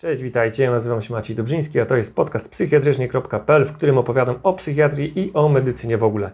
[0.00, 0.64] Cześć, witajcie.
[0.64, 5.18] Ja nazywam się Maciej Dobrzyński, a to jest podcast psychiatrycznie.pl, w którym opowiadam o psychiatrii
[5.18, 6.30] i o medycynie w ogóle.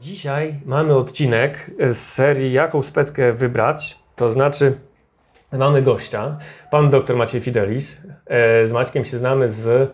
[0.00, 4.78] Dzisiaj mamy odcinek z serii Jaką speckę wybrać, to znaczy
[5.52, 6.38] mamy gościa,
[6.70, 8.06] pan dr Maciej Fidelis.
[8.26, 9.92] E, Z Maćkiem się znamy z,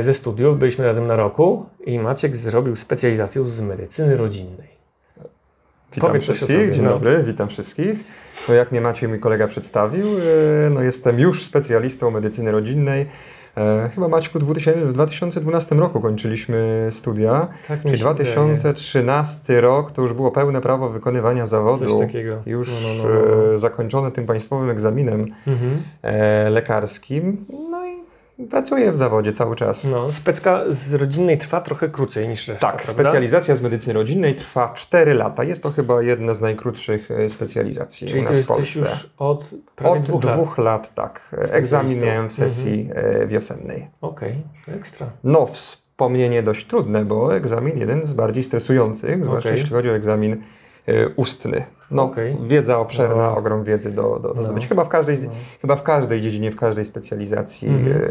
[0.00, 4.68] ze studiów, byliśmy razem na roku i Maciek zrobił specjalizację z medycyny rodzinnej.
[5.94, 6.90] Witam Powiedz wszystkich, sobie, dzień no.
[6.90, 7.94] dobry, witam wszystkich.
[8.48, 10.06] No jak mnie Maciej, mój kolega przedstawił,
[10.66, 13.06] e, no jestem już specjalistą medycyny rodzinnej.
[13.56, 19.92] E, Chyba Maćku w 2000 w 2012 roku kończyliśmy studia, Tak czyli się 2013 rok
[19.92, 21.86] to już było pełne prawo wykonywania zawodu.
[21.90, 22.42] Coś takiego.
[22.46, 23.52] Już No, no, no, no.
[23.52, 25.82] e, zakończone tym państwowym egzaminem Mhm.
[26.02, 27.44] e, lekarskim.
[28.50, 29.84] Pracuję w zawodzie cały czas.
[29.84, 33.02] No, specka z rodzinnej trwa trochę krócej niż reszta, Tak, prawda?
[33.02, 35.44] specjalizacja z medycyny rodzinnej trwa 4 lata.
[35.44, 38.80] Jest to chyba jedna z najkrótszych e, specjalizacji Czyli u nas w Polsce.
[38.80, 39.44] już od
[39.84, 40.66] Od dwóch, dwóch, lat.
[40.66, 40.94] lat.
[40.94, 41.28] tak.
[41.32, 42.06] Egzamin Specjalistą.
[42.06, 43.88] miałem w sesji e, wiosennej.
[44.00, 45.06] Okej, ekstra.
[45.24, 49.60] No, wspomnienie dość trudne, bo egzamin jeden z bardziej stresujących, zwłaszcza Okej.
[49.60, 50.32] jeśli chodzi o egzamin
[50.86, 51.64] e, ustny.
[51.90, 52.36] No, Okej.
[52.42, 53.36] wiedza obszerna, No.
[53.36, 54.42] ogrom wiedzy do, do, do No.
[54.42, 54.68] zdobycia.
[54.68, 55.30] Chyba w, każdej, No.
[55.60, 58.02] chyba w każdej dziedzinie, w każdej specjalizacji Mhm.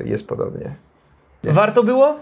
[0.00, 0.74] e, jest podobnie.
[1.44, 1.52] Nie.
[1.52, 2.16] Warto było?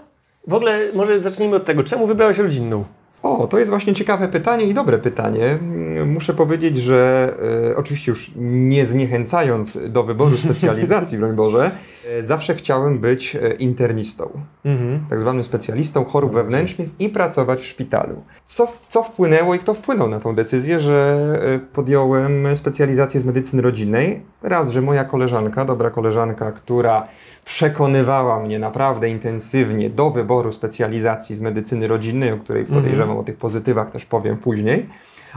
[0.47, 1.83] W ogóle może zacznijmy od tego.
[1.83, 2.83] Czemu wybrałeś rodzinną?
[3.23, 5.45] O, to jest właśnie ciekawe pytanie i dobre pytanie.
[5.45, 7.33] Mm, Muszę powiedzieć, że
[7.71, 11.71] e, oczywiście już nie zniechęcając do wyboru specjalizacji, broń Boże,
[12.09, 14.29] e, zawsze chciałem być e, internistą,
[14.65, 15.05] Mhm.
[15.09, 16.43] tak zwanym specjalistą chorób Dobrze.
[16.43, 18.23] wewnętrznych i pracować w szpitalu.
[18.45, 21.17] Co, co wpłynęło i kto wpłynął na tą decyzję, że
[21.55, 24.21] e, podjąłem specjalizację z medycyny rodzinnej?
[24.41, 27.07] Raz, że moja koleżanka, dobra koleżanka, która
[27.45, 32.79] przekonywała mnie naprawdę intensywnie do wyboru specjalizacji z medycyny rodzinnej, o której Mhm.
[32.81, 34.85] podejrzewam o tych pozytywach też powiem później,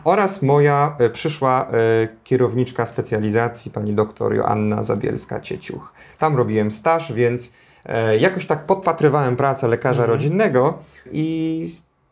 [0.05, 5.81] oraz moja e, przyszła e, kierowniczka specjalizacji, pani doktor Joanna Zabielska-Cieciuch.
[6.19, 7.53] Tam robiłem staż, więc
[7.87, 10.11] e, jakoś tak podpatrywałem pracę lekarza Mhm.
[10.19, 10.79] rodzinnego
[11.13, 11.67] i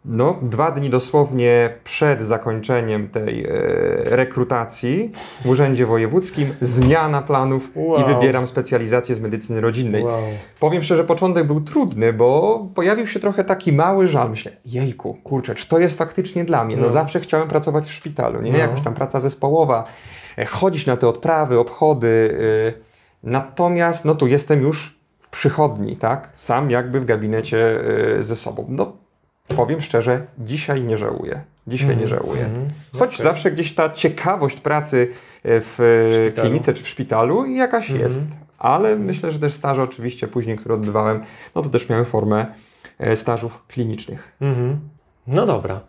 [0.05, 3.49] no, dwa dni dosłownie przed zakończeniem tej e,
[4.05, 5.13] rekrutacji
[5.45, 8.01] w Urzędzie Wojewódzkim zmiana planów Wow.
[8.01, 10.05] i wybieram specjalizację z medycyny rodzinnej.
[10.05, 10.21] Wow.
[10.61, 14.31] Powiem szczerze, początek był trudny, bo pojawił się trochę taki mały żal.
[14.31, 16.77] Myślę, jejku, kurczę, czy to jest faktycznie dla mnie?
[16.77, 16.91] No, No.
[16.91, 18.53] zawsze chciałem pracować w szpitalu, nie?
[18.53, 18.59] No.
[18.59, 19.85] Jakaś tam praca zespołowa,
[20.39, 22.07] e, chodzić na te odprawy, obchody.
[22.09, 26.31] y, Natomiast, no tu jestem już w przychodni, tak?
[26.35, 27.81] Sam jakby w gabinecie
[28.19, 28.67] y, ze sobą.
[28.69, 28.93] No,
[29.49, 31.41] powiem szczerze, dzisiaj nie żałuję.
[31.67, 32.45] Dzisiaj nie żałuję.
[32.45, 32.69] Mhm.
[32.93, 33.25] Choć Okej.
[33.25, 35.09] zawsze gdzieś ta ciekawość pracy
[35.45, 36.49] w e, szpitalu.
[36.49, 38.01] klinice czy w szpitalu jakaś Mhm.
[38.01, 38.23] jest.
[38.59, 41.21] Ale myślę, że też staże oczywiście później, które odbywałem,
[41.55, 42.47] no to też miały formę
[42.99, 44.37] e, stażów klinicznych.
[44.41, 44.81] Mhm.
[45.27, 45.81] No dobra.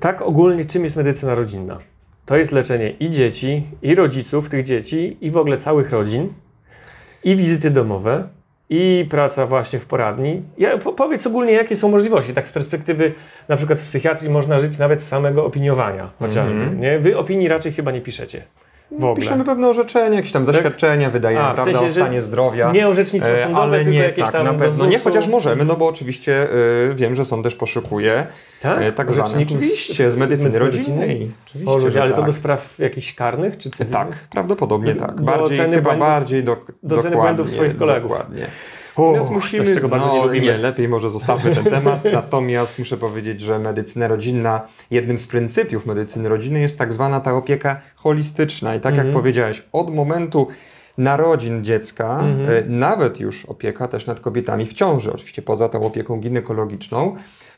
[0.00, 1.78] Tak ogólnie, czym jest medycyna rodzinna?
[2.26, 6.32] To jest leczenie i dzieci, i rodziców tych dzieci, i w ogóle całych rodzin,
[7.24, 8.28] i wizyty domowe,
[8.74, 10.42] i praca właśnie w poradni.
[10.58, 12.34] Ja, po, powiedz ogólnie, jakie są możliwości.
[12.34, 13.12] Tak z perspektywy
[13.48, 16.60] na przykład z psychiatrii można żyć nawet z samego opiniowania chociażby.
[16.60, 16.80] Mhm.
[16.80, 16.98] Nie?
[16.98, 18.42] Wy opinii raczej chyba nie piszecie.
[18.98, 19.14] W ogóle.
[19.16, 22.72] Piszemy pewne orzeczenia, jakieś tam zaświadczenia, wydajemy, A, w prawda, sensie, o stanie zdrowia.
[22.72, 24.86] Nie orzecznictwo E, sądowe, ale nie, jakieś tak, tam na pewno.
[24.86, 26.42] Nie, chociaż możemy, no bo oczywiście
[26.90, 28.26] e, wiem, że sąd też poszukuje
[28.62, 28.82] Tak?
[28.82, 29.42] e, tak zwane.
[29.42, 31.32] Oczywiście, z medycyny rodzinnej.
[31.46, 32.26] Oczywiście, O ludzie, ale to tak.
[32.26, 34.08] do spraw jakichś karnych czy cywilnych?
[34.10, 35.20] Tak, prawdopodobnie Do- tak.
[35.22, 38.10] Bardziej, chyba błędów- bardziej do, do dokładnie, błędów swoich kolegów.
[38.10, 38.46] Dokładnie.
[38.98, 40.46] Natomiast musimy, coś, czego bardzo no, nie lubimy.
[40.46, 42.00] nie, lepiej może zostawmy ten temat.
[42.12, 44.60] Natomiast muszę powiedzieć, że medycyna rodzinna,
[44.90, 48.74] jednym z pryncypiów medycyny rodzinnej jest tak zwana ta opieka holistyczna.
[48.74, 49.08] I tak Mhm.
[49.08, 50.48] jak powiedziałeś, od momentu
[50.98, 52.50] narodzin dziecka, Mhm.
[52.58, 57.16] e, nawet już opieka też nad kobietami w ciąży, oczywiście poza tą opieką ginekologiczną,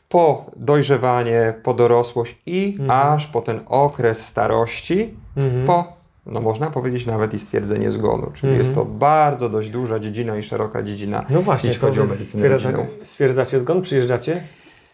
[0.09, 2.91] po dojrzewanie, po dorosłość i Mhm.
[3.13, 5.65] aż po ten okres starości, Mhm.
[5.65, 5.94] po,
[6.25, 8.31] no można powiedzieć nawet i stwierdzenie zgonu.
[8.33, 8.59] Czyli Mhm.
[8.59, 12.27] jest to bardzo dość duża dziedzina i szeroka dziedzina, No właśnie, jeśli chodzi o medycynę
[12.43, 12.87] stwierdza, rodzinną.
[13.01, 13.81] stwierdzacie zgon?
[13.81, 14.41] Przyjeżdżacie?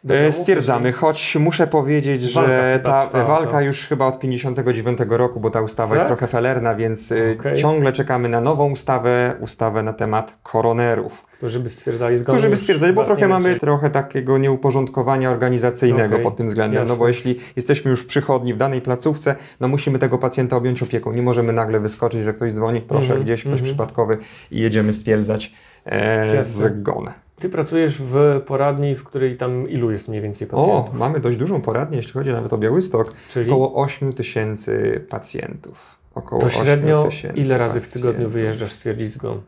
[0.10, 0.32] E?
[0.32, 3.62] Stwierdzamy, choć muszę powiedzieć, że ta walka to.
[3.62, 5.96] już chyba od 59 roku, bo ta ustawa Tak?
[5.98, 7.58] jest trochę felerna, więc y, Okej.
[7.58, 11.26] ciągle czekamy na nową ustawę, ustawę na temat koronerów.
[11.38, 12.36] Którzy by stwierdzali zgon.
[12.36, 16.96] Którzy by stwierdzali, bo trochę mamy trochę takiego nieuporządkowania organizacyjnego Okej, pod tym względem, no
[16.96, 17.30] bo jasne.
[17.30, 21.12] jeśli jesteśmy już przychodni, w danej placówce, no musimy tego pacjenta objąć opieką.
[21.12, 23.66] Nie możemy nagle wyskoczyć, że ktoś dzwoni, proszę, Mhm, gdzieś ktoś mhm.
[23.66, 24.18] przypadkowy
[24.52, 25.54] i jedziemy stwierdzać
[25.86, 26.70] e, Jasne.
[26.70, 27.10] zgon.
[27.42, 31.00] Ty pracujesz w poradni, w której tam ilu jest mniej więcej O, pacjentów?
[31.00, 33.14] mamy dość dużą poradnię, jeśli chodzi nawet o Białystok.
[33.30, 35.96] Czyli Około 8 tysięcy pacjentów.
[36.16, 38.34] Około to 8 średnio ile razy w tygodniu pacjentów.
[38.34, 39.42] wyjeżdżasz stwierdzić zgon?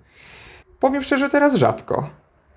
[0.80, 2.10] Powiem szczerze, teraz rzadko.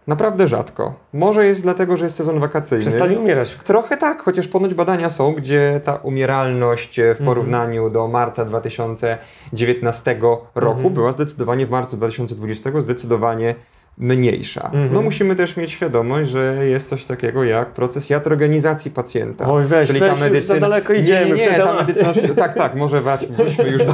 [0.07, 0.95] Naprawdę rzadko.
[1.13, 2.87] Może jest dlatego, że jest sezon wakacyjny.
[2.87, 3.59] Przestali umierać.
[3.65, 7.17] Trochę tak, chociaż ponoć badania są, gdzie ta umieralność Mhm.
[7.17, 10.17] w porównaniu do marca 2019
[10.55, 10.95] roku Mhm.
[10.95, 13.55] była zdecydowanie w marcu 2020 zdecydowanie
[13.99, 14.61] mniejsza.
[14.65, 14.93] Mhm.
[14.93, 19.53] No musimy też mieć świadomość, że jest coś takiego jak proces jatrogenizacji pacjenta.
[19.53, 20.55] Oj, weź, Czyli weź, ta medycyna.
[20.55, 22.13] za daleko nie, idziemy nie, nie, te ta medycyna.
[22.37, 23.93] Tak, tak, może wróćmy już do,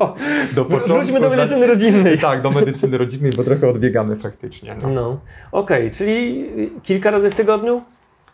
[0.56, 0.94] do początku.
[0.94, 2.18] Wróćmy do medycyny rodzinnej.
[2.18, 4.76] Tak, do medycyny rodzinnej, bo trochę odbiegamy faktycznie.
[4.82, 4.88] No.
[4.88, 5.20] No,
[5.52, 6.46] okej, czyli
[6.82, 7.82] kilka razy w tygodniu?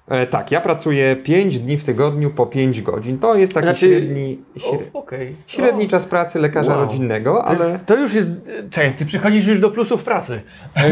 [0.09, 3.19] E, tak, ja pracuję 5 dni w tygodniu po 5 godzin.
[3.19, 5.37] To jest taki Znaczy- średni, O, śre, Okej.
[5.47, 6.81] średni O, czas pracy lekarza Wow.
[6.81, 8.29] rodzinnego, To, ale jest, to już jest.
[8.71, 10.41] Czekaj, ty przychodzisz już do plusów pracy.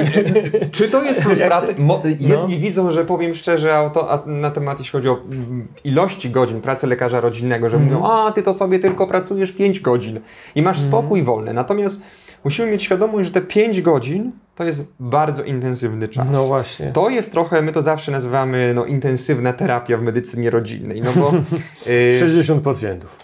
[0.73, 1.75] czy to jest plus pracy?
[1.79, 2.47] Mo, jedni No.
[2.49, 6.61] widzą, że powiem szczerze, a to, a na temat jeśli chodzi o mm, ilości godzin
[6.61, 7.95] pracy lekarza rodzinnego, że Mhm.
[7.95, 10.21] mówią, a ty to sobie tylko pracujesz 5 godzin
[10.55, 11.53] i masz spokój wolny.
[11.53, 12.03] Natomiast
[12.45, 16.29] musimy mieć świadomość, że te 5 godzin to jest bardzo intensywny czas.
[16.33, 16.93] No właśnie.
[16.93, 21.33] To jest trochę, my to zawsze nazywamy no, intensywna terapia w medycynie rodzinnej, no bo
[21.93, 23.19] y, 60 pacjentów.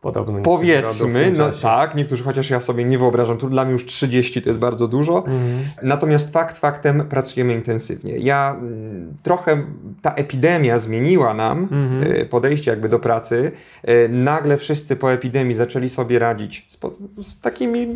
[0.00, 0.40] Podobno.
[0.42, 4.48] powiedzmy, no tak, niektórzy chociaż ja sobie nie wyobrażam, tu dla mnie już 30 to
[4.50, 5.38] jest bardzo dużo, Mhm.
[5.82, 8.16] natomiast fakt faktem pracujemy intensywnie.
[8.18, 9.62] Ja mm, trochę,
[10.02, 12.02] ta epidemia zmieniła nam Mhm.
[12.22, 13.52] y, podejście jakby do pracy.
[13.88, 16.90] Y, Nagle wszyscy po epidemii zaczęli sobie radzić z, po-
[17.22, 17.86] z takimi,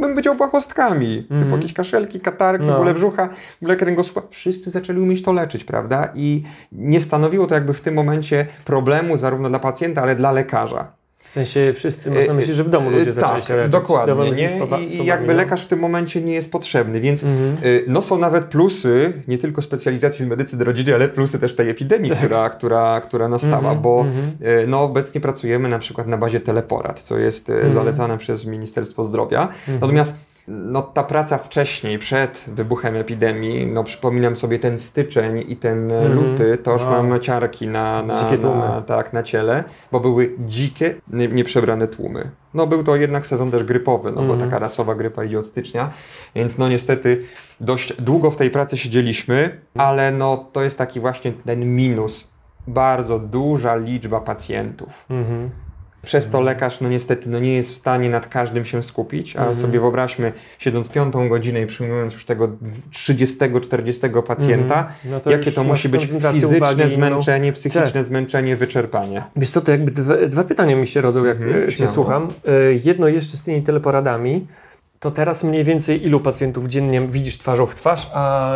[0.00, 1.52] bym powiedział, błahostkami, typu Mhm.
[1.52, 2.78] jakieś kaszelki, katarki, No.
[2.78, 3.28] bóle brzucha,
[3.62, 4.22] bóle kręgosłupa.
[4.30, 6.08] Wszyscy zaczęli umieć to leczyć, prawda?
[6.14, 6.42] I
[6.72, 10.95] nie stanowiło to jakby w tym momencie problemu zarówno dla pacjenta, ale dla lekarza.
[11.26, 13.72] W sensie wszyscy, można myśleć, że w domu ludzie E, zaczęli tak, się leczyć.
[13.72, 14.60] dokładnie, nie?
[15.02, 17.56] I, jakby lekarz w tym momencie nie jest potrzebny, więc Mhm.
[17.86, 22.10] no są nawet plusy, nie tylko specjalizacji z medycyny rodzinnej, ale plusy też tej epidemii,
[22.10, 23.62] która, która, która nastała, Tak.
[23.64, 24.70] Mhm, bo mhm.
[24.70, 27.70] no obecnie pracujemy na przykład na bazie teleporad, co jest Mhm.
[27.70, 29.48] zalecane przez Ministerstwo Zdrowia.
[29.68, 35.92] Natomiast no, ta praca wcześniej, przed wybuchem epidemii, no przypominam sobie ten styczeń i ten
[35.92, 36.12] Mhm.
[36.14, 38.58] luty, to już mam ciarki na, na, Dzikie tłumy.
[38.58, 42.30] na, tak, na ciele, bo były dzikie, nie- nieprzebrane tłumy.
[42.54, 44.38] No był to jednak sezon też grypowy, no Mhm.
[44.38, 45.90] bo taka rasowa grypa idzie od stycznia,
[46.34, 47.22] więc no niestety
[47.60, 52.30] dość długo w tej pracy siedzieliśmy, ale no to jest taki właśnie ten minus.
[52.68, 55.04] Bardzo duża liczba pacjentów.
[55.10, 55.50] Mhm.
[56.06, 59.38] Przez to lekarz, no niestety, no nie jest w stanie nad każdym się skupić, a
[59.38, 59.54] Mhm.
[59.54, 62.48] sobie wyobraźmy, siedząc piątą godzinę i przyjmując już tego
[62.92, 64.94] 30-40 pacjenta, Mhm.
[65.04, 66.90] No to jakie to musi być fizyczne uwagi inną.
[66.94, 69.22] zmęczenie, psychiczne zmęczenie, wyczerpanie.
[69.36, 71.92] Wiesz co, to jakby dwa, dwa pytania mi się rodzą, jak Mhm, e, cię śmiało.
[71.92, 72.28] słucham.
[72.48, 72.52] E,
[72.84, 74.46] Jedno jeszcze z tymi teleporadami,
[75.00, 78.54] to teraz mniej więcej ilu pacjentów dziennie widzisz twarzą w twarz, a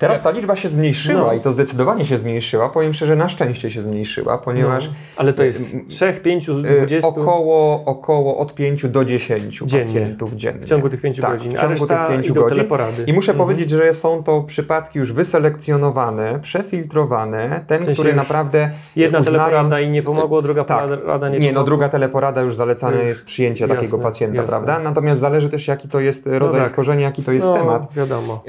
[0.00, 1.32] Teraz ta liczba się zmniejszyła No.
[1.32, 2.68] i to zdecydowanie się zmniejszyła.
[2.68, 7.08] Powiem szczerze, na szczęście się zmniejszyła, ponieważ no, ale to jest 3, 5, y, 20
[7.08, 9.84] około, około od 5 do 10 Dziennie.
[9.84, 10.60] pacjentów dziennie.
[10.60, 12.56] w ciągu tych 5 Tak, godzin, w ciągu tych 5 idą godzin.
[12.56, 13.04] teleporady.
[13.06, 13.48] I muszę Mhm.
[13.48, 17.64] powiedzieć, że są to przypadki już wyselekcjonowane, przefiltrowane.
[17.66, 20.88] Ten, W sensie który naprawdę Jedna uznając, teleporada i nie pomogło, druga tak.
[21.00, 23.06] porada nie, Nie, no druga teleporada już zalecane Już.
[23.06, 24.48] jest przyjęcie Jasne, takiego pacjenta, jasne.
[24.56, 24.78] prawda?
[24.78, 26.70] Natomiast zależy też jaki to jest rodzaj tak.
[26.70, 27.94] schorzenia, jaki to jest no, temat.
[27.94, 28.42] wiadomo.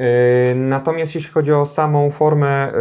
[0.56, 2.72] Natomiast jeśli chodzi o samą formę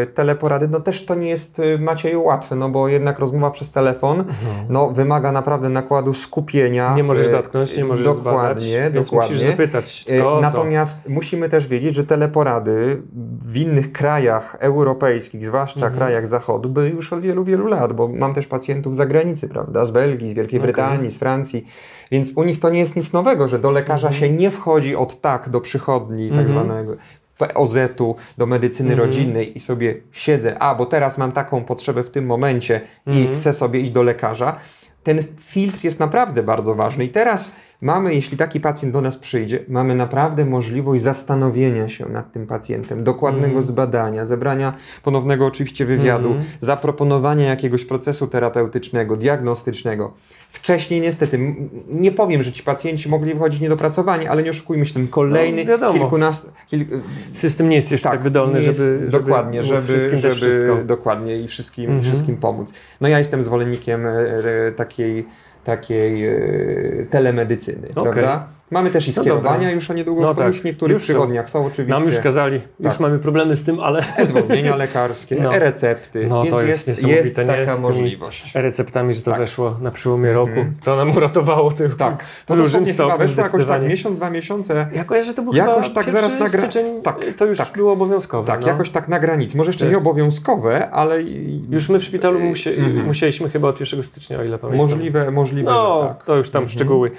[0.00, 3.70] yy, teleporady, no też to nie jest yy, Macieju łatwe, no bo jednak rozmowa przez
[3.70, 4.24] telefon
[4.68, 6.94] no, wymaga naprawdę nakładu skupienia.
[6.94, 9.34] Nie możesz Yy, dotknąć, nie możesz Dokładnie, zbadać, dokładnie.
[9.34, 13.02] musisz zapytać Yy, to, Natomiast musimy też wiedzieć, że teleporady
[13.44, 15.94] w innych krajach europejskich, zwłaszcza Mhm.
[15.94, 19.84] krajach zachodu, były już od wielu, wielu lat, bo mam też pacjentów z zagranicy, prawda,
[19.84, 20.72] z Belgii, z Wielkiej Okej.
[20.72, 21.66] Brytanii, z Francji,
[22.10, 25.20] więc u nich to nie jest nic nowego, że do lekarza się nie wchodzi od
[25.20, 26.48] tak do przychodni tak Mhm.
[26.48, 26.96] zwanego
[27.38, 29.08] POZ-u, do medycyny Mhm.
[29.08, 33.38] rodzinnej i sobie siedzę, a bo teraz mam taką potrzebę w tym momencie i Mhm.
[33.40, 34.56] chcę sobie iść do lekarza.
[35.02, 37.50] Ten filtr jest naprawdę bardzo ważny i teraz
[37.80, 43.04] mamy, jeśli taki pacjent do nas przyjdzie, mamy naprawdę możliwość zastanowienia się nad tym pacjentem,
[43.04, 43.62] dokładnego Mhm.
[43.64, 46.46] zbadania, zebrania ponownego oczywiście wywiadu, Mhm.
[46.60, 50.12] zaproponowania jakiegoś procesu terapeutycznego, diagnostycznego.
[50.52, 51.54] Wcześniej niestety,
[51.88, 55.92] nie powiem, że ci pacjenci mogli wychodzić niedopracowani, ale nie oszukujmy się, ten kolejny No,
[55.92, 56.84] kilkunastu, kil,
[57.32, 60.36] System nie jest jeszcze tak, wydolny, nie jest- żeby, żeby dokładnie, żeby, wszystkim żeby dać
[60.36, 60.84] wszystko.
[60.84, 62.02] dokładnie i wszystkim, Mhm.
[62.02, 62.74] wszystkim pomóc.
[63.00, 65.26] No ja jestem zwolennikiem e, e, takiej,
[65.64, 68.12] takiej e, telemedycyny, Okej.
[68.12, 68.46] prawda?
[68.74, 69.70] Mamy też i No skierowania dobra.
[69.70, 71.06] już o niedługo, No w- tak, już w niektórych już są.
[71.06, 71.94] przychodniach są oczywiście.
[71.94, 73.00] Nam już kazali, już Tak.
[73.00, 75.54] mamy problemy z tym, ale E-zwolnienia lekarskie, No.
[75.54, 78.54] e-recepty, No, to jest jest, jest taka tymi- możliwość.
[78.54, 79.40] receptami, że to Tak.
[79.40, 80.74] weszło na przełomie roku, Mhm.
[80.84, 84.86] to nam uratowało tylko Tak, to dużym stopniu weszło jakoś tak miesiąc, dwa miesiące.
[84.94, 87.72] Ja kojarzę, że to był Jakoś tak zaraz nagra- styczeń, tak, to już tak.
[87.76, 88.46] było obowiązkowe.
[88.46, 88.68] Tak, no.
[88.68, 89.56] jakoś tak na granicy.
[89.56, 89.92] Może jeszcze Tak.
[89.92, 91.22] nie obowiązkowe, ale
[91.70, 93.06] Już my w szpitalu Mhm.
[93.06, 94.86] musieliśmy chyba od 1 stycznia, o ile pamiętam.
[94.88, 96.22] możliwe, możliwe, No, że tak.
[96.24, 97.10] to już tam szczegóły.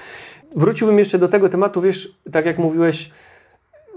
[0.56, 3.12] Wróciłbym jeszcze do tego tematu, wiesz, tak jak mówiłeś,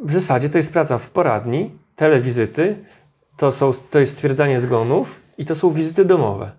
[0.04, 2.76] w zasadzie to jest praca w poradni, telewizyty,
[3.36, 6.52] to, są, to jest stwierdzanie zgonów i to są wizyty domowe.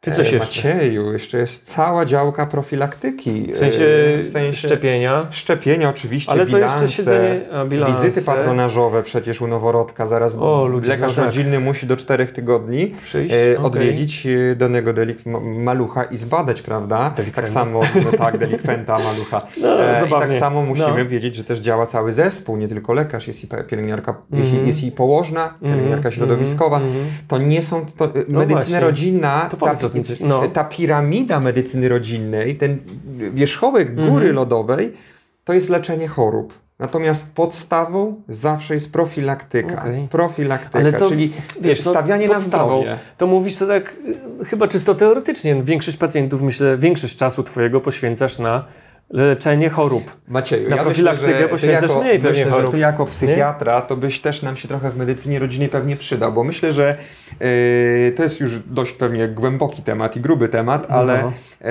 [0.00, 0.68] Czy coś E, jeszcze?
[0.72, 3.52] Macieju, jeszcze jest cała działka profilaktyki.
[3.52, 3.84] W sensie,
[4.18, 5.26] e, w sensie szczepienia.
[5.30, 8.02] Szczepienia oczywiście, Ale to bilanse, jeszcze siedzenie, a, bilanse.
[8.06, 10.06] wizyty patronażowe przecież u noworodka.
[10.06, 11.24] Zaraz O, ludzie, lekarz no tak.
[11.24, 16.62] rodzinny musi do czterech tygodni Przyjść, e, odwiedzić e, danego delik ma- malucha i zbadać,
[16.62, 17.10] prawda?
[17.16, 17.40] Delikwenta.
[17.42, 19.42] Tak samo, no tak, delikwenta, malucha.
[19.62, 21.10] No, E, I tak samo musimy No.
[21.10, 24.42] wiedzieć, że też działa cały zespół, nie tylko lekarz, jest i pielęgniarka, Mhm.
[24.44, 26.76] jeśli jest i położna, pielęgniarka Mhm, środowiskowa.
[26.76, 27.04] mhm.
[27.28, 28.80] To nie są, to, e, medycyna właśnie.
[28.80, 30.20] rodzinna, To ta, tym coś.
[30.20, 30.48] No.
[30.48, 32.78] ta piramida medycyny rodzinnej, ten
[33.34, 34.34] wierzchołek góry Mhm.
[34.34, 34.92] lodowej,
[35.44, 36.54] to jest leczenie chorób.
[36.78, 39.82] Natomiast podstawą zawsze jest profilaktyka.
[39.82, 40.08] Okej.
[40.10, 42.98] Profilaktyka, to, czyli wiesz, no, stawianie na zdrowie.
[43.16, 43.96] To mówisz to tak
[44.40, 45.62] y, chyba czysto teoretycznie.
[45.62, 48.64] Większość pacjentów, myślę, większość czasu twojego poświęcasz na
[49.10, 50.16] leczenie chorób.
[50.28, 52.70] Macieju, Na ja profilaktykę myślę, że poświęcasz jako, mniej pewnie myślę, że chorób.
[52.70, 56.44] ty jako psychiatra, to byś też nam się trochę w medycynie rodzinnej pewnie przydał, bo
[56.44, 56.96] myślę, że
[57.40, 61.32] yy, to jest już dość pewnie głęboki temat i gruby temat, ale No.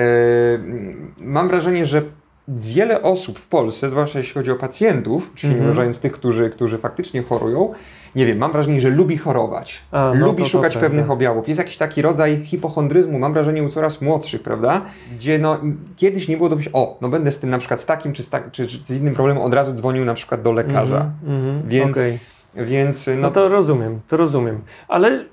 [1.18, 2.02] mam wrażenie, że
[2.48, 5.70] wiele osób w Polsce, zwłaszcza jeśli chodzi o pacjentów, czyli Mhm.
[5.70, 7.72] uważając tych, którzy, którzy faktycznie chorują,
[8.14, 10.88] nie wiem, mam wrażenie, że lubi chorować, A, no lubi to- to szukać prawda.
[10.88, 11.48] pewnych objawów.
[11.48, 14.82] Jest jakiś taki rodzaj hipochondryzmu, mam wrażenie, u coraz młodszych, prawda?
[15.16, 15.58] Gdzie no,
[15.96, 18.22] kiedyś nie było do myślenia, o, no będę z tym na przykład z takim czy
[18.22, 21.10] z, tak, czy, czy z innym problemem, od razu dzwonił na przykład do lekarza.
[21.22, 22.18] Mhm, mhm, Więc, okej.
[22.54, 24.60] więc no, No to rozumiem, to rozumiem.
[24.88, 25.24] Ale mm,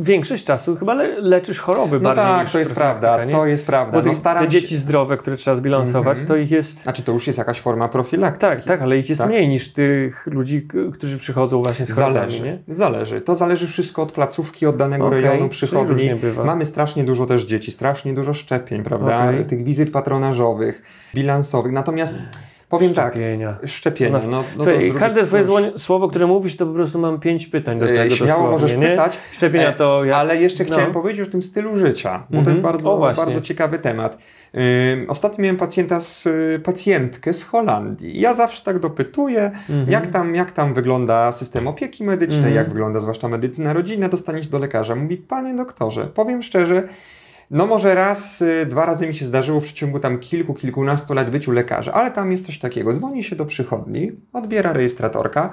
[0.00, 3.32] większość czasu chyba le leczysz choroby no bardziej tak, niż to jest prawda, nie?
[3.32, 3.92] to jest prawda.
[4.02, 6.28] Bo no, te się- dzieci zdrowe, które trzeba zbilansować, Mhm.
[6.28, 6.82] to ich jest...
[6.82, 8.40] Znaczy to już jest jakaś forma profilaktyki.
[8.40, 9.30] Tak, tak, ale ich jest Tak.
[9.30, 12.58] mniej niż tych ludzi, którzy przychodzą właśnie z chorobami, Zależy, nie?
[12.74, 13.20] zależy.
[13.20, 16.10] To zależy wszystko od placówki, od danego Okej, rejonu przychodni.
[16.44, 19.24] Mamy strasznie dużo też dzieci, strasznie dużo szczepień, prawda?
[19.24, 19.44] Okej.
[19.44, 20.82] Tych wizyt patronażowych,
[21.14, 21.72] bilansowych.
[21.72, 22.18] Natomiast
[22.68, 23.58] powiem tak, Szczepienia.
[23.66, 24.10] szczepienia.
[24.10, 25.44] U nas- No, no Słuchaj, to każde twoje
[25.78, 28.90] słowo, które mówisz, to po prostu mam pięć pytań do E, tego Śmiało dosłownie, możesz
[28.90, 29.18] pytać.
[29.32, 30.16] Szczepienia E, to ja...
[30.16, 30.70] Ale jeszcze no.
[30.70, 32.48] chciałem powiedzieć o tym stylu życia, bo to Mhm.
[32.48, 33.24] jest O, bardzo, właśnie.
[33.24, 34.18] bardzo ciekawy temat.
[34.94, 38.20] Ym, ostatnio miałem pacjenta z, y, pacjentkę z Holandii.
[38.20, 39.90] Ja zawsze tak dopytuję, Mhm.
[39.90, 42.54] jak, tam, jak tam wygląda system opieki medycznej, Mhm.
[42.56, 44.94] jak wygląda zwłaszcza medycyna rodzinna, dostaniesz do lekarza.
[44.94, 46.88] Mówi, panie doktorze, powiem szczerze,
[47.50, 51.30] no może raz, y, dwa razy mi się zdarzyło w przeciągu tam kilku, kilkunastu lat
[51.30, 52.92] być u lekarza, ale tam jest coś takiego.
[52.92, 55.50] Dzwoni się do przychodni, odbiera rejestratorka,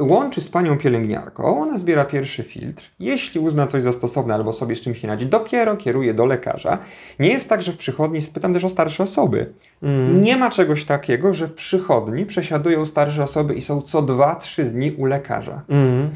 [0.00, 2.90] łączy z panią pielęgniarką, ona zbiera pierwszy filtr.
[2.98, 6.78] Jeśli uzna coś za stosowne albo sobie z czymś nie radzi, dopiero kieruje do lekarza.
[7.18, 9.52] Nie jest tak, że w przychodni, spytam też o starsze osoby,
[9.82, 10.22] Mm.
[10.22, 14.92] nie ma czegoś takiego, że w przychodni przesiadują starsze osoby i są co 2-3 dni
[14.92, 15.62] u lekarza.
[15.68, 16.10] Mm.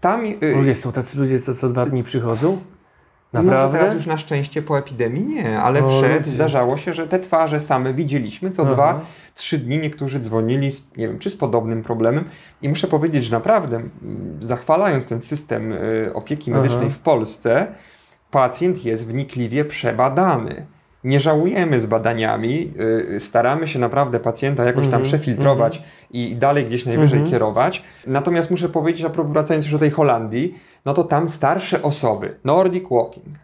[0.00, 2.58] Tam y, Ludzie są tacy ludzie, co co dwa dni przychodzą?
[3.34, 3.78] Może Naprawdę?
[3.78, 6.30] teraz już na szczęście po epidemii nie, ale O, przed ludzie.
[6.30, 8.50] zdarzało się, że te twarze same widzieliśmy.
[8.50, 8.72] Co Aha.
[8.74, 9.00] dwa,
[9.34, 12.24] trzy dni niektórzy dzwonili, z, nie wiem, czy z podobnym problemem.
[12.62, 13.82] I muszę powiedzieć, że naprawdę,
[14.40, 16.60] zachwalając ten system y, opieki Aha.
[16.62, 17.66] medycznej w Polsce,
[18.30, 20.66] pacjent jest wnikliwie przebadany.
[21.04, 22.72] Nie żałujemy z badaniami,
[23.16, 27.30] y, staramy się naprawdę pacjenta jakoś tam Mhm, przefiltrować i dalej gdzieś najwyżej Mhm.
[27.30, 27.82] kierować.
[28.06, 32.84] Natomiast muszę powiedzieć, a wracając już do tej Holandii, no to tam starsze osoby, Nordic
[32.90, 33.36] Walking,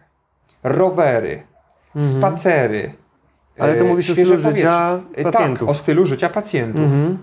[0.63, 1.43] rowery,
[1.97, 2.79] spacery.
[2.79, 3.01] Mhm.
[3.59, 5.31] Ale to e, mówisz o świeże stylu życia powietrze.
[5.31, 5.59] Pacjentów.
[5.59, 6.85] Tak, o stylu życia pacjentów.
[6.85, 7.17] Mhm.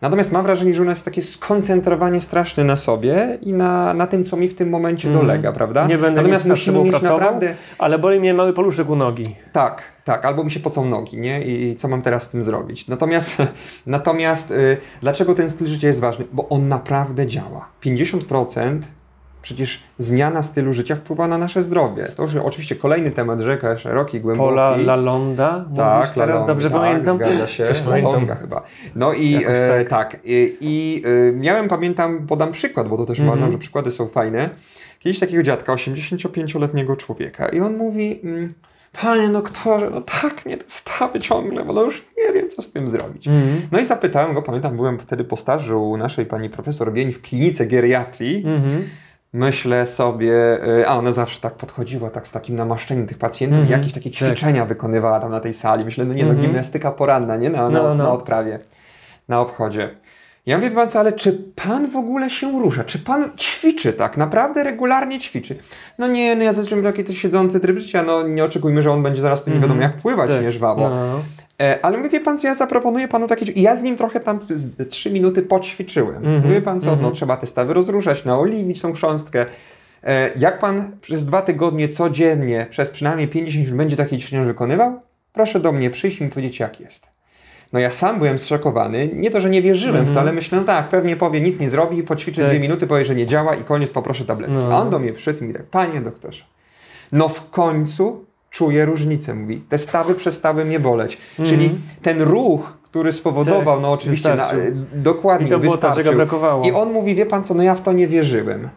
[0.00, 4.06] Natomiast mam wrażenie, że u nas jest takie skoncentrowanie straszne na sobie i na, na
[4.06, 5.86] tym, co mi w tym momencie dolega, prawda?
[5.86, 7.54] Nie będę Natomiast nic musimy mieć pracował, naprawdę...
[7.78, 9.36] ale boli mnie mały paluszek u nogi.
[9.52, 11.42] Tak, tak, albo mi się pocą nogi, nie?
[11.42, 12.88] I co mam teraz z tym zrobić?
[12.88, 13.36] Natomiast,
[13.86, 16.24] natomiast y, dlaczego ten styl życia jest ważny?
[16.32, 17.68] Bo on naprawdę działa.
[17.84, 18.78] 50%
[19.46, 22.08] przecież zmiana stylu życia wpływa na nasze zdrowie.
[22.16, 24.48] To już oczywiście kolejny temat rzeka, szeroki, głęboki.
[24.48, 27.16] Pola Lalonda, mówisz Tak, teraz dobrze tak, pamiętam?
[27.16, 27.64] Zgadza się.
[27.64, 27.82] Coś
[28.40, 28.62] chyba.
[28.94, 29.88] No i e, tak.
[29.88, 30.20] tak.
[30.24, 33.38] I, i e, miałem, pamiętam, podam przykład, bo to też Mhm.
[33.38, 34.50] uważam, że przykłady są fajne.
[34.98, 38.54] Kiedyś takiego dziadka, 85-letniego człowieka i on mówi, mm,
[39.02, 42.88] panie doktorze, no tak mnie stawy ciągle, bo no już nie wiem, co z tym
[42.88, 43.28] zrobić.
[43.28, 43.62] Mhm.
[43.72, 47.22] No i zapytałem go, pamiętam, byłem wtedy po stażu u naszej pani profesor Bień w
[47.22, 48.36] klinice geriatrii.
[48.36, 48.82] Mhm.
[49.32, 53.80] Myślę sobie, y, a ona zawsze tak podchodziła, tak z takim namaszczeniem tych pacjentów, Mhm,
[53.80, 54.18] jakieś takie tak.
[54.18, 55.84] ćwiczenia wykonywała tam na tej sali.
[55.84, 56.46] Myślę, no nie no, Mhm.
[56.46, 57.50] gimnastyka poranna, nie?
[57.50, 57.94] Na, na, No, no.
[58.04, 58.58] na odprawie,
[59.28, 59.94] na obchodzie.
[60.46, 62.84] Ja mówię, pan co, ale czy pan w ogóle się rusza?
[62.84, 64.16] Czy pan ćwiczy tak?
[64.16, 65.56] Naprawdę regularnie ćwiczy?
[65.98, 69.02] No nie, no ja mam taki to siedzący tryb życia, no nie oczekujmy, że on
[69.02, 70.42] będzie zaraz to nie wiadomo jak pływać, Tak.
[70.42, 70.88] nie żwawo.
[70.90, 71.20] No.
[71.62, 73.52] E, ale mówię, pan co, ja zaproponuję panu takie...
[73.52, 76.16] Ja z nim trochę tam z trzy minuty poćwiczyłem.
[76.16, 77.14] Mhm, Mówię pan co, no mhm.
[77.14, 79.46] trzeba te stawy rozruszać, naoliwić tą chrząstkę.
[80.04, 85.00] E, jak pan przez dwa tygodnie codziennie, przez przynajmniej 50 minut będzie takie ćwiczenia wykonywał,
[85.32, 87.06] proszę do mnie przyjść i mi powiedzieć jak jest.
[87.72, 89.10] No ja sam byłem zszokowany.
[89.12, 91.70] Nie to, że nie wierzyłem w to, ale myślałem, no tak, pewnie powie, nic nie
[91.70, 92.50] zrobi, poćwiczy Tak.
[92.50, 94.56] dwie minuty, powie, że nie działa i koniec, poproszę tabletki.
[94.56, 94.74] No.
[94.76, 96.44] A on do mnie przyszedł i mi tak, panie doktorze,
[97.12, 98.25] no w końcu
[98.56, 99.60] czuję różnicę, mówi.
[99.68, 101.18] Te stawy przestały mnie boleć.
[101.44, 103.76] Czyli ten ruch, który spowodował, Mhm.
[103.76, 104.50] Tak, no oczywiście, na,
[104.94, 106.64] dokładnie I to było to, czego brakowało.
[106.64, 108.68] I on mówi, wie pan co, no ja w to nie wierzyłem.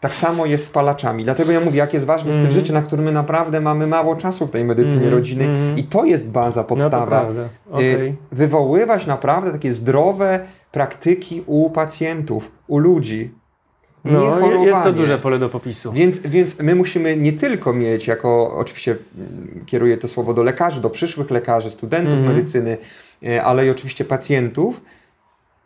[0.00, 1.24] Tak samo jest z palaczami.
[1.24, 2.60] Dlatego ja mówię, jak jest ważny styl Mhm.
[2.60, 5.48] życia, na który my naprawdę mamy mało czasu w tej medycynie rodzinnej.
[5.76, 7.06] I to jest baza, No podstawa.
[7.06, 7.42] prawda.
[7.42, 8.16] Y, Okej.
[8.32, 10.40] Wywoływać naprawdę takie zdrowe
[10.72, 13.34] praktyki u pacjentów, u ludzi.
[14.06, 15.92] Nie No, je- jest to duże pole do popisu.
[15.92, 20.80] Więc, więc my musimy nie tylko mieć, jako oczywiście mm, kieruję to słowo do lekarzy,
[20.80, 22.34] do przyszłych lekarzy, studentów Mhm.
[22.36, 22.76] medycyny,
[23.26, 24.80] e, ale i oczywiście pacjentów,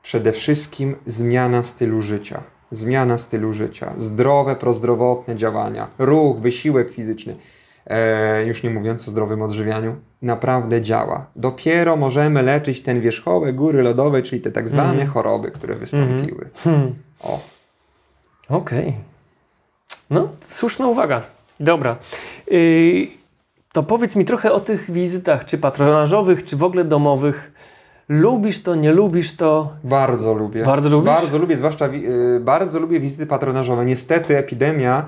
[0.03, 2.43] przede wszystkim zmiana stylu życia.
[2.71, 7.37] Zmiana stylu życia, zdrowe, prozdrowotne działania, ruch, wysiłek fizyczny,
[7.87, 11.27] e, już nie mówiąc o zdrowym odżywianiu, naprawdę działa.
[11.37, 15.09] Dopiero możemy leczyć ten wierzchołek góry lodowej, czyli te tak zwane Mhm.
[15.11, 16.49] choroby, które wystąpiły.
[16.55, 16.95] Hmm.
[17.23, 17.41] O.
[18.51, 18.95] Okej.
[20.11, 21.23] No, słuszna uwaga.
[21.61, 21.97] Dobra.
[22.51, 23.09] Yy,
[23.73, 27.53] to powiedz mi trochę o tych wizytach, czy patronażowych, czy w ogóle domowych.
[28.09, 29.73] Lubisz to, nie lubisz to?
[29.85, 30.65] Bardzo lubię.
[30.65, 31.07] Bardzo lubisz?
[31.07, 33.85] Bardzo lubię, zwłaszcza wi- y, bardzo lubię wizyty patronażowe.
[33.87, 35.07] Niestety epidemia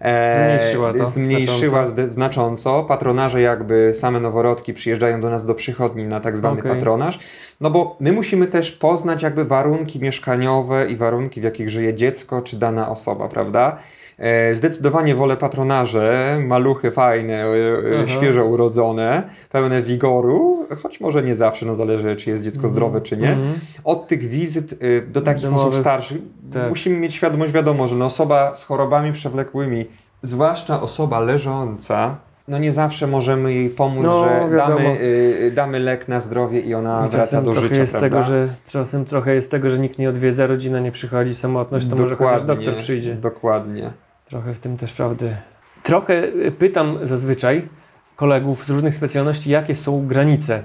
[0.00, 2.08] Zmniejszyła to zmniejszyła znacząco.
[2.08, 2.84] znacząco.
[2.84, 6.72] Patronaże jakby same noworodki przyjeżdżają do nas do przychodni na tak zwany Okej.
[6.72, 7.18] patronaż.
[7.60, 12.42] No bo my musimy też poznać jakby warunki mieszkaniowe i warunki w jakich żyje dziecko
[12.42, 13.78] czy dana osoba, prawda?
[14.18, 18.08] E, Zdecydowanie wolę patronaże, maluchy fajne, e, e, Aha.
[18.08, 23.16] świeżo urodzone, pełne wigoru, choć może nie zawsze, no zależy czy jest dziecko zdrowe czy
[23.16, 23.30] nie.
[23.32, 23.52] Mhm.
[23.84, 26.18] Od tych wizyt y, do takich Domowych, osób starszych
[26.52, 26.68] tak.
[26.68, 29.86] musimy mieć świadomość, wiadomo, że no osoba z chorobami przewlekłymi,
[30.22, 32.16] zwłaszcza osoba leżąca,
[32.48, 34.78] no nie zawsze możemy jej pomóc, No, że wiadomo.
[34.78, 38.08] damy, y, damy lek na zdrowie i ona I wraca do życia, jest prawda?
[38.08, 41.96] tego, że czasem trochę jest tego, że nikt nie odwiedza, rodzina nie przychodzi, samotność, to
[41.96, 43.14] może chociaż doktor przyjdzie.
[43.14, 43.92] Dokładnie.
[44.30, 45.36] Trochę w tym też prawdy.
[45.82, 47.68] Trochę y, pytam zazwyczaj
[48.16, 50.62] kolegów z różnych specjalności, jakie są granice.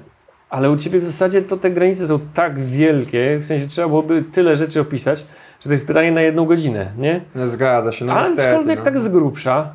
[0.49, 4.23] Ale u Ciebie w zasadzie to te granice są tak wielkie, w sensie trzeba byłoby
[4.31, 5.19] tyle rzeczy opisać,
[5.59, 7.21] że to jest pytanie na jedną godzinę, nie?
[7.35, 8.49] No, zgadza się, no Ale niestety.
[8.49, 8.85] aczkolwiek no.
[8.85, 9.73] tak z grubsza,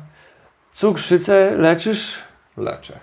[0.73, 2.21] cukrzycę leczysz
[2.57, 2.93] Leczę.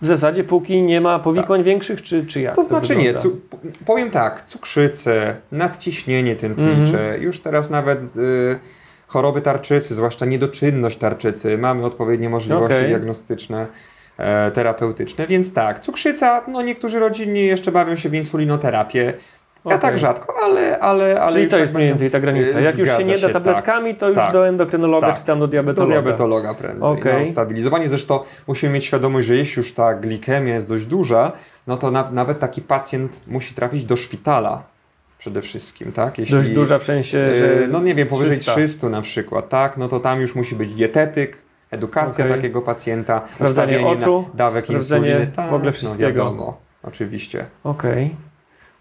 [0.00, 2.54] w zasadzie póki nie ma powikłań większych, czy, czy jak?
[2.56, 3.20] To znaczy nie, wygląda?
[3.22, 3.40] cu-
[3.86, 7.22] powiem tak, cukrzycę, nadciśnienie tętnicze, Mhm.
[7.22, 8.58] już teraz nawet y,
[9.06, 12.88] choroby tarczycy, zwłaszcza niedoczynność tarczycy, mamy odpowiednie możliwości Okej.
[12.88, 13.66] diagnostyczne,
[14.18, 19.14] e, terapeutyczne, więc tak, cukrzyca, no niektórzy rodzinni jeszcze bawią się w insulinoterapię,
[19.66, 19.90] ja Okej.
[19.90, 20.78] tak rzadko, ale...
[20.78, 22.60] ale, ale Czyli to tak jest mniej więcej ta granica.
[22.60, 24.32] Jak już się nie da się, tabletkami, to już tak.
[24.32, 25.18] do endokrynologa Tak.
[25.18, 25.92] czy tam do Do diabetologa.
[25.92, 27.14] diabetologa prędzej, Okej.
[27.14, 27.88] na ustabilizowanie.
[27.88, 31.32] Zresztą musimy mieć świadomość, że jeśli już ta glikemia jest dość duża,
[31.66, 34.62] no to na, nawet taki pacjent musi trafić do szpitala
[35.26, 36.18] przede wszystkim, tak?
[36.18, 38.52] Jeśli, Dość duża w sensie, że Yy, no nie wiem, powyżej 300.
[38.52, 39.76] 300 na przykład, tak?
[39.76, 41.38] No to tam już musi być dietetyk,
[41.70, 42.36] edukacja Okej.
[42.36, 45.32] takiego pacjenta, Sprawdzanie oczu, na dawek sprawdzenie insuliny.
[45.36, 46.08] Tak, w ogóle No wszystkiego.
[46.24, 47.46] wiadomo, oczywiście.
[47.64, 48.16] Okej.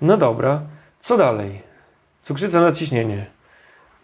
[0.01, 0.61] No dobra.
[0.99, 1.61] Co dalej?
[2.23, 3.25] Cukrzyca, nadciśnienie.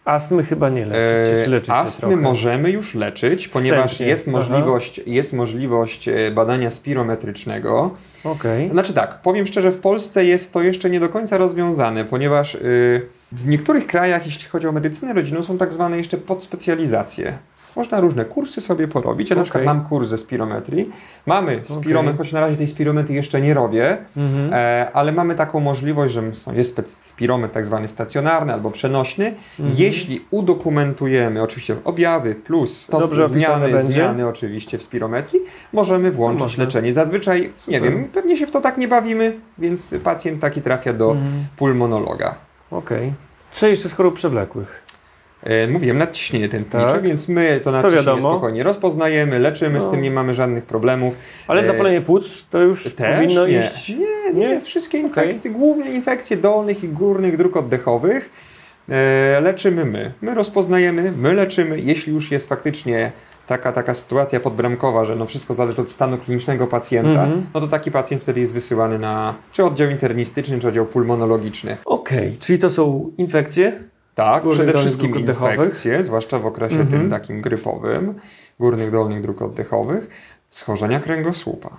[0.04, 2.16] Astmy chyba nie leczycie, czy E, leczycie Astmy trochę?
[2.22, 4.06] możemy już leczyć, ponieważ Wstępnie.
[4.06, 4.38] jest Aha.
[4.38, 7.90] możliwość, jest możliwość e, badania spirometrycznego.
[8.24, 8.70] Okej.
[8.70, 13.02] Znaczy tak, powiem szczerze, w Polsce jest to jeszcze nie do końca rozwiązane, ponieważ y,
[13.32, 17.38] w niektórych krajach, jeśli chodzi o medycynę rodzinną, są tak zwane jeszcze podspecjalizacje.
[17.76, 19.30] Można różne kursy sobie porobić.
[19.30, 19.50] Ja na Okej.
[19.50, 20.90] przykład mam kurs ze spirometrii.
[21.26, 24.52] Mamy spirometr, choć na razie tej spirometrii jeszcze nie robię, Mhm.
[24.52, 29.34] e, ale mamy taką możliwość, że jest spirometr tak zwany stacjonarny albo przenośny.
[29.60, 29.78] Mhm.
[29.78, 35.40] Jeśli udokumentujemy oczywiście objawy plus to, Dobrze zmiany, zmiany oczywiście w spirometrii,
[35.72, 36.92] możemy włączyć leczenie.
[36.92, 37.82] Zazwyczaj, nie Super.
[37.82, 41.32] wiem, pewnie się w to tak nie bawimy, więc pacjent taki trafia do Mhm.
[41.56, 42.34] pulmonologa.
[42.70, 43.12] Okej.
[43.52, 44.81] Co jeszcze z chorób przewlekłych?
[45.42, 47.02] E, Mówiłem, nadciśnienie tętnicze, Tak.
[47.02, 48.20] więc my to nadciśnienie wiadomo.
[48.20, 49.90] spokojnie rozpoznajemy, leczymy, z No.
[49.90, 51.14] tym nie mamy żadnych problemów.
[51.46, 53.58] Ale E, zapalenie płuc to już Też powinno nie.
[53.58, 53.88] iść...
[53.88, 54.60] Nie, nie, Nie?
[54.60, 58.30] wszystkie infekcje, głównie infekcje dolnych i górnych dróg oddechowych
[58.88, 60.12] e, leczymy my.
[60.20, 63.12] My rozpoznajemy, my leczymy, jeśli już jest faktycznie
[63.46, 67.46] taka, taka sytuacja podbramkowa, że no wszystko zależy od stanu klinicznego pacjenta, Mhm.
[67.54, 71.76] no to taki pacjent wtedy jest wysyłany na czy oddział internistyczny, czy oddział pulmonologiczny.
[71.84, 73.72] Okej, czyli to są infekcje?
[74.14, 76.90] Tak, Górnych, przede wszystkim infekcje, zwłaszcza w okresie Mhm.
[76.90, 78.14] tym takim grypowym,
[78.60, 80.08] górnych, dolnych dróg oddechowych,
[80.50, 81.70] schorzenia kręgosłupa.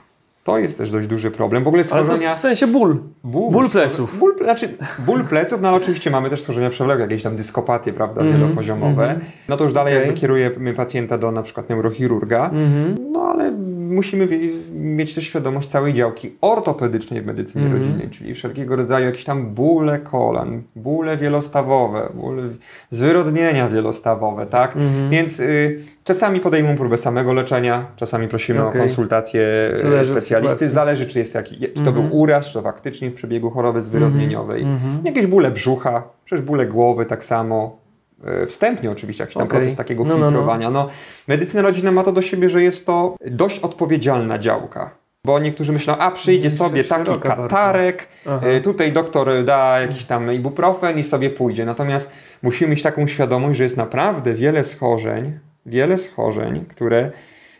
[0.43, 1.63] To jest też dość duży problem.
[1.63, 2.35] W ogóle Ale to schorzenia...
[2.35, 2.97] w sensie ból.
[3.23, 4.19] Ból, Ból pleców.
[4.19, 8.21] Ból, znaczy, ból pleców, no ale oczywiście mamy też schorzenia przewlekłe, jakieś tam dyskopatie, prawda,
[8.21, 9.03] Mhm, wielopoziomowe.
[9.03, 9.19] mhm.
[9.49, 10.05] No to już dalej Okej.
[10.05, 12.45] jakby kierujemy pacjenta do na przykład neurochirurga.
[12.49, 13.11] Mhm.
[13.11, 13.51] No ale
[13.93, 14.27] musimy
[14.73, 17.83] mieć też świadomość całej działki ortopedycznej w medycynie Mhm.
[17.83, 22.43] rodzinnej, czyli wszelkiego rodzaju jakieś tam bóle kolan, bóle wielostawowe, bóle
[22.89, 24.75] zwyrodnienia wielostawowe, tak?
[24.75, 25.09] Mhm.
[25.09, 28.81] Więc y, czasami podejmą próbę samego leczenia, czasami prosimy Okej.
[28.81, 29.41] o konsultację
[29.73, 30.69] y, Zależy specjalisty.
[30.69, 31.95] Zależy, czy jest jaki, czy to Mhm.
[32.09, 34.61] był uraz, czy to faktycznie w przebiegu choroby zwyrodnieniowej.
[34.63, 35.05] Mhm.
[35.05, 37.82] Jakieś bóle brzucha, przecież bóle głowy tak samo.
[38.25, 39.59] E, Wstępnie oczywiście, jakiś tam Okej.
[39.59, 40.25] proces takiego No, no, no.
[40.25, 40.69] filtrowania.
[40.69, 40.89] No,
[41.27, 44.95] medycyna rodzinna ma to do siebie, że jest to dość odpowiedzialna działka.
[45.25, 48.07] Bo niektórzy myślą, a przyjdzie sobie taki katarek,
[48.41, 51.65] e, tutaj doktor da jakiś tam ibuprofen i sobie pójdzie.
[51.65, 57.11] Natomiast musimy mieć taką świadomość, że jest naprawdę wiele schorzeń, wiele schorzeń, które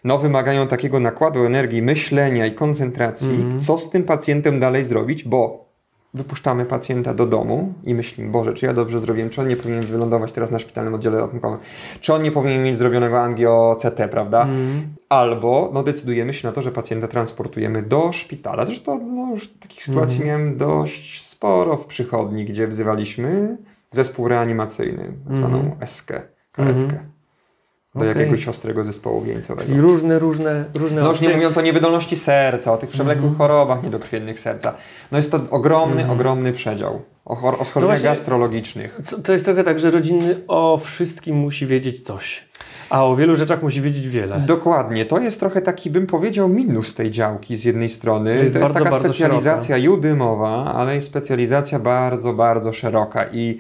[0.04, 3.60] no, wymagają takiego nakładu energii, myślenia i koncentracji, Mhm.
[3.60, 5.63] co z tym pacjentem dalej zrobić, bo
[6.14, 9.82] wypuszczamy pacjenta do domu i myślimy, Boże, czy ja dobrze zrobiłem, czy on nie powinien
[9.82, 11.60] wylądować teraz na szpitalnym oddziale ratunkowym,
[12.02, 14.42] czy on nie powinien mieć zrobionego angio-CT, prawda?
[14.42, 14.96] Mhm.
[15.10, 18.66] Albo no, decydujemy się na to, że pacjenta transportujemy do szpitala.
[18.66, 20.28] Zresztą no, już takich sytuacji Mhm.
[20.42, 23.58] miałem dość sporo w przychodni, gdzie wzywaliśmy
[23.92, 25.76] zespół reanimacyjny, zwaną Mhm.
[25.84, 26.22] eskę,
[26.52, 27.13] karetkę, Mhm.
[27.96, 28.22] Do Okej.
[28.22, 29.68] jakiegoś ostrego zespołu wieńcowego.
[29.68, 33.38] Czyli różne, różne, różne No już nie mówiąc o niewydolności serca, o tych przewlekłych Mhm.
[33.38, 34.76] chorobach niedokrwiennych serca.
[35.12, 36.12] No jest to ogromny, Mhm.
[36.12, 37.02] ogromny przedział.
[37.26, 39.00] O, o schorzeniach właśnie- gastrologicznych.
[39.24, 42.46] To jest trochę tak, że rodzinny o wszystkim musi wiedzieć coś,
[42.94, 44.40] a o wielu rzeczach musi wiedzieć wiele.
[44.40, 45.06] Dokładnie.
[45.06, 48.30] To jest trochę taki, bym powiedział, minus tej działki z jednej strony.
[48.30, 53.26] Jest to jest bardzo, taka bardzo specjalizacja judymowa, ale jest specjalizacja bardzo, bardzo szeroka.
[53.32, 53.58] I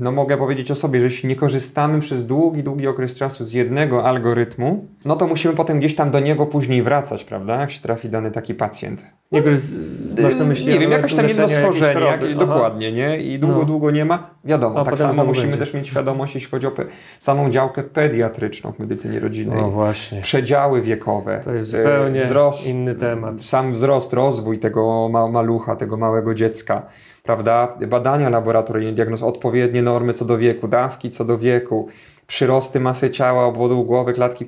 [0.00, 3.52] no mogę powiedzieć o sobie, że jeśli nie korzystamy przez długi, długi okres czasu z
[3.52, 7.60] jednego algorytmu, no to musimy potem gdzieś tam do niego później wracać, prawda?
[7.60, 9.06] Jak się trafi dany taki pacjent.
[9.32, 13.18] Nie z- masz na myśli nie wiem, jakaś tam jedno schorzenie, jak, dokładnie, nie?
[13.18, 13.64] I długo, No.
[13.64, 14.30] długo nie ma.
[14.44, 15.58] Wiadomo, A tak samo musimy będzie.
[15.58, 16.72] też mieć świadomość, jeśli chodzi o
[17.18, 19.62] samą działkę pediatryczną w medycynie rodzinnej.
[19.62, 20.20] No właśnie.
[20.20, 21.40] Przedziały wiekowe.
[21.44, 23.40] To jest e, zupełnie wzrost, inny temat.
[23.40, 26.82] Sam wzrost, rozwój tego ma malucha, tego małego dziecka,
[27.22, 27.76] prawda?
[27.88, 31.88] Badania laboratoryjne, diagnoz, odpowiednie normy co do wieku, dawki co do wieku,
[32.26, 34.46] przyrosty masy ciała, obwodów głowy, klatki.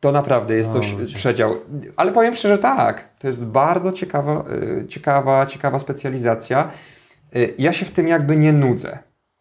[0.00, 1.14] To naprawdę jest O, dość ludzie.
[1.16, 1.54] przedział.
[1.96, 3.08] Ale powiem szczerze, tak.
[3.18, 4.44] To jest bardzo ciekawa,
[4.82, 6.70] y, ciekawa, ciekawa specjalizacja.
[7.36, 8.98] Y, Ja się w tym jakby nie nudzę.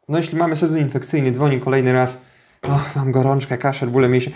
[0.10, 2.22] No jeśli mamy sezon infekcyjny, dzwoni kolejny raz,
[2.64, 4.34] och, mam gorączkę, kaszel, bóle mięśni.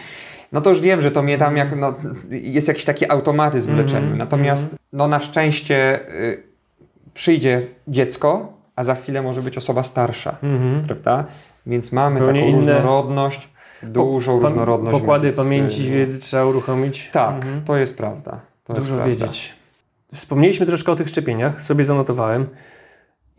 [0.52, 1.94] No to już wiem, że to mnie tam jak, no,
[2.30, 4.16] jest jakiś taki automatyzm w Mhm, leczeniu.
[4.16, 6.44] Natomiast no na szczęście y,
[7.14, 10.86] przyjdzie dziecko, a za chwilę może być osoba starsza, Mhm.
[10.86, 11.24] prawda?
[11.66, 13.50] Więc mamy Zupełnie taką inne- różnorodność,
[13.84, 14.98] dużą Pa- różnorodność.
[15.00, 15.46] Pokłady medycyny.
[15.46, 17.10] pamięci, wiedzy trzeba uruchomić.
[17.14, 17.64] Tak, Mhm.
[17.64, 18.32] to jest prawda.
[18.64, 19.10] To jest Dużo prawda.
[19.14, 19.54] wiedzieć.
[20.14, 22.48] Wspomnieliśmy troszkę o tych szczepieniach, sobie zanotowałem.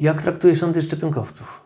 [0.01, 1.63] Jak traktujesz antyszczepionkowców?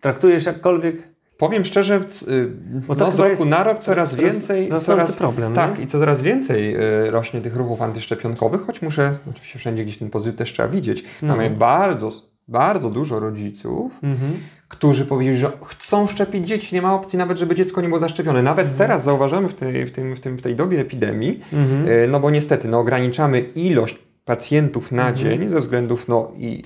[0.00, 1.08] Traktujesz jakkolwiek?
[1.40, 2.48] Powiem szczerze, y,
[2.86, 5.84] Bo no, z roku jest na rok coraz więcej, rosnący coraz, problem, tak, nie?
[5.84, 10.38] i coraz więcej y, rośnie tych ruchów antyszczepionkowych, choć muszę, oczywiście wszędzie gdzieś ten pozytyw
[10.38, 11.04] też trzeba widzieć.
[11.22, 12.10] Mamy bardzo,
[12.48, 14.32] bardzo dużo rodziców, Mhm.
[14.68, 18.42] którzy powiedzieli, że chcą szczepić dzieci, nie ma opcji nawet, żeby dziecko nie było zaszczepione.
[18.42, 21.88] Nawet teraz zauważamy w tej, w, tym, w, tym, w tej dobie epidemii, Mhm.
[21.88, 25.16] e, no bo niestety no, ograniczamy ilość pacjentów na Mhm.
[25.16, 26.62] dzień ze względów no, i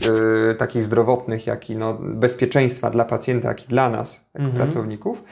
[0.50, 4.56] e, takich zdrowotnych, jak i no, bezpieczeństwa dla pacjenta, jak i dla nas, jako Mhm.
[4.56, 5.24] pracowników,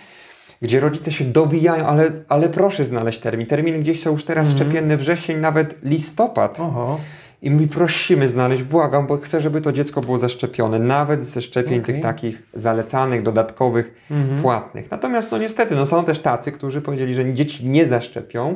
[0.63, 3.47] gdzie rodzice się dobijają, ale, ale proszę znaleźć termin.
[3.47, 4.67] Terminy gdzieś są już teraz Mhm.
[4.71, 6.61] szczepienne wrzesień, nawet listopad.
[6.61, 7.01] Oho.
[7.43, 11.81] I my prosimy znaleźć, błagam, bo chcę, żeby to dziecko było zaszczepione, nawet ze szczepień
[11.81, 11.95] Okej.
[11.95, 14.43] tych takich zalecanych, dodatkowych, Mhm.
[14.43, 14.91] płatnych.
[14.91, 18.55] Natomiast no niestety, no są też tacy, którzy powiedzieli, że dzieci nie zaszczepią.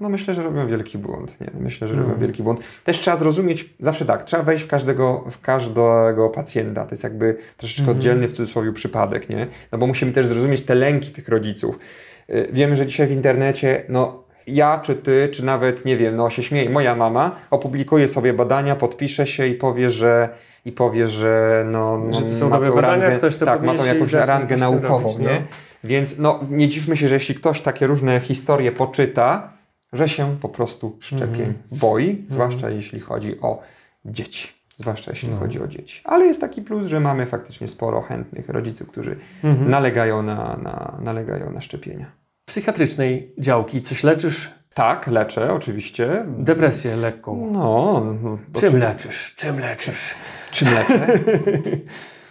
[0.00, 1.40] No myślę, że robią wielki błąd.
[1.40, 1.50] Nie?
[1.60, 2.60] Myślę, że robią wielki błąd.
[2.84, 6.84] Też trzeba zrozumieć, zawsze tak, trzeba wejść w każdego, w każdego pacjenta.
[6.84, 7.98] To jest jakby troszeczkę Mhm.
[7.98, 9.46] oddzielny w cudzysłowie przypadek, nie?
[9.72, 11.78] No bo musimy też zrozumieć te lęki tych rodziców.
[12.30, 16.30] Y, Wiemy, że dzisiaj w internecie, no ja, czy ty, czy nawet, nie wiem, no
[16.30, 20.28] się śmieje, moja mama opublikuje sobie badania, podpisze się i powie, że
[20.64, 23.62] i powie, że no, no Że to są ma dobre badania, rangę, ktoś to tak,
[23.62, 25.24] ma tą jakąś rangę naukową, robić, nie?
[25.24, 25.42] no.
[25.84, 29.52] Więc no, nie dziwmy się, że jeśli ktoś takie różne historie poczyta,
[29.92, 31.54] że się po prostu szczepień Mhm.
[31.70, 33.62] boi, zwłaszcza jeśli chodzi o
[34.04, 34.48] dzieci.
[34.78, 35.36] Zwłaszcza jeśli No.
[35.36, 36.00] chodzi o dzieci.
[36.04, 39.70] Ale jest taki plus, że mamy faktycznie sporo chętnych rodziców, którzy Mhm.
[39.70, 42.06] nalegają, na, na, nalegają na szczepienia.
[42.48, 44.50] Psychiatrycznej działki coś leczysz?
[44.74, 46.24] Tak, leczę oczywiście.
[46.38, 47.50] Depresję lekką.
[47.52, 49.34] No, no, Czym czy- leczysz?
[49.36, 50.14] Czym leczysz?
[50.50, 51.06] Czym leczę?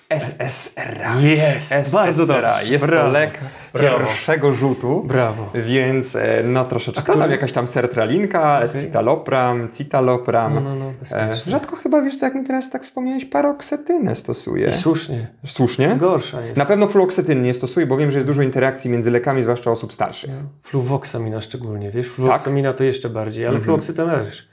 [0.09, 1.21] SSRA.
[1.21, 2.53] Jest, bardzo dobrze.
[2.71, 3.39] Jest to lek,
[3.77, 3.97] Brawo.
[3.97, 5.03] pierwszego rzutu.
[5.07, 5.49] Brawo.
[5.65, 7.01] Więc e, no troszeczkę.
[7.01, 10.53] który- Tam jakaś tam sertralinka, escitalopram, citalopram.
[10.53, 14.69] No, no, no, E, rzadko chyba, wiesz co, jak mi teraz tak wspomniałeś, paroksetynę stosuję.
[14.69, 15.27] I słusznie.
[15.45, 15.95] Słusznie?
[15.99, 16.57] Gorsza jest.
[16.57, 19.93] Na pewno fluoksetyny nie stosuję, bo wiem, że jest dużo interakcji między lekami, zwłaszcza osób
[19.93, 20.29] starszych.
[20.61, 22.07] Fluwoksamina szczególnie, wiesz?
[22.07, 24.49] Fluwoksamina to jeszcze bardziej, ale fluoksytyn też.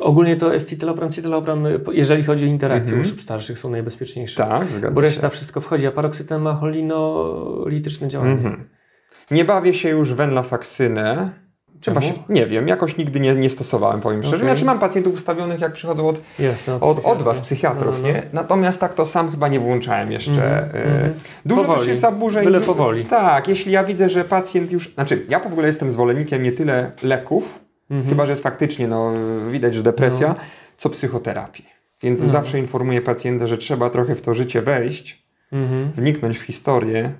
[0.00, 4.36] Ogólnie to escitalopram, citalopram, po- jeżeli chodzi o interakcje u osób starszych, są najbezpieczniejsze.
[4.36, 5.06] Tak, zgadzam Bo się.
[5.06, 8.32] reszta wszystko wchodzi, a paroksyten ma cholinolityczne działanie.
[8.32, 8.64] Mhm.
[9.30, 11.30] Nie bawię się już wenlafaksynę.
[11.84, 14.36] Chyba się, nie wiem, jakoś nigdy nie, nie stosowałem, powiem szczerze.
[14.36, 14.48] Okej.
[14.48, 16.74] Znaczy mam pacjentów ustawionych, jak przychodzą od, Jasne.
[16.74, 17.24] od, od psychiatra.
[17.24, 18.14] was, psychiatrów, No, no, no.
[18.14, 18.22] nie?
[18.32, 20.62] Natomiast tak to sam chyba nie włączałem jeszcze.
[20.64, 21.14] Mhm, e,
[21.46, 21.78] Dużo Powoli.
[21.78, 22.44] też jest zaburzeń.
[22.44, 23.06] Byle powoli.
[23.06, 24.94] Tak, jeśli ja widzę, że pacjent już...
[24.94, 27.58] Znaczy, ja w ogóle jestem zwolennikiem nie tyle leków,
[27.90, 28.08] Mhm.
[28.08, 29.12] chyba, że jest faktycznie, no,
[29.48, 30.34] widać, że depresja,
[30.76, 31.66] co psychoterapii.
[32.02, 32.28] Więc No.
[32.28, 35.92] zawsze informuję pacjenta, że trzeba trochę w to życie wejść, Mhm.
[35.92, 37.12] wniknąć w historię,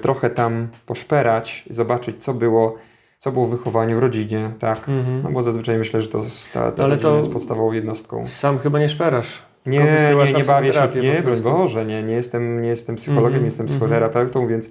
[0.00, 2.76] trochę tam poszperać, zobaczyć, co było,
[3.18, 4.88] co było w wychowaniu w rodzinie, tak?
[4.88, 5.22] Mhm.
[5.22, 8.26] No bo zazwyczaj myślę, że to jest- ta, ta Ale to- jest podstawową jednostką.
[8.26, 9.42] Sam chyba nie szperasz.
[9.66, 11.40] Nie, nie, nie bawię się, nie, broń.
[11.40, 13.80] Boże, nie, nie jestem, nie jestem psychologiem, Mhm, nie jestem mhm.
[13.80, 14.70] psychoterapeutą, więc e,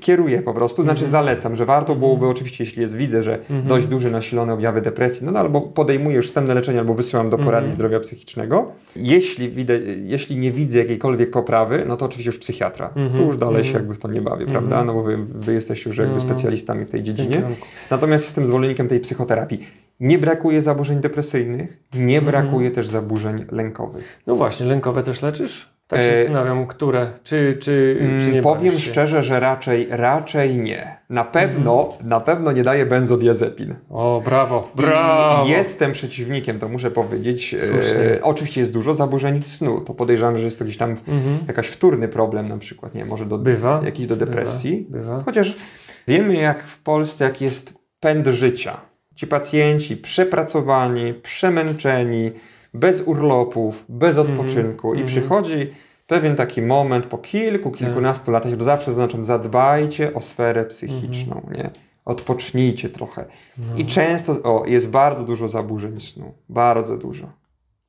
[0.00, 1.10] kieruję po prostu, znaczy Mhm.
[1.10, 5.32] zalecam, że warto byłoby oczywiście, jeśli jest, widzę, że dość duże nasilone objawy depresji, no,
[5.32, 7.72] no albo podejmuję już wstępne leczenie, albo wysyłam do poradni Mhm.
[7.72, 8.72] zdrowia psychicznego.
[8.96, 12.86] Jeśli, widzę, jeśli nie widzę jakiejkolwiek poprawy, no to oczywiście już psychiatra.
[12.96, 13.82] Mhm, Tu już dalej się mhm.
[13.84, 14.84] jakby w to nie bawię, prawda?
[14.84, 17.42] No bo wy, wy jesteście już jakby specjalistami w tej dziedzinie.
[17.90, 19.60] Natomiast jestem zwolennikiem tej psychoterapii.
[20.00, 22.24] Nie brakuje zaburzeń depresyjnych, nie Mhm.
[22.24, 24.20] brakuje też zaburzeń lękowych.
[24.26, 25.79] No właśnie, lękowe też leczysz?
[25.90, 27.12] Tak się E, zastanawiam, które?
[27.24, 28.90] Czy, czy, czy nie Mm, Powiem bawisz się?
[28.90, 30.96] szczerze, że raczej, raczej nie.
[31.08, 32.06] Na pewno, Mhm.
[32.08, 33.74] na pewno nie daje benzodiazepin.
[33.90, 35.48] O, brawo, I brawo!
[35.48, 37.54] Jestem przeciwnikiem, to muszę powiedzieć.
[37.54, 39.80] E, oczywiście jest dużo zaburzeń snu.
[39.80, 41.38] To podejrzewam, że jest to gdzieś tam Mhm.
[41.48, 43.80] jakaś wtórny problem, na przykład, nie może do, Bywa.
[43.84, 44.86] jakiś do depresji.
[44.90, 45.24] Bywa, bywa.
[45.24, 45.56] Chociaż
[46.08, 48.76] wiemy, jak w Polsce, jak jest pęd życia.
[49.14, 52.30] Ci pacjenci przepracowani, przemęczeni,
[52.74, 54.94] bez urlopów, bez odpoczynku.
[54.94, 55.70] I przychodzi
[56.06, 61.70] pewien taki moment po kilku, kilkunastu latach, to zawsze zaznaczam, zadbajcie o sferę psychiczną, nie?
[62.04, 63.24] Odpocznijcie trochę.
[63.76, 66.34] I często, o, jest bardzo dużo zaburzeń snu.
[66.48, 67.32] Bardzo dużo.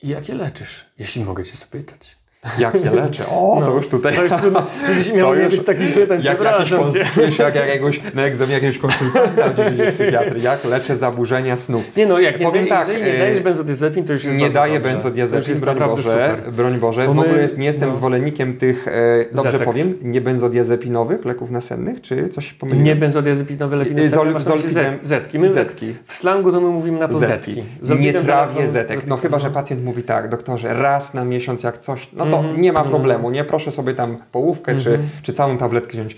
[0.04, 2.21] I jakie leczysz, jeśli mogę cię zapytać?
[2.60, 3.24] Jak je leczę?
[3.30, 4.16] O, to już tutaj...
[4.16, 7.56] To już trudno, żeś miał nie być takich pytań, Jak jakiś, przepraszam czuję się jak,
[7.56, 10.40] jak jakiegoś, na egzaminie jakiegoś konsultanta w dziedzinie psychiatry.
[10.52, 11.84] Jak leczę zaburzenia snu?
[11.98, 14.38] Nie no, jak nie, Powiem Powiem tak, jeżeli nie e, dajesz benzodiazepin, to już jest
[14.38, 16.54] Nie daję benzodiazepin, broń Boże, super.
[16.54, 17.06] broń Boże.
[17.08, 17.96] Bo w ogóle jest, nie jestem no.
[17.96, 19.66] zwolennikiem tych, e, dobrze Zetek.
[19.68, 22.86] powiem, niebenzodiazepinowych leków nasennych, czy coś pomyliłem?
[22.86, 25.40] Nie benzodiazepinowe lepiej Y, następne, zol- zolpidem- zetki.
[25.40, 25.94] My, Zetki.
[26.06, 27.56] W slangu to my mówimy na to zetki.
[27.56, 29.02] Nie Zolpidem trawię zetek.
[29.08, 32.62] No chyba, że pacjent mówi tak, doktorze, raz na miesiąc jak coś, no to Mhm.
[32.62, 32.90] nie ma Mhm.
[32.96, 33.44] problemu, nie?
[33.44, 35.10] Proszę sobie tam połówkę czy, Mhm.
[35.24, 36.16] czy całą tabletkę wziąć.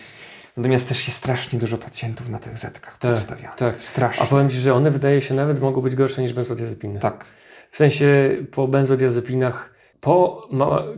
[0.57, 3.83] Natomiast też jest strasznie dużo pacjentów na tych zetkach Tak, tak.
[3.83, 4.23] Strasznie.
[4.23, 6.99] A powiem Ci, że one wydaje się nawet mogą być gorsze niż benzodiazepiny.
[6.99, 7.25] Tak.
[7.69, 10.47] W sensie po benzodiazepinach, po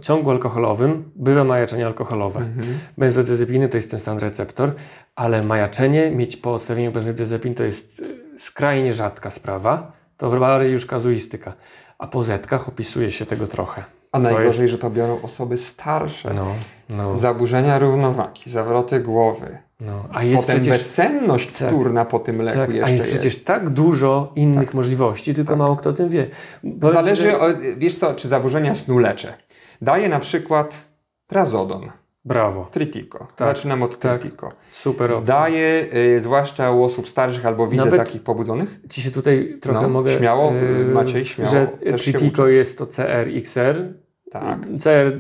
[0.02, 2.40] ciągu alkoholowym bywa majaczenie alkoholowe.
[2.40, 2.68] Mhm.
[2.98, 4.72] Benzodiazepiny to jest ten sam receptor,
[5.16, 9.92] ale majaczenie mieć po odstawieniu benzodiazepin to jest y, skrajnie rzadka sprawa.
[10.18, 11.54] To bardziej już kazuistyka.
[12.00, 13.84] A po zetkach opisuje się tego trochę.
[14.16, 16.34] A najgorzej, jest- że to biorą osoby starsze.
[16.34, 16.46] No,
[16.90, 19.58] no, Zaburzenia równowagi, zawroty głowy.
[19.80, 20.06] no.
[20.14, 20.78] A jest Potem przecież...
[20.78, 21.68] bezsenność Tak.
[21.70, 25.76] wtórna po tym leku Tak, jeszcze a jest przecież tak dużo innych możliwości, tylko mało
[25.76, 26.28] kto o tym wie.
[26.62, 27.46] Powiem Zależy, że- o,
[27.78, 29.34] wiesz co, czy zaburzenia snu leczę.
[29.82, 30.86] Daję na przykład
[31.28, 31.90] trazodon,
[32.26, 33.28] Brawo, tritico.
[33.36, 34.22] Tak, Zaczynam od tak.
[34.22, 34.50] tritico.
[34.74, 35.36] super opcja.
[35.36, 38.80] Daję, y, zwłaszcza u osób starszych albo widzę Nawet- takich pobudzonych.
[38.90, 40.18] Ci się tutaj trochę No, mogę...
[40.18, 43.94] śmiało, yy, Maciej, śmiało, Że Tritico jest to CR, XR.
[44.40, 44.60] Tak.
[44.80, 45.12] CR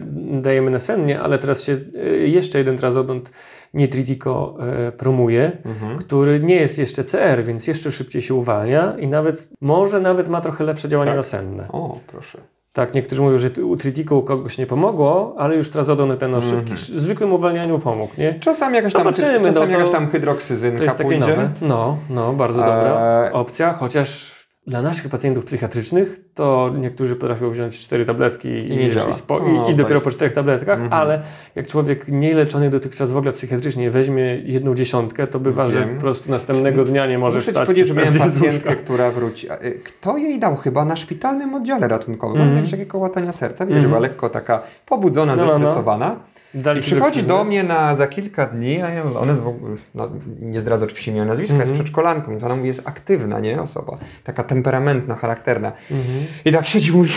[0.41, 3.32] dajemy nasennie, ale teraz się yy, jeszcze jeden trazodont
[3.73, 5.97] nie Tritico yy, promuje, Mhm.
[5.97, 10.41] który nie jest jeszcze CR, więc jeszcze szybciej się uwalnia i nawet, może nawet ma
[10.41, 11.17] trochę lepsze działanie Tak.
[11.17, 11.67] nasenne.
[11.71, 12.38] O, proszę.
[12.73, 16.41] Tak, niektórzy mówią, że u Tritico u kogoś nie pomogło, ale już trazodon ten o
[16.41, 18.39] szybki, zwykłym uwalnianiu pomógł, nie?
[18.39, 21.19] Czasami jakaś tam, no czasami to- jakaś tam hydroksyzynka To jest pójdzie.
[21.19, 21.49] nowe.
[21.62, 23.34] No, no, bardzo dobra Eee.
[23.34, 24.35] opcja, chociaż
[24.67, 29.10] dla naszych pacjentów psychiatrycznych to niektórzy potrafią wziąć cztery tabletki i, działa.
[29.10, 30.93] i, spo, No, i, i zdaję dopiero po czterech tabletkach, Mhm.
[31.01, 31.21] ale
[31.56, 35.95] jak człowiek nieleczony dotychczas w ogóle psychiatrycznie weźmie jedną dziesiątkę, to bywa, że Wiem.
[35.95, 39.47] po prostu następnego dnia nie może Muszę wstać powiedzieć, że pacjentkę, która wróci.
[39.51, 40.56] Y, Kto jej dał?
[40.56, 42.36] Chyba na szpitalnym oddziale ratunkowym.
[42.38, 42.51] Mhm.
[42.51, 43.65] Ona miała jakieś kołatania serca.
[43.65, 43.89] Widać, że Mhm.
[44.01, 46.15] była lekko taka pobudzona, No, no, no.
[46.53, 49.75] Dali I przychodzi do mnie na, za kilka dni, a ja, ona jest w ogóle,
[49.95, 51.84] no, nie zdradzę oczywiście imienia nazwiska, jest Mhm.
[51.84, 53.62] przedszkolanką, więc ona mówi, jest aktywna, nie?
[53.62, 53.97] Osoba.
[54.23, 55.71] Taka temperamentna, charakterna.
[55.91, 56.25] Mhm.
[56.45, 57.10] I tak siedzi mówi,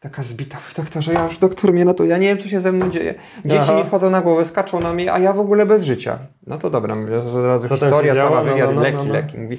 [0.00, 2.72] taka zbita, doktorze, ja już doktor mnie na to, ja nie wiem, co się ze
[2.72, 3.14] mną dzieje.
[3.44, 3.74] Dzieci Aha.
[3.78, 6.18] mi wchodzą na głowę, skaczą na mnie, a ja w ogóle bez życia.
[6.46, 8.96] No to dobra, mówię, że od razu Co historia, cała No, wywiad, no, no, leki,
[8.96, 9.12] no, no.
[9.12, 9.38] leki.
[9.38, 9.58] Mówi,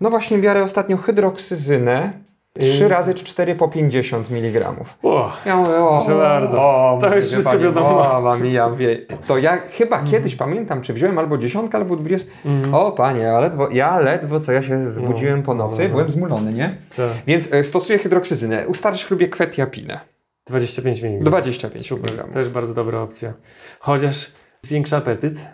[0.00, 2.12] no właśnie biorę ostatnio hydroksyzynę,
[2.60, 4.74] trzy razy czy cztery po 50 mg.
[5.02, 6.58] O, Ja mówię, o, Proszę bardzo.
[6.58, 8.12] o, To mówię, już wszystko pani, wiadomo.
[8.16, 8.98] O, mam ja wie.
[9.26, 12.32] To ja chyba kiedyś pamiętam, czy wziąłem albo dziesiątkę, albo dwudziestkę.
[12.72, 15.90] O panie, ja ledwo, ja ledwo co ja się zbudziłem po nocy, no, no.
[15.90, 16.76] byłem zmulony, nie?
[16.90, 17.02] co?
[17.26, 18.66] Więc e, stosuję hydroksyzynę.
[18.68, 20.00] U starszych lubię kwetiapinę.
[20.46, 21.22] 25 minut.
[21.24, 22.32] 25 Super, mg.
[22.32, 23.32] też bardzo dobra opcja.
[23.80, 24.30] Chociaż
[24.62, 25.44] zwiększa apetyt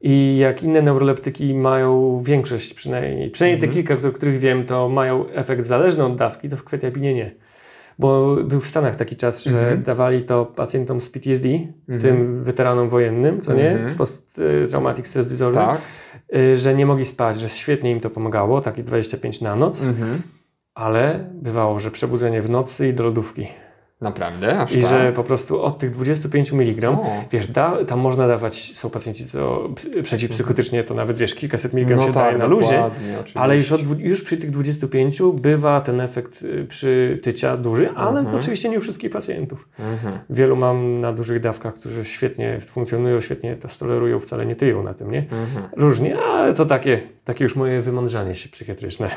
[0.00, 3.70] i jak inne neuroleptyki mają większość przynajmniej, przynajmniej Mhm.
[3.84, 7.34] te kilka, o których wiem, to mają efekt zależny od dawki, to w kwetiapinie nie.
[7.98, 9.82] Bo był w Stanach taki czas, że Mhm.
[9.82, 11.48] dawali to pacjentom z PTSD,
[12.00, 13.86] tym weteranom wojennym, co nie, Mhm.
[13.86, 15.80] z post-traumatic stress disorder, Tak.
[16.36, 20.22] y, że nie mogli spać, że świetnie im to pomagało, takie 25 na noc, Mhm.
[20.74, 23.46] ale bywało, że przebudzenie w nocy i do lodówki.
[24.00, 24.58] Naprawdę?
[24.58, 24.90] Aż I tak?
[24.90, 27.06] że po prostu od tych 25 mg, O.
[27.32, 29.68] wiesz, da, tam można dawać, są pacjenci, co
[30.02, 33.40] przeciwpsychotycznie, to nawet wiesz, kilkaset miligram no się tak, daje na luzie, oczywiście.
[33.40, 38.36] ale już, od, już przy tych 25 bywa ten efekt y, przytycia duży, ale Mhm.
[38.36, 39.68] oczywiście nie u wszystkich pacjentów.
[39.78, 40.18] Mhm.
[40.30, 44.94] Wielu mam na dużych dawkach, którzy świetnie funkcjonują, świetnie to tolerują, wcale nie tyją na
[44.94, 45.18] tym, nie?
[45.18, 45.68] Mhm.
[45.76, 49.10] Różnie, ale to takie, takie już moje wymądrzanie się psychiatryczne.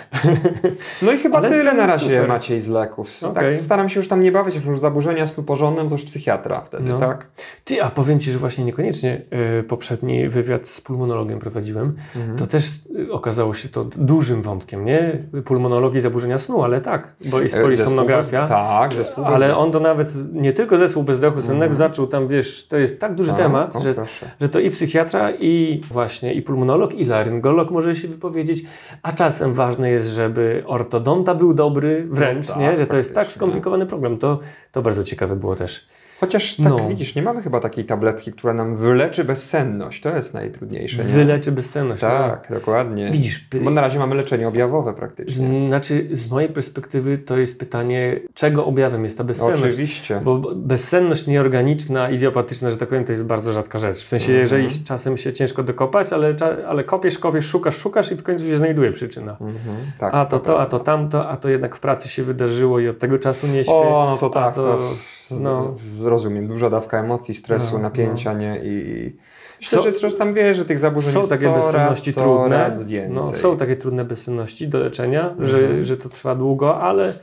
[1.01, 2.27] No i chyba Ale tyle na razie super.
[2.27, 3.23] Maciej z leków.
[3.23, 3.53] Okej.
[3.53, 6.83] Tak, staram się już tam nie bawić, już zaburzenia snu porządnym, to już psychiatra wtedy,
[6.83, 6.99] No.
[6.99, 7.27] tak?
[7.65, 9.21] Ty, a powiem Ci, że właśnie niekoniecznie
[9.59, 11.95] y, poprzedni wywiad z pulmonologiem prowadziłem.
[12.15, 12.37] Mhm.
[12.37, 12.65] To też
[12.99, 15.23] y, okazało się to dużym wątkiem, nie?
[15.45, 18.41] Pulmonologii zaburzenia snu, ale tak, bo jest E, polisomnografia.
[18.41, 22.67] bez- Tak, zespół Ale on to nawet nie tylko zespół bezdechu sennego zaczął tam, wiesz,
[22.67, 24.31] to jest tak duży A, temat, o, że, proszę.
[24.41, 28.63] że to i psychiatra, i właśnie i pulmonolog, i laryngolog może się wypowiedzieć,
[29.03, 32.77] a czasem ważne jest, żeby ortodonta był dobry wręcz, tak, nie?
[32.77, 34.17] Że to jest tak skomplikowany problem.
[34.17, 34.39] To,
[34.73, 35.87] to bardzo ciekawe było też.
[36.25, 36.89] Chociaż tak No.
[36.89, 40.01] widzisz, nie mamy chyba takiej tabletki, która nam wyleczy bezsenność.
[40.01, 41.03] To jest najtrudniejsze, nie?
[41.03, 42.01] Wyleczy bezsenność.
[42.01, 43.09] no Tak, dokładnie.
[43.11, 45.67] Widzisz, Bo na razie mamy leczenie objawowe praktycznie.
[45.67, 49.63] Znaczy, z mojej perspektywy to jest pytanie, czego objawem jest ta bezsenność.
[49.63, 50.21] Oczywiście.
[50.23, 53.97] Bo bezsenność nieorganiczna, idiopatyczna, że tak powiem, to jest bardzo rzadka rzecz.
[53.97, 54.39] W sensie, Mhm.
[54.41, 56.35] jeżeli czasem się ciężko dokopać, ale,
[56.67, 59.31] ale kopiesz, kopiesz, szukasz, szukasz i w końcu się znajduje przyczyna.
[59.31, 59.57] Mhm,
[59.99, 60.65] tak, A to to, a prawda.
[60.77, 63.73] to tamto, a to jednak w pracy się wydarzyło i od tego czasu nie śpię.
[63.73, 65.75] O, no to tak, to, to, no.
[66.17, 66.47] Zrozumiem.
[66.47, 68.59] Duża dawka emocji, stresu, No, napięcia, nie?
[68.63, 69.17] I, i
[69.59, 72.69] myślę, Są- że zresztą wiesz, że tych zaburzeń Są jest takie coraz, bezsenności trudne.
[72.87, 73.09] więcej.
[73.09, 75.47] No, są takie trudne bezsenności do leczenia, Mhm.
[75.47, 77.13] że, że to trwa długo, ale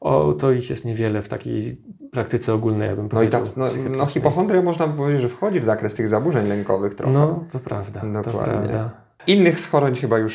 [0.00, 1.76] o, to ich jest niewiele w takiej
[2.12, 3.42] praktyce ogólnej, ja bym No i powiedział.
[3.44, 3.66] tak, no,
[3.98, 7.12] no hipochondria można by powiedzieć, że wchodzi w zakres tych zaburzeń lękowych trochę.
[7.12, 8.00] No, to prawda.
[8.00, 8.52] To Dokładnie.
[8.68, 8.90] prawda.
[9.26, 10.34] Innych schoroń chyba już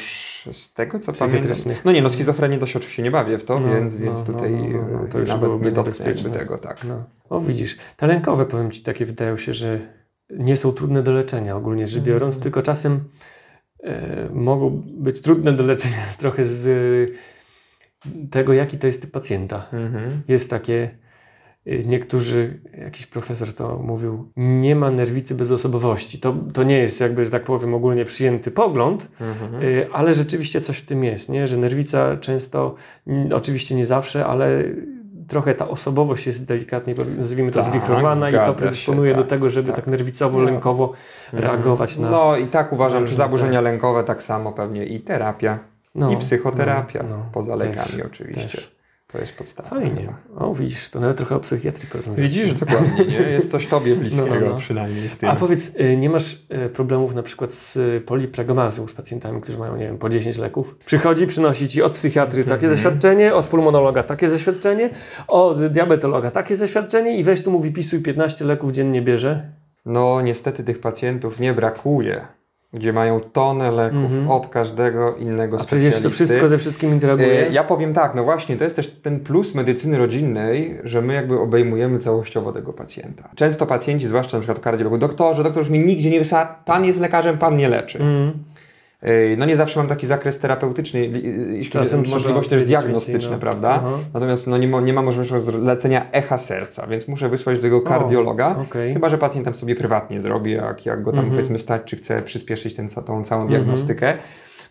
[0.51, 1.57] z tego co pamiętam.
[1.85, 4.27] No nie, no schizofrenię to się oczywiście nie bawię w to, No, więc, no, więc
[4.27, 6.29] no, tutaj no, no, no, to e, już nawet nie niebezpieczne.
[6.29, 6.83] tego, tak.
[6.83, 7.03] No.
[7.29, 9.79] O widzisz, te lękowe powiem Ci takie wydają się, że
[10.29, 12.43] nie są trudne do leczenia ogólnie rzecz biorąc, Mhm.
[12.43, 13.03] tylko czasem
[13.83, 16.67] e, mogą być trudne do leczenia trochę z
[18.31, 19.67] tego, jaki to jest typ pacjenta.
[19.73, 20.21] Mhm.
[20.27, 20.97] Jest takie,
[21.85, 26.19] niektórzy, jakiś profesor to mówił, nie ma nerwicy bez osobowości.
[26.19, 29.63] To, to nie jest jakby, że tak powiem, ogólnie przyjęty pogląd, Mhm.
[29.63, 31.47] Y, Ale rzeczywiście coś w tym jest, nie?
[31.47, 32.75] że nerwica często,
[33.33, 34.63] oczywiście nie zawsze, ale
[35.27, 39.29] trochę ta osobowość jest delikatnie, nazwijmy to, Tak, zwichrowana i to się, predysponuje do tak,
[39.29, 39.87] tego, żeby tak, tak.
[39.87, 40.43] nerwicowo, No.
[40.45, 40.93] lękowo
[41.33, 42.09] reagować na...
[42.09, 45.59] No i tak uważam, czy różne zaburzenia lękowe tak samo pewnie i terapia,
[45.95, 48.41] no, i psychoterapia, no, no, poza też, lekami oczywiście.
[48.41, 48.74] też.
[49.07, 49.69] To jest podstawa.
[49.69, 50.13] Fajnie.
[50.37, 52.43] O, widzisz, to nawet trochę o psychiatrii porozmawialiśmy.
[52.43, 53.15] Widzisz, dokładnie, nie?
[53.31, 54.55] Jest coś tobie bliskiego No, no, no.
[54.57, 55.29] przynajmniej w tym.
[55.29, 56.33] A powiedz, y, nie masz
[56.65, 60.37] y, problemów na przykład z y, poliplegomazją, z pacjentami, którzy mają, nie wiem, po 10
[60.37, 60.77] leków?
[60.85, 62.73] Przychodzi, przynosi ci od psychiatry takie Mhm.
[62.73, 64.89] zaświadczenie, od pulmonologa takie zaświadczenie,
[65.27, 69.51] od diabetologa takie zaświadczenie i weź tu mu wypisuj 15 leków dziennie bierze.
[69.85, 72.21] No niestety tych pacjentów nie brakuje,
[72.75, 74.31] gdzie mają tonę leków Mhm.
[74.31, 76.09] od każdego innego A przecież to specjalisty.
[76.25, 77.47] wszystko ze wszystkim interaguje.
[77.51, 81.39] Ja powiem tak, no właśnie, to jest też ten plus medycyny rodzinnej, że my jakby
[81.39, 83.29] obejmujemy całościowo tego pacjenta.
[83.35, 86.99] Często pacjenci, zwłaszcza na przykład kardiologów, doktorze, doktor już mi nigdzie nie wysyła, pan jest
[86.99, 87.99] lekarzem, pan nie leczy.
[87.99, 88.31] Mm.
[89.37, 93.37] No nie zawsze mam taki zakres terapeutyczny, li- jeśli Czasem możliwość też diagnostyczne, no.
[93.37, 93.83] prawda?
[94.13, 97.81] Natomiast no nie, ma, nie ma możliwości zlecenia echa serca, więc muszę wysłać do tego
[97.81, 98.55] kardiologa.
[98.61, 98.93] okej.
[98.93, 101.35] Chyba, że pacjent tam sobie prywatnie zrobi, jak, jak go tam Mhm.
[101.35, 104.13] powiedzmy stać, czy chce przyspieszyć ten, tą całą diagnostykę.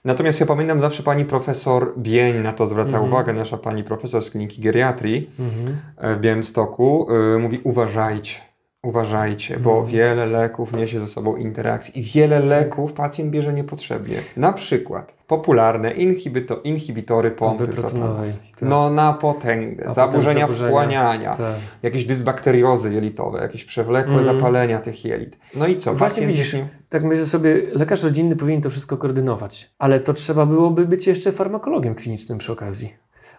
[0.05, 3.13] Natomiast ja pamiętam zawsze pani profesor Bień na to zwraca Mhm.
[3.13, 5.77] uwagę, nasza pani profesor z kliniki geriatrii Mhm.
[5.99, 8.39] e, w Białymstoku, y, mówi uważajcie.
[8.85, 9.87] Uważajcie, bo Mhm.
[9.93, 14.17] wiele leków niesie ze sobą interakcji i wiele leków pacjent bierze niepotrzebnie.
[14.37, 18.33] Na przykład popularne inhibito, inhibitory pompy protonowej.
[18.61, 18.69] Tak.
[18.69, 20.71] No na potęgę, zaburzenia zaburzenia.
[20.71, 21.55] wchłaniania, Tak.
[21.83, 24.37] jakieś dysbakteriozy jelitowe, jakieś przewlekłe Mhm.
[24.37, 25.39] zapalenia tych jelit.
[25.55, 25.95] No i co?
[25.95, 30.13] Właśnie pacjent widzisz, nie- tak myślę sobie, lekarz rodzinny powinien to wszystko koordynować, ale to
[30.13, 32.95] trzeba byłoby być jeszcze farmakologiem klinicznym przy okazji.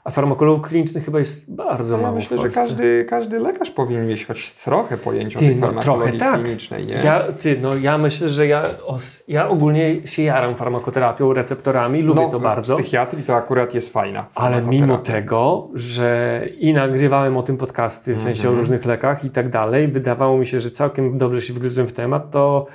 [0.05, 4.25] A farmakologów klinicznych chyba jest bardzo Ja mało myślę, że każdy, każdy lekarz powinien mieć
[4.25, 6.41] choć trochę pojęcia o tej no, farmakologii trochę tak.
[6.43, 6.93] klinicznej, nie?
[6.93, 12.21] Ja, ty, no ja myślę, że ja, os, ja ogólnie się jaram farmakoterapią, receptorami, lubię
[12.21, 12.73] no, to bardzo.
[12.75, 14.25] W psychiatrii to akurat jest fajna.
[14.35, 18.55] Ale mimo tego, że i nagrywałem o tym podcasty, w sensie Mhm.
[18.55, 21.93] o różnych lekach i tak dalej, wydawało mi się, że całkiem dobrze się wgryzłem w
[21.93, 22.65] temat, to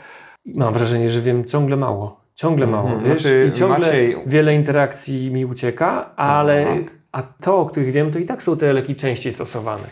[0.47, 2.21] mam wrażenie, że wiem ciągle mało.
[2.35, 3.09] Ciągle mało, Mhm.
[3.13, 3.23] wiesz?
[3.23, 7.00] Znaczy, I ciągle Maciej- wiele interakcji mi ucieka, ale Tak.
[7.13, 9.83] A to, o których wiem, to i tak są te leki częściej stosowane.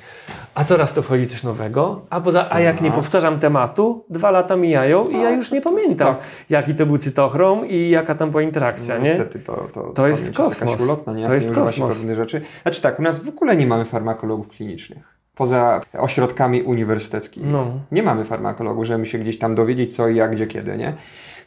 [0.55, 2.99] A coraz to wchodzi coś nowego, a, poza, a jak nie Tak.
[2.99, 6.25] powtarzam tematu, dwa lata mijają i ja już nie pamiętam, Tak.
[6.51, 9.09] jaki to był cytochrom i jaka tam była interakcja, No, nie?
[9.11, 10.81] Niestety to, to, To jest pamięć kosmos.
[10.81, 11.27] ulotna, nie?
[11.27, 12.17] To jest nie używa się kosmos.
[12.17, 12.41] rzeczy.
[12.63, 15.19] Znaczy tak, u nas w ogóle nie mamy farmakologów klinicznych.
[15.35, 17.49] Poza ośrodkami uniwersyteckimi.
[17.49, 17.67] No.
[17.93, 20.95] Nie mamy farmakologów, żeby się gdzieś tam dowiedzieć co i jak, gdzie, kiedy, nie?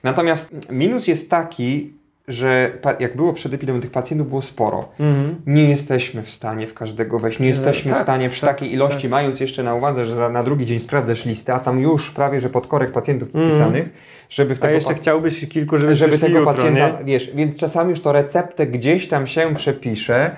[0.04, 1.94] Natomiast minus jest taki,
[2.32, 4.90] że jak było przed epidemią, tych pacjentów było sporo.
[5.00, 5.42] Mhm.
[5.46, 7.40] Nie jesteśmy w stanie w każdego wejść.
[7.40, 9.12] Nie Nie, jesteśmy tak, w stanie przy tak, takiej ilości, tak.
[9.12, 12.40] mając jeszcze na uwadze, że za, na drugi dzień sprawdzasz listę, a tam już prawie,
[12.40, 13.52] że pod korek pacjentów Mhm.
[13.52, 13.90] wpisanych,
[14.30, 17.06] żeby w A tego jeszcze pa- chciałbyś kilku, żeby, żeby tego jutro, pacjenta, nie?
[17.06, 20.32] wiesz, więc czasami już to receptę gdzieś tam się przepisze,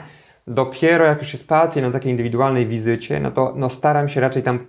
[0.47, 4.43] dopiero jak już jest pacjent na takiej indywidualnej wizycie, no to no staram się raczej
[4.43, 4.59] tam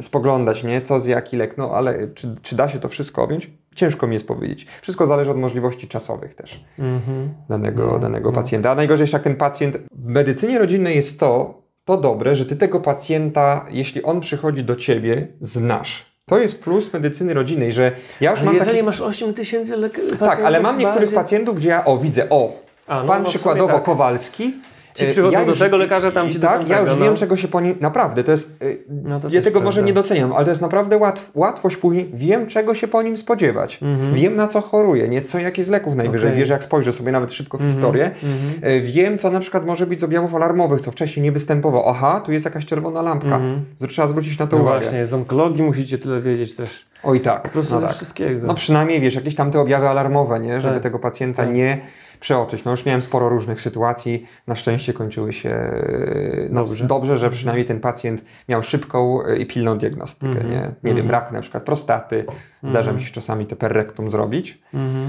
[0.00, 3.50] spoglądać, nie, co z jaki lek, no ale czy, czy da się to wszystko objąć?
[3.74, 4.66] Ciężko mi jest powiedzieć.
[4.82, 7.34] Wszystko zależy od możliwości czasowych też Mhm.
[7.48, 8.34] danego, No, danego no.
[8.34, 8.70] pacjenta.
[8.70, 12.56] A najgorzej jest jak ten pacjent, w medycynie rodzinnej jest to, to dobre, że ty
[12.56, 16.10] tego pacjenta, jeśli on przychodzi do ciebie, znasz.
[16.26, 18.86] To jest plus medycyny rodzinnej, że ja już Ale mam jeżeli taki...
[18.86, 22.26] masz 8 tysięcy lek- pacjentów Tak, ale mam niektórych bazie- pacjentów, gdzie ja, o widzę,
[22.30, 22.52] o,
[22.86, 23.82] A, no, pan no, przykładowo tak.
[23.82, 24.54] Kowalski.
[24.94, 26.96] Ci e, przychodzą do już- tego lekarza, tam ci do Tak, ja już no.
[26.96, 27.74] wiem, czego się po nim...
[27.80, 28.56] Naprawdę, to jest...
[28.62, 29.86] e, No to ja tego może prawda.
[29.86, 32.10] nie doceniam, ale to jest naprawdę łatw, łatwość później.
[32.14, 33.80] Wiem, czego się po nim spodziewać.
[34.14, 36.38] Wiem, na co choruje, nie co, jakie z leków najwyżej Mhm.
[36.40, 38.04] Bierze, jak spojrzę sobie nawet szybko w historię.
[38.04, 38.30] Mhm.
[38.62, 41.90] E, Wiem, co na przykład może być z objawów alarmowych, co wcześniej nie występowało.
[41.90, 43.36] Aha, tu jest jakaś czerwona lampka.
[43.36, 43.64] Mhm.
[43.88, 44.80] Trzeba zwrócić na to No uwagę.
[44.80, 46.86] właśnie, z onkologii musicie tyle wiedzieć też.
[47.02, 47.96] Oj tak, Po prostu no ze tak.
[47.96, 48.46] wszystkiego.
[48.46, 50.60] No przynajmniej, wiesz, jakieś tam te objawy alarmowe, nie?
[50.60, 50.82] Żeby Tak.
[50.82, 51.54] tego pacjenta Tak.
[51.54, 51.78] nie
[52.20, 52.64] przeoczyć.
[52.64, 54.26] No już miałem sporo różnych sytuacji.
[54.46, 56.86] Na szczęście kończyły się e, no, Dobrze.
[56.86, 57.16] dobrze.
[57.16, 60.50] że przynajmniej ten pacjent miał szybką e, i pilną diagnostykę, Mhm.
[60.50, 60.60] nie?
[60.60, 61.10] Nie wiem, Mhm.
[61.10, 62.24] rak na przykład prostaty.
[62.62, 64.62] Zdarza mi się czasami te perrektum zrobić.
[64.74, 65.06] Mhm.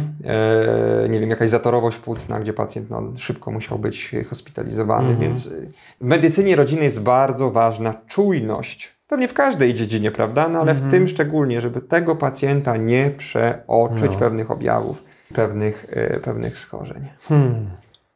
[1.05, 5.19] E, nie wiem, jakaś zatorowość płucna, gdzie pacjent no, szybko musiał być hospitalizowany, Mhm.
[5.19, 8.95] więc y, w medycynie rodzinnej jest bardzo ważna czujność.
[9.07, 10.47] Pewnie w każdej dziedzinie, prawda?
[10.49, 10.89] No ale Mhm.
[10.89, 14.17] w tym szczególnie, żeby tego pacjenta nie przeoczyć No.
[14.19, 17.07] pewnych objawów, pewnych, e, pewnych schorzeń.
[17.19, 17.69] Hmm.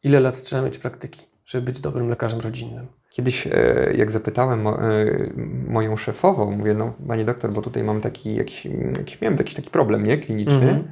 [0.03, 2.87] Ile lat trzeba mieć praktyki, żeby być dobrym lekarzem rodzinnym?
[3.09, 4.73] Kiedyś, e, jak zapytałem e,
[5.67, 8.65] moją szefową, mówię, no pani doktor, bo tutaj mam taki, jakiś,
[8.97, 10.55] jakiś miałem jakiś taki problem, nie, kliniczny.
[10.55, 10.83] Mhm.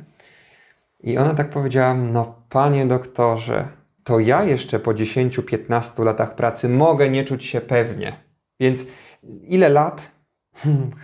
[1.03, 3.67] I ona tak powiedziała, no panie doktorze,
[4.03, 8.13] to ja jeszcze po 10-15 latach pracy mogę nie czuć się pewnie.
[8.59, 8.87] Więc
[9.43, 10.11] ile lat?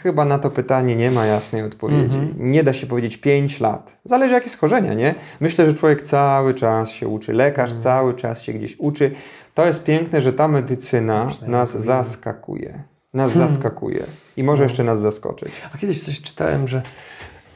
[0.03, 2.15] Chyba na to pytanie nie ma jasnej odpowiedzi.
[2.15, 2.51] Mhm.
[2.51, 3.97] Nie da się powiedzieć 5 lat.
[4.05, 5.15] Zależy jakie schorzenia, nie?
[5.39, 7.81] Myślę, że człowiek cały czas się uczy, lekarz Mhm.
[7.81, 9.11] cały czas się gdzieś uczy.
[9.53, 12.83] To jest piękne, że ta medycyna nas zaskakuje.
[13.13, 13.49] Nas Hmm.
[13.49, 14.03] zaskakuje
[14.37, 15.51] i może jeszcze nas zaskoczyć.
[15.75, 16.81] A kiedyś coś czytałem, że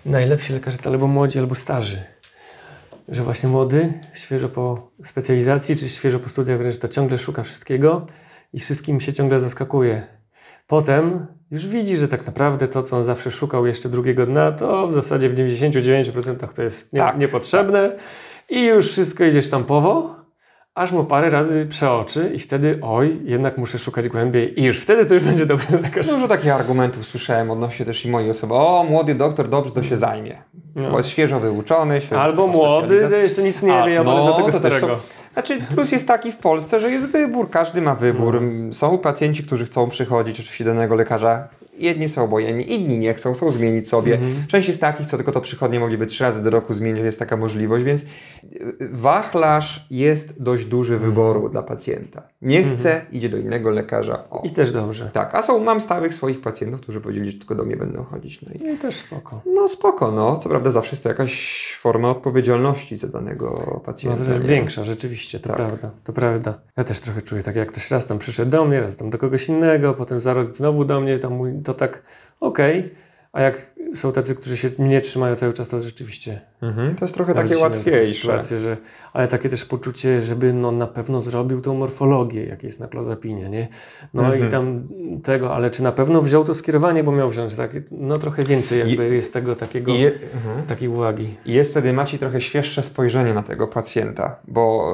[0.06, 2.04] najlepsi lekarze to albo młodzi, albo starzy.
[3.10, 8.08] Że właśnie młody, świeżo po specjalizacji, czy świeżo po studiach wręcz, to ciągle szuka wszystkiego
[8.54, 10.08] i wszystkim się ciągle zaskakuje.
[10.68, 14.88] Potem już widzi, że tak naprawdę to, co on zawsze szukał jeszcze drugiego dna, to
[14.88, 17.98] w zasadzie w 99% to jest nie, Tak, niepotrzebne
[18.50, 20.16] i już wszystko idzie sztampowo,
[20.76, 25.06] aż mu parę razy przeoczy i wtedy oj, jednak muszę szukać głębiej i już wtedy
[25.06, 26.08] to już będzie dobry lekarz.
[26.08, 28.54] Dużo takich argumentów słyszałem odnośnie też i mojej osoby.
[28.54, 30.44] O, młody doktor dobrze to się zajmie.
[30.76, 30.92] No.
[30.92, 32.02] Bo jest świeżo wyuczony.
[32.02, 35.00] Świeżo Albo młody, jeszcze nic nie A, wie, ja no, do tego starego.
[35.34, 38.42] Znaczy, plus jest taki w Polsce, że jest wybór, każdy ma wybór.
[38.72, 41.48] Są pacjenci, którzy chcą przychodzić oczywiście do danego lekarza.
[41.84, 44.14] Jedni są obojętni, inni nie chcą, chcą zmienić sobie.
[44.14, 44.48] Mhm.
[44.48, 47.38] Część jest takich, co tylko to przychodnie mogliby trzy razy do roku zmienić, jest taka
[47.38, 48.08] możliwość, więc y,
[48.92, 51.12] wachlarz jest dość duży Mhm.
[51.12, 52.22] wyboru dla pacjenta.
[52.42, 54.24] Nie chce, idzie do innego lekarza.
[54.30, 54.42] O.
[54.46, 55.10] I też dobrze.
[55.14, 58.42] Tak, a są, mam stałych swoich pacjentów, którzy powiedzieli, że tylko do mnie będą chodzić.
[58.42, 59.42] No i I też spoko.
[59.56, 60.38] no spoko, no.
[60.38, 64.18] Co prawda zawsze jest to jakaś forma odpowiedzialności za danego No pacjenta.
[64.20, 64.48] to też nie?
[64.48, 65.58] większa, rzeczywiście, to Tak.
[65.58, 65.92] prawda.
[66.04, 66.60] To prawda.
[66.78, 69.18] Ja też trochę czuję, tak jak ktoś raz tam przyszedł do mnie, raz tam do
[69.18, 72.04] kogoś innego, potem za rok znowu do mnie, tam mój, to to tak
[72.40, 72.96] okej,
[73.34, 77.16] a jak są tacy, którzy się mnie trzymają cały czas, to rzeczywiście Mhm, to jest
[77.16, 78.22] trochę takie łatwiejsze.
[78.22, 78.78] sytuację, że,
[79.14, 83.50] ale takie też poczucie, żeby no, na pewno zrobił tą morfologię, jak jest na klozapinie,
[83.50, 83.68] nie?
[84.14, 84.48] No Mhm.
[84.48, 84.88] i tam
[85.24, 88.80] tego, ale czy na pewno wziął to skierowanie, bo miał wziąć takie, no trochę więcej
[88.80, 90.66] jakby jest tego takiego, je, mhm.
[90.68, 91.38] takiej uwagi.
[91.46, 94.94] I jest wtedy Maciej trochę świeższe spojrzenie na tego pacjenta, bo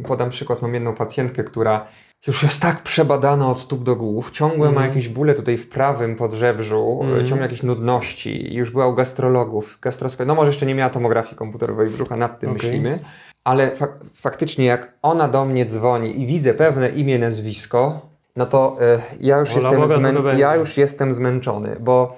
[0.00, 1.86] e, podam przykład, mam jedną pacjentkę, która
[2.26, 6.16] już jest tak przebadana od stóp do głów, ciągle ma jakieś bóle tutaj w prawym
[6.16, 7.26] podżebrzu, Mhm.
[7.26, 8.54] ciągle jakieś nudności.
[8.54, 12.50] Już była u gastrologów, gastroskopii, no może jeszcze nie miała tomografii komputerowej brzucha, nad tym
[12.50, 12.62] Okej.
[12.62, 12.98] myślimy,
[13.44, 18.00] ale fak faktycznie jak ona do mnie dzwoni i widzę pewne imię, nazwisko,
[18.36, 19.80] no to e, ja, już jestem
[20.14, 22.16] Boga, ja już jestem zmęczony, bo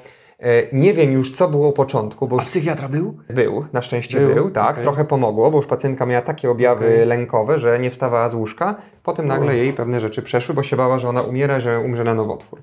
[0.72, 3.16] nie wiem już co było u początku, bo A psychiatra był?
[3.30, 4.70] był, na szczęście Był, był, tak.
[4.70, 4.82] okej.
[4.82, 7.06] Trochę pomogło, bo już pacjentka miała takie objawy Okej.
[7.06, 8.74] lękowe, że nie wstawała z łóżka.
[9.02, 12.14] Potem nagle jej pewne rzeczy przeszły, bo się bała, że ona umiera, że umrze na
[12.14, 12.62] nowotwór.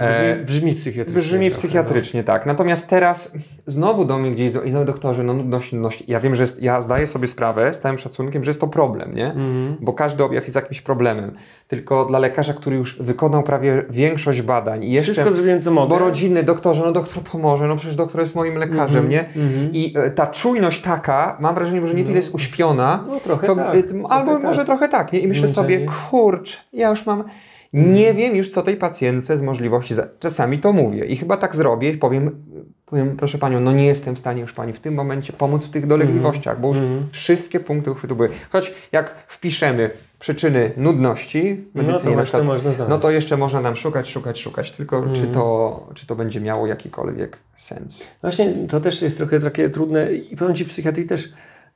[0.00, 1.20] Brzmi, brzmi psychiatrycznie.
[1.22, 2.46] Brzmi trochę, psychiatrycznie, tak.
[2.46, 3.32] Natomiast teraz
[3.66, 6.04] znowu do mnie gdzieś, i no doktorze, no nudność, nudność.
[6.08, 9.14] Ja wiem, że jest, ja zdaję sobie sprawę z całym szacunkiem, że jest to problem,
[9.14, 9.26] nie?
[9.26, 9.76] Mhm.
[9.80, 11.32] Bo każdy objaw jest jakimś problemem.
[11.68, 14.94] Tylko dla lekarza, który już wykonał prawie większość badań i No.
[14.94, 15.12] jeszcze...
[15.12, 15.88] Wszystko zrobiłem, co mogę.
[15.88, 19.20] Bo rodzinny doktorze, no doktor pomoże, no przecież doktor jest moim lekarzem, Mhm, nie?
[19.20, 19.70] mhm.
[19.72, 23.56] I e, ta czujność taka, mam wrażenie, że nie tyle jest uśpiona, No, trochę co,
[23.56, 24.42] tak, e, trochę albo tak.
[24.42, 25.18] może trochę tak, nie?
[25.18, 25.98] I myślę sobie, Zmęczenie.
[26.10, 27.24] kurcz, ja już mam,
[27.72, 30.08] nie wiem już co tej pacjentce z możliwości, za...
[30.20, 32.44] czasami to mówię i chyba tak zrobię i powiem,
[32.86, 35.70] powiem, proszę Panią, no nie jestem w stanie już Pani w tym momencie pomóc w
[35.70, 37.08] tych dolegliwościach, bo już Mhm.
[37.12, 38.28] wszystkie punkty uchwytu były.
[38.52, 42.90] Choć jak wpiszemy przyczyny nudności w No medycynie to na jeszcze przykład, można znaleźć.
[42.90, 45.32] no to jeszcze można nam szukać, szukać, szukać, tylko czy, Mhm.
[45.32, 48.08] to, czy to będzie miało jakikolwiek sens.
[48.22, 51.28] Właśnie to też jest trochę takie trudne i powiem Ci w psychiatrii też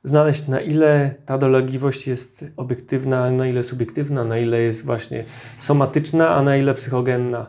[0.03, 5.23] znaleźć na ile ta dolegliwość jest obiektywna, na ile subiektywna, na ile jest właśnie
[5.57, 7.45] somatyczna, a na ile psychogenna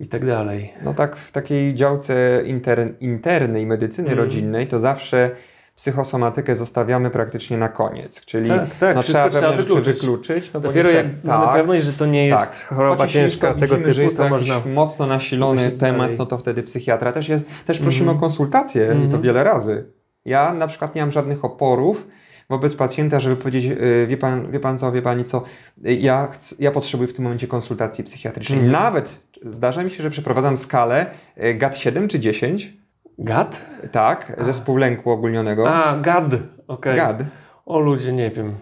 [0.00, 0.72] i tak dalej.
[0.84, 4.24] No tak w takiej działce inter, internej medycyny Mhm.
[4.26, 5.30] rodzinnej to zawsze
[5.76, 9.84] psychosomatykę zostawiamy praktycznie na koniec, czyli Tak, tak, no, trzeba pewne rzeczy wykluczyć.
[9.94, 10.52] wykluczyć.
[10.54, 12.68] No Dopiero jak niestety- mamy tak, pewność, że to nie jest tak.
[12.78, 14.54] choroba ciężka tego widzimy, że typu, jest to można...
[14.74, 16.16] mocno nasilony temat, dalej.
[16.18, 18.18] no to wtedy psychiatra też jest, też prosimy Mhm.
[18.18, 19.22] o konsultację i to Mhm.
[19.22, 19.84] wiele razy.
[20.24, 22.06] Ja na przykład nie mam żadnych oporów
[22.48, 25.44] wobec pacjenta, żeby powiedzieć, y, wie pan, wie pan co, wie pani co,
[25.82, 28.58] ja, chcę, ja potrzebuję w tym momencie konsultacji psychiatrycznej.
[28.58, 28.72] Mhm.
[28.72, 31.06] Nawet zdarza mi się, że przeprowadzam skalę
[31.38, 32.72] y, GAT-7 czy 10,
[33.18, 33.70] Gad?
[33.92, 35.68] tak, zespół lęku ogólnionego.
[35.74, 36.24] A, gad.
[36.68, 36.96] Okej.
[36.96, 37.22] GAD,
[37.66, 38.54] O ludzie, nie wiem.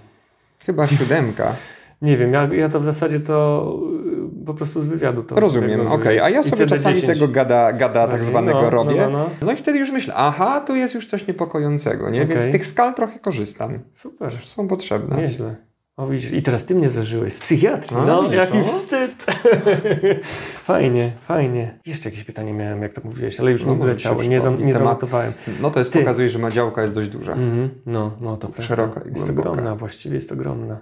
[0.66, 1.54] chyba siódemka.
[2.02, 3.64] Nie wiem, ja, ja to w zasadzie to
[4.46, 6.18] po prostu z wywiadu to Rozumiem, okej.
[6.18, 7.06] z- A ja sobie czasami CD10.
[7.06, 8.96] tego gada, gada tak Okej, zwanego no, robię.
[9.00, 12.26] no, no, No i wtedy już myślę, aha, tu jest już coś niepokojącego, nie?
[12.26, 13.78] Więc z tych skal trochę korzystam.
[13.92, 15.16] Super, Są potrzebne.
[15.16, 15.56] nieźle.
[15.96, 17.96] O widzisz, i teraz ty mnie zażyłeś z psychiatrii.
[18.00, 18.64] A, No, widzisz, jaki no.
[18.64, 19.12] wstyd.
[20.70, 21.78] fajnie, fajnie.
[21.86, 24.66] Jeszcze jakieś pytanie miałem, jak to mówiłeś, ale już No, mi wyleciało, ci nie, zam,
[24.66, 25.32] nie zanotowałem.
[25.62, 25.98] No to jest Ty.
[25.98, 27.32] pokazuje, że ma działka jest dość duża.
[27.32, 27.70] Mhm.
[27.86, 28.62] No, no to prawda.
[28.62, 29.50] Szeroka i Jest głęboka.
[29.50, 30.80] ogromna, właściwie jest ogromna.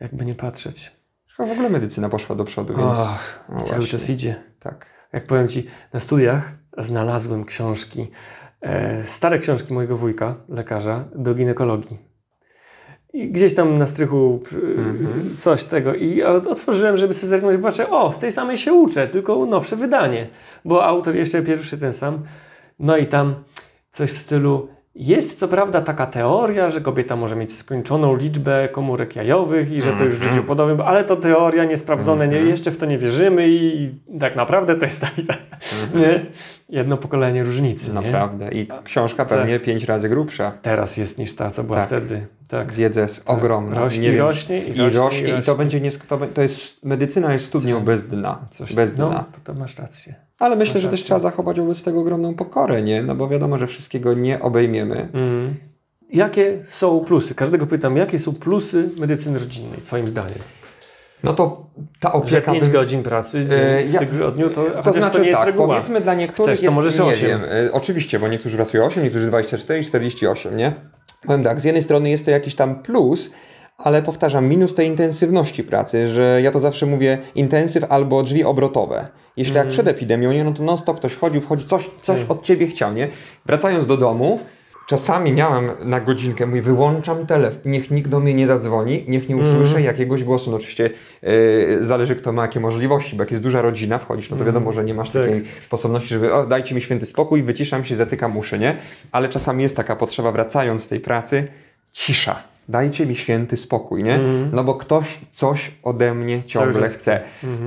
[0.00, 0.92] Jakby nie patrzeć.
[1.40, 3.86] Chyba w ogóle medycyna poszła do przodu, więc Och, no cały właśnie.
[3.86, 4.34] czas idzie.
[4.60, 4.86] tak.
[5.12, 8.10] Jak powiem Ci, na studiach znalazłem książki,
[8.60, 11.98] e, stare książki mojego wujka, lekarza, do ginekologii.
[13.12, 15.36] I gdzieś tam na strychu Mhm.
[15.38, 15.94] coś tego.
[15.94, 20.28] I otworzyłem, żeby sobie zerknąć patrzę, o, z tej samej się uczę, tylko nowsze wydanie.
[20.64, 22.22] Bo autor jeszcze pierwszy ten sam.
[22.78, 23.44] No i tam
[23.92, 29.16] coś w stylu, jest co prawda taka teoria, że kobieta może mieć skończoną liczbę komórek
[29.16, 30.32] jajowych i że to już w Mhm.
[30.34, 34.76] życiu podowym, ale to teoria niesprawdzone, nie, jeszcze w to nie wierzymy i tak naprawdę
[34.76, 35.38] to jest tak, tak
[35.94, 36.26] nie?
[36.70, 37.88] Jedno pokolenie różnicy.
[37.88, 37.94] Nie?
[37.94, 38.52] Naprawdę.
[38.52, 39.38] I książka Tak.
[39.38, 40.52] pewnie pięć razy grubsza.
[40.62, 41.86] Teraz jest niż ta, co była Tak.
[41.86, 42.26] wtedy.
[42.48, 42.72] Tak.
[42.72, 43.80] Wiedza jest ogromna.
[43.80, 45.54] Rośnie, Nie i rośnie, i I rośnie, rośnie, i to rośnie.
[45.54, 45.90] będzie nie,
[46.34, 47.84] to, jest, medycyna jest studnią Tak.
[47.84, 48.46] bez dna.
[48.50, 49.24] Coś bez no, dna.
[49.44, 50.14] to masz rację.
[50.40, 51.04] Ale myślę, Masz że też rację.
[51.04, 53.02] trzeba zachować wobec tego ogromną pokorę, nie?
[53.02, 55.08] No bo wiadomo, że wszystkiego nie obejmiemy.
[55.12, 55.54] Mm.
[56.12, 57.34] Jakie są plusy?
[57.34, 60.38] Każdego pytam, jakie są plusy medycyny rodzinnej, Twoim zdaniem?
[61.24, 61.66] No to
[62.00, 62.52] ta Że opieka...
[62.52, 65.46] 5 bym- godzin pracy E, w ja- tygodniu, to, To znaczy to nie jest tak,
[65.46, 65.68] reguła.
[65.68, 67.28] powiedzmy dla niektórych Chcesz, to jest, możesz nie 8.
[67.28, 70.72] wiem, e, oczywiście, bo niektórzy pracują 8, niektórzy 24 i 48, nie?
[71.26, 73.30] Powiem tak, z jednej strony jest to jakiś tam plus,
[73.78, 79.08] ale powtarzam, minus tej intensywności pracy, że ja to zawsze mówię intensyw albo drzwi obrotowe.
[79.36, 79.66] Jeśli Mhm.
[79.66, 82.66] jak przed epidemią, nie, no to non stop ktoś wchodził, wchodzi, coś, coś od ciebie
[82.66, 83.08] chciał, nie?
[83.46, 84.40] Wracając do domu,
[84.90, 89.36] Czasami miałem na godzinkę, mówię, wyłączam telefon, niech nikt do mnie nie zadzwoni, niech nie
[89.36, 90.50] usłyszę jakiegoś głosu.
[90.50, 90.90] No oczywiście
[91.22, 94.72] yy, zależy kto ma jakie możliwości, bo jak jest duża rodzina, wchodzisz, no to wiadomo,
[94.72, 95.22] że nie masz Tak.
[95.22, 98.76] takiej sposobności, żeby o, dajcie mi święty spokój, wyciszam się, zatykam uszy, nie?
[99.12, 101.48] Ale czasami jest taka potrzeba, wracając z tej pracy,
[101.92, 102.42] cisza.
[102.68, 104.18] Dajcie mi święty spokój, nie?
[104.52, 107.20] No bo ktoś coś ode mnie ciągle chce.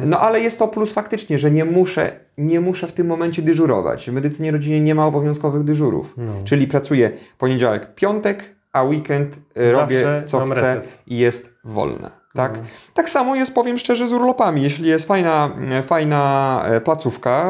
[0.05, 4.09] No ale jest to plus faktycznie, że nie muszę nie muszę w tym momencie dyżurować.
[4.09, 6.13] W medycynie rodzinnej nie ma obowiązkowych dyżurów.
[6.17, 6.33] No.
[6.43, 10.97] Czyli pracuję poniedziałek, piątek, a weekend robię Zawsze co mam chcę reset.
[11.07, 12.11] i jest wolne.
[12.35, 12.57] Tak?
[12.57, 12.63] No.
[12.93, 14.61] tak samo jest, powiem szczerze, z urlopami.
[14.61, 17.45] Jeśli jest fajna, e, fajna e, placówka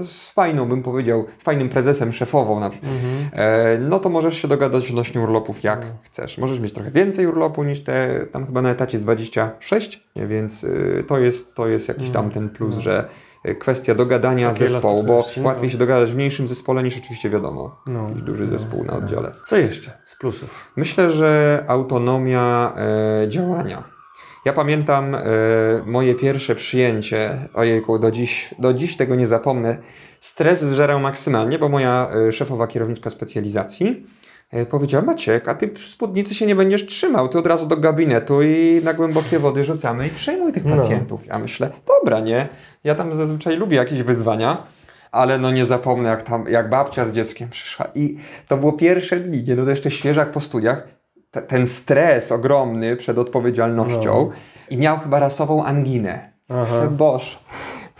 [0.00, 3.30] e, z fajną, bym powiedział, z fajnym prezesem, szefową na przykład, Mhm.
[3.32, 5.92] e, no to możesz się dogadać odnośnie urlopów jak No.
[6.02, 6.38] chcesz.
[6.38, 10.26] Możesz mieć trochę więcej urlopu niż te, tam chyba na etacie jest 26, nie?
[10.26, 14.68] więc y, to, jest, to jest jakiś tam ten plus, że y, kwestia dogadania Takiej
[14.68, 15.42] zespołu, bo no.
[15.42, 18.08] łatwiej się dogadać w mniejszym zespole niż oczywiście wiadomo, No.
[18.08, 19.32] jakiś duży zespół na oddziale.
[19.46, 20.72] Co jeszcze z plusów?
[20.76, 22.72] Myślę, że autonomia
[23.24, 23.82] e, działania.
[24.44, 25.20] Ja pamiętam e,
[25.86, 29.76] moje pierwsze przyjęcie, ojejku, do dziś, do dziś tego nie zapomnę.
[30.20, 34.06] Stres zżerał maksymalnie, bo moja e, szefowa kierowniczka specjalizacji
[34.50, 37.76] e, powiedziała, Maciek, a ty w spódnicy się nie będziesz trzymał, ty od razu do
[37.76, 40.76] gabinetu i na głębokie wody rzucamy i przejmuj tych No.
[40.76, 41.26] pacjentów.
[41.26, 42.48] Ja myślę, dobra, nie,
[42.84, 44.62] ja tam zazwyczaj lubię jakieś wyzwania,
[45.12, 48.16] ale no nie zapomnę, jak tam, jak babcia z dzieckiem przyszła i
[48.48, 50.88] to było pierwsze dni, nie, no to jeszcze świeżak po studiach,
[51.30, 54.30] te- ten stres ogromny przed odpowiedzialnością No.
[54.70, 56.32] i miał chyba rasową anginę.
[56.48, 56.86] Aha.
[56.90, 57.38] Boż,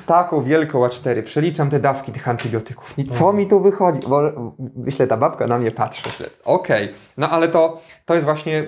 [0.06, 4.08] taką wielką A4, przeliczam te dawki tych antybiotyków i co mi tu wychodzi?
[4.08, 4.22] Bo
[4.76, 8.64] myślę, ta babka na mnie patrzy, że okej, no ale to, to jest właśnie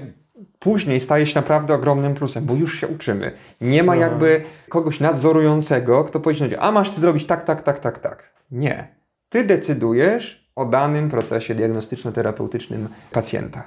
[0.59, 3.33] później staje się naprawdę ogromnym plusem, bo już się uczymy.
[3.61, 4.01] Nie ma No.
[4.01, 8.33] jakby kogoś nadzorującego, kto powiedzieć, a masz ty zrobić tak, tak, tak, tak, tak.
[8.51, 8.89] Nie.
[9.29, 13.65] Ty decydujesz o danym procesie diagnostyczno-terapeutycznym pacjenta.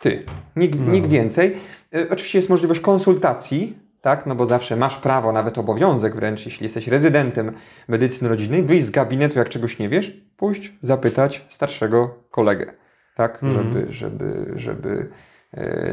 [0.00, 0.22] Ty.
[0.56, 0.92] Nikt, No.
[0.92, 1.56] nikt więcej.
[1.94, 4.26] Y, Oczywiście jest możliwość konsultacji, tak?
[4.26, 7.52] No bo zawsze masz prawo, nawet obowiązek wręcz, jeśli jesteś rezydentem
[7.88, 12.72] medycyny rodzinnej, wyjść z gabinetu, jak czegoś nie wiesz, pójść, zapytać starszego kolegę,
[13.14, 13.42] tak?
[13.42, 13.52] Mhm.
[13.52, 15.08] Żeby, żeby, żeby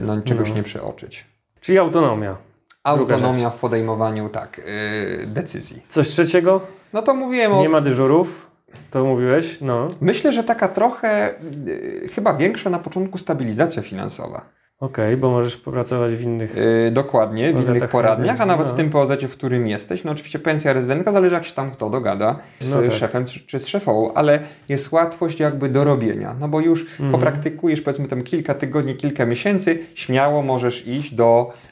[0.01, 0.55] no, czegoś No.
[0.55, 1.25] nie przeoczyć.
[1.61, 2.37] Czyli autonomia.
[2.83, 5.81] Autonomia w podejmowaniu, tak, y, decyzji.
[5.89, 6.61] Coś trzeciego?
[6.93, 7.61] No to mówiłem o...
[7.61, 8.51] Nie ma dyżurów.
[8.91, 9.61] To mówiłeś?
[9.61, 9.87] No.
[10.01, 11.33] Myślę, że taka trochę,
[11.67, 14.45] y, chyba większa na początku stabilizacja finansowa.
[14.79, 16.55] Okej, bo możesz popracować w innych.
[16.55, 18.73] Yy, dokładnie, w innych poradniach, a nawet no.
[18.73, 20.03] w tym POZ, w którym jesteś.
[20.03, 22.91] No oczywiście pensja rezydentka, zależy jak się tam kto dogada z No tak.
[22.93, 27.11] szefem czy, czy z szefową, ale jest łatwość jakby do robienia, no bo już Mhm.
[27.11, 31.64] popraktykujesz powiedzmy tam kilka tygodni, kilka miesięcy, śmiało możesz iść do mm,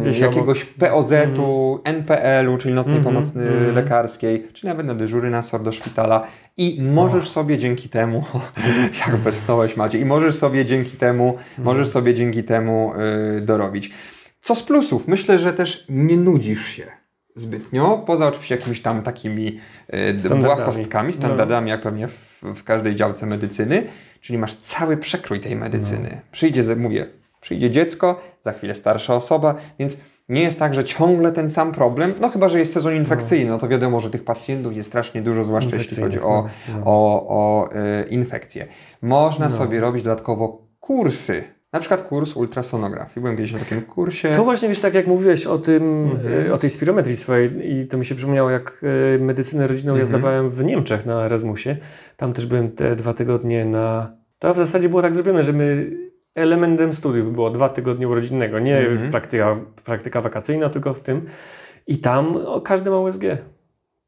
[0.00, 3.74] Gdzieś jakiegoś POZ-u, NPL-u, czyli nocnej Mhm, pomocy mhm.
[3.74, 8.24] lekarskiej, czy nawet na dyżury na SOR do szpitala i możesz sobie dzięki temu,
[9.06, 12.92] jak besnąłeś Macie, i możesz sobie dzięki temu, możesz sobie dzięki temu
[13.38, 13.90] y, dorobić.
[14.40, 15.08] Co z plusów?
[15.08, 16.86] Myślę, że też nie nudzisz się
[17.36, 19.46] zbytnio, poza oczywiście jakimiś tam takimi
[19.94, 20.42] y, Standardami.
[20.42, 23.86] błahostkami, standardami, jak pewnie w, w każdej działce medycyny,
[24.20, 26.20] czyli masz cały przekrój tej medycyny.
[26.32, 27.06] Przyjdzie, ze- mówię,
[27.40, 29.96] przyjdzie dziecko, za chwilę starsza osoba, więc
[30.28, 33.58] nie jest tak, że ciągle ten sam problem, no chyba, że jest sezon infekcyjny, no
[33.58, 37.68] to wiadomo, że tych pacjentów jest strasznie dużo, zwłaszcza jeśli chodzi o, Infekcyjnych, o, o
[38.04, 38.66] y, infekcje.
[39.02, 39.50] Można No.
[39.50, 43.20] sobie robić dodatkowo kursy, na przykład kurs ultrasonografii.
[43.20, 44.28] Byłem kiedyś na takim kursie.
[44.36, 46.46] To właśnie wiesz, tak jak mówiłeś o tym, Mhm.
[46.46, 48.84] e, o tej spirometrii swojej i to mi się przypomniało, jak
[49.14, 50.20] e, medycynę rodzinną ja Mhm.
[50.20, 51.76] zdawałem w Niemczech na Erasmusie.
[52.16, 54.16] Tam też byłem te dwa tygodnie na...
[54.38, 55.90] To w zasadzie było tak zrobione, że my
[56.34, 59.10] elementem studiów było dwa tygodnie urodzinnego, nie Mhm.
[59.10, 61.26] praktyka, praktyka wakacyjna, tylko w tym.
[61.86, 63.22] I tam o, każdy ma USG.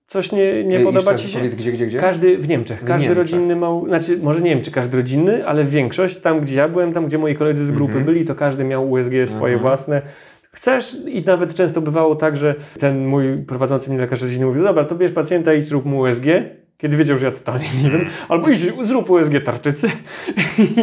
[0.07, 1.39] Coś nie, nie Ej, podoba jeszcze ci się?
[1.39, 1.99] Powiedz, gdzie, gdzie, gdzie?
[1.99, 3.17] Każdy w Niemczech, każdy Niemczech.
[3.19, 6.93] rodzinny ma, znaczy może nie wiem czy każdy rodzinny, ale większość, tam gdzie ja byłem,
[6.93, 8.05] tam gdzie moi koledzy z grupy Mhm.
[8.05, 9.61] byli, to każdy miał USG swoje Mhm.
[9.61, 10.03] własne.
[10.53, 14.85] Chcesz i nawet często bywało tak, że ten mój prowadzący mnie lekarz rodzinny mówił, dobra,
[14.85, 16.25] to bierz pacjenta i zrób mu USG,
[16.83, 19.91] kiedy wiedział, że ja totalnie nie wiem, albo idź, zrób USG tarczycy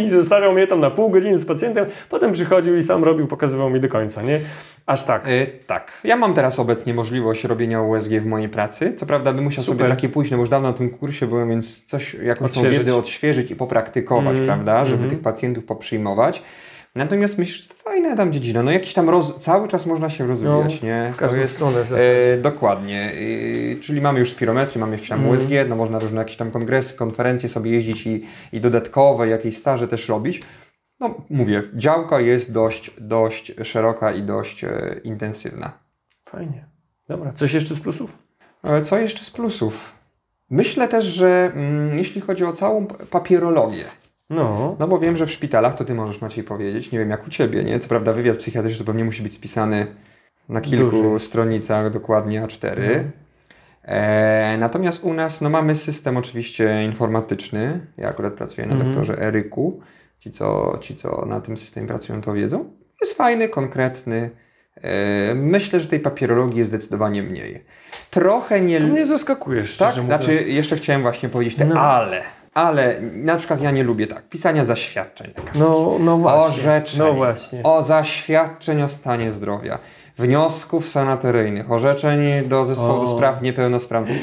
[0.06, 3.70] i zostawiał mnie tam na pół godziny z pacjentem, potem przychodził i sam robił, pokazywał
[3.70, 4.40] mi do końca, nie?
[4.86, 5.28] Aż tak.
[5.28, 6.02] Y, tak.
[6.04, 8.94] Ja mam teraz obecnie możliwość robienia USG w mojej pracy.
[8.94, 9.78] Co prawda bym musiał Super.
[9.78, 12.62] sobie takie pójść, no bo już dawno na tym kursie byłem, więc coś, jakąś tą
[12.62, 15.10] wiedzę odświeżyć i popraktykować, Mm, prawda, żeby mhm.
[15.10, 16.44] tych pacjentów poprzyjmować.
[17.00, 18.64] Natomiast myślę, że to fajna tam dziedzina.
[18.64, 19.38] No jakiś tam roz...
[19.38, 21.04] cały czas można się rozwijać, nie?
[21.08, 22.34] No, w każdą jest, stronę w zasadzie.
[22.34, 23.14] E, dokładnie.
[23.14, 25.32] E, czyli mamy już spirometrię, mamy jakieś tam Mm.
[25.32, 29.88] USG, no można różne jakieś tam kongresy, konferencje sobie jeździć i, i dodatkowe jakieś staże
[29.88, 30.42] też robić.
[31.00, 35.72] No mówię, działka jest dość, dość szeroka i dość e, intensywna.
[36.26, 36.66] Fajnie.
[37.08, 38.18] Dobra, coś jeszcze z plusów?
[38.64, 39.92] E, Co jeszcze z plusów?
[40.50, 43.84] Myślę też, że mm, jeśli chodzi o całą papierologię,
[44.30, 47.28] No, no bo wiem, że w szpitalach, to ty możesz Maciej powiedzieć, nie wiem jak
[47.28, 47.80] u ciebie, nie?
[47.80, 49.88] Co prawda wywiad psychiatryczny to pewnie musi być spisany
[50.50, 52.68] na kilku Duży stronicach, dokładnie A4.
[52.78, 53.12] Mhm.
[53.84, 57.80] E, natomiast u nas no, mamy system oczywiście informatyczny.
[57.98, 58.92] Ja akurat pracuję na Mhm.
[58.92, 59.80] doktorze Eryku.
[60.20, 62.74] Ci co, ci, co na tym systemie pracują, to wiedzą.
[63.02, 64.30] Jest fajny, konkretny,
[64.82, 67.64] E, myślę, że tej papierologii jest zdecydowanie mniej.
[68.10, 68.82] Trochę nie...
[68.82, 70.24] To mnie zaskakuje, szczerze Tak, mówiąc.
[70.24, 71.80] znaczy jeszcze chciałem właśnie powiedzieć te No.
[71.82, 72.22] ale.
[72.54, 75.60] Ale na przykład ja nie lubię tak, pisania zaświadczeń lekarskich.
[75.62, 76.58] No, no właśnie.
[76.60, 77.00] Orzeczeń.
[77.00, 77.64] No właśnie.
[77.64, 79.78] O zaświadczeń o stanie zdrowia.
[80.18, 83.06] Wniosków sanatoryjnych, orzeczeń do zespołu O.
[83.06, 84.18] do spraw niepełnosprawnych.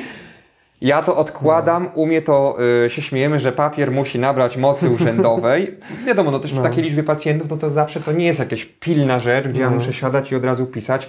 [0.80, 2.56] Ja to odkładam, u mnie to
[2.86, 5.76] y, się śmiejemy, że papier musi nabrać mocy urzędowej.
[6.06, 6.68] Wiadomo, no też przy No.
[6.68, 9.76] takiej liczbie pacjentów, no to zawsze to nie jest jakaś pilna rzecz, gdzie ja No.
[9.76, 11.08] muszę siadać i od razu pisać,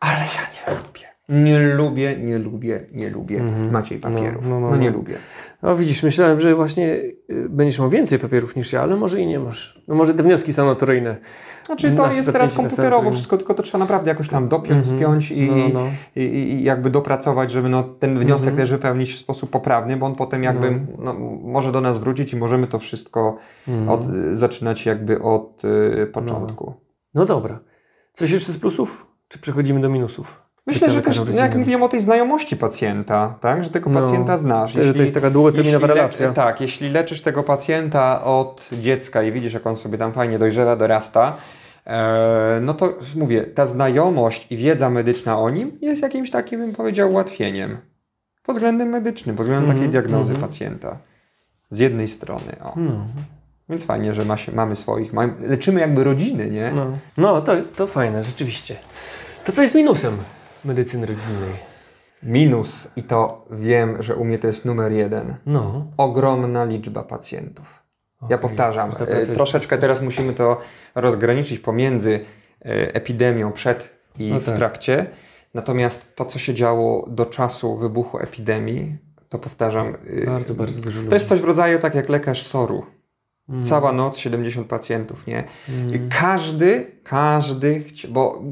[0.00, 1.06] ale ja nie lubię.
[1.28, 3.42] Nie lubię, nie lubię, nie lubię
[3.72, 4.42] Maciej papierów.
[4.42, 4.96] No, No, no, no, nie no.
[4.96, 5.14] lubię.
[5.62, 9.26] No widzisz, myślałem, że właśnie y, będziesz miał więcej papierów niż ja, ale może i
[9.26, 9.82] nie masz.
[9.88, 11.16] No może te wnioski sanatoryjne.
[11.66, 15.30] Znaczy to Nasi jest teraz komputerowo wszystko, tylko to trzeba naprawdę jakoś tam dopiąć, spiąć
[15.30, 15.86] i, No, no.
[16.16, 20.14] I, i, jakby dopracować, żeby no, ten wniosek też wypełnić w sposób poprawny, bo on
[20.14, 21.14] potem jakby no.
[21.42, 23.36] może do nas wrócić i możemy to wszystko
[23.88, 26.74] od, zaczynać jakby od y, początku.
[27.14, 27.60] No dobra.
[28.12, 29.06] Coś jeszcze z plusów?
[29.28, 30.42] Czy przechodzimy do minusów?
[30.66, 31.58] Myślę, że też, lekarzem jak rodzinnym?
[31.58, 34.74] mówiłem o tej znajomości pacjenta, tak, że tego No, pacjenta znasz.
[34.74, 36.32] to- że to jest taka długoterminowa jeśli relacja.
[36.32, 40.76] tak, jeśli leczysz tego pacjenta od dziecka i widzisz, jak on sobie tam fajnie dojrzewa,
[40.76, 41.36] dorasta,
[41.86, 46.72] e, no to mówię, ta znajomość i wiedza medyczna o nim jest jakimś takim, bym
[46.72, 47.78] powiedział, ułatwieniem.
[48.42, 50.98] Pod względem medycznym, pod względem takiej diagnozy pacjenta.
[51.70, 52.56] Z jednej strony.
[52.64, 52.72] O.
[52.76, 53.06] No,
[53.68, 56.72] Więc fajnie, że ma się, mamy swoich, mamy, leczymy jakby rodziny, nie?
[56.74, 56.86] no.
[57.16, 58.76] no to, to fajne, rzeczywiście.
[59.44, 60.16] To co jest minusem
[60.64, 61.72] medycyny rodzinnej?
[62.22, 65.36] Minus, i to wiem, że u mnie to jest numer jeden.
[65.46, 65.86] No.
[65.96, 67.82] ogromna liczba pacjentów.
[68.22, 68.38] Ja Okej.
[68.38, 70.58] powtarzam, e, jest troszeczkę teraz musimy to
[70.94, 72.20] rozgraniczyć pomiędzy
[72.64, 74.56] e, epidemią przed i No w tak.
[74.56, 75.06] trakcie.
[75.54, 78.96] Natomiast to, co się działo do czasu wybuchu epidemii,
[79.28, 79.96] to powtarzam.
[80.22, 81.08] e, Bardzo, bardzo dużo ludzi.
[81.08, 82.86] To jest coś w rodzaju tak jak lekarz SOR-u.
[83.48, 83.64] Mm.
[83.64, 85.44] Cała noc 70 pacjentów, nie?
[85.92, 88.42] I każdy, każdy, bo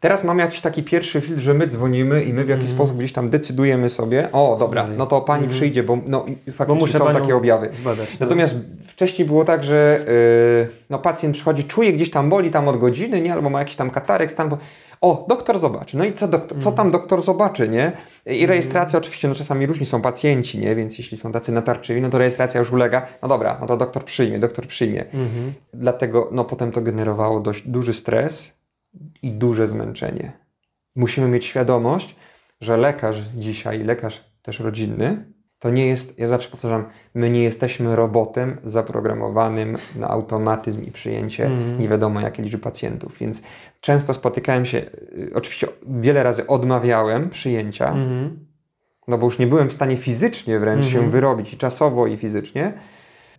[0.00, 3.12] teraz mamy jakiś taki pierwszy filtr, że my dzwonimy i my w jakiś sposób gdzieś
[3.12, 7.12] tam decydujemy sobie, o dobra, no to pani przyjdzie, bo no, Bo faktycznie muszę są
[7.12, 7.70] takie objawy.
[7.74, 8.18] zbadać.
[8.20, 8.26] no.
[8.26, 8.54] Natomiast
[8.86, 13.20] wcześniej było tak, że yy, no, pacjent przychodzi, czuje gdzieś tam boli tam od godziny,
[13.20, 13.32] nie?
[13.32, 14.58] Albo ma jakiś tam katarek, stan, bo
[15.00, 15.96] o, doktor zobaczy.
[15.96, 17.92] No i co, doktor, co tam doktor zobaczy, nie?
[18.26, 20.74] I rejestracja oczywiście, no czasami różni są pacjenci, nie?
[20.74, 23.06] Więc jeśli są tacy natarczywi, no to rejestracja już ulega.
[23.22, 25.04] No dobra, no to doktor przyjmie, doktor przyjmie.
[25.04, 25.52] Mhm.
[25.74, 28.57] Dlatego no potem to generowało dość duży stres
[29.22, 30.32] i duże zmęczenie.
[30.96, 32.16] Musimy mieć świadomość,
[32.60, 35.24] że lekarz dzisiaj, lekarz też rodzinny,
[35.58, 36.84] to nie jest, ja zawsze powtarzam,
[37.14, 41.78] my nie jesteśmy robotem zaprogramowanym na automatyzm i przyjęcie Mhm.
[41.80, 43.42] nie wiadomo jakiej liczby pacjentów, więc
[43.80, 48.46] często spotykałem się, y, oczywiście wiele razy odmawiałem przyjęcia, Mhm.
[49.08, 51.04] no bo już nie byłem w stanie fizycznie wręcz Mhm.
[51.04, 52.72] się wyrobić, i czasowo, i fizycznie.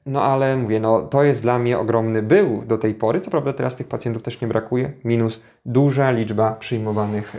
[0.05, 3.19] No ale mówię, no to jest dla mnie ogromny był do tej pory.
[3.19, 4.91] Co prawda teraz tych pacjentów też nie brakuje.
[5.03, 7.35] Minus duża liczba przyjmowanych,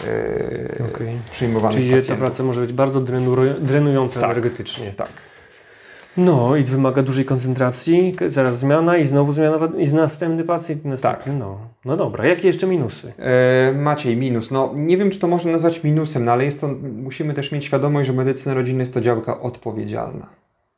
[0.81, 1.19] e, Okej.
[1.33, 2.25] przyjmowanych Czyli ta pacjentów.
[2.27, 4.31] praca może być bardzo drenu- drenująca Tak.
[4.31, 4.93] energetycznie.
[4.97, 5.09] Tak.
[6.17, 11.33] No i wymaga dużej koncentracji, zaraz zmiana i znowu zmiana i następny pacjent następny.
[11.39, 11.59] No.
[11.85, 13.13] no dobra, jakie jeszcze minusy?
[13.19, 14.51] E, Maciej, minus.
[14.51, 16.69] No nie wiem, czy to można nazwać minusem, no ale jest to,
[17.03, 20.27] musimy też mieć świadomość, że medycyna rodzinna jest to działka odpowiedzialna.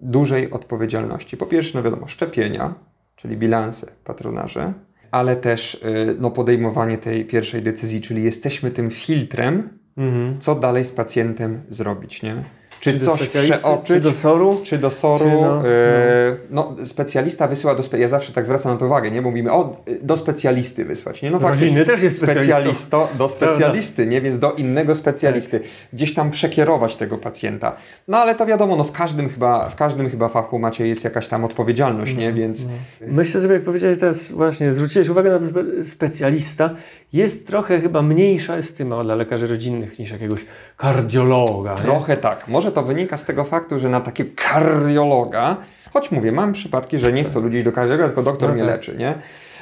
[0.03, 1.36] Dużej odpowiedzialności.
[1.36, 2.74] Po pierwsze, no wiadomo, szczepienia,
[3.16, 4.72] czyli bilanse, patronarze,
[5.11, 10.40] ale też y, no, podejmowanie tej pierwszej decyzji, czyli jesteśmy tym filtrem, Mhm.
[10.40, 12.44] co dalej z pacjentem zrobić, nie?
[12.83, 14.61] Czy, do coś specjalisty, przeoczyć, Czy do SOR-u?
[14.64, 15.18] czy do SOR-u.
[15.18, 17.99] Czy no, e, no, specjalista wysyła do spe...
[17.99, 19.22] Ja zawsze tak zwracam na to uwagę, nie?
[19.22, 21.30] Mówimy, o, do specjalisty wysłać, nie?
[21.30, 24.20] No Rodzinny też jest specjalisto do specjalisty, nie?
[24.20, 25.61] Więc do innego specjalisty.
[25.61, 25.68] Tak.
[25.93, 27.76] Gdzieś tam przekierować tego pacjenta.
[28.09, 31.28] No ale to wiadomo, no w każdym chyba, w każdym chyba fachu macie jest jakaś
[31.28, 32.33] tam odpowiedzialność, No, nie?
[32.33, 32.66] Więc
[33.01, 36.70] Myślę sobie, jak powiedziałeś teraz właśnie, zwróciłeś uwagę na to spe- specjalista,
[37.12, 40.45] jest trochę chyba mniejsza estyma dla lekarzy rodzinnych niż jakiegoś
[40.76, 41.74] kardiologa.
[41.74, 41.80] nie?
[41.80, 42.49] trochę tak.
[42.49, 45.57] Może to wynika z tego faktu, że na takiego kardiologa,
[45.93, 48.64] choć mówię, mam przypadki, że nie chcę ludzi iść do kardiologa, tylko doktor No mnie
[48.64, 48.73] tak.
[48.73, 49.14] leczy, nie?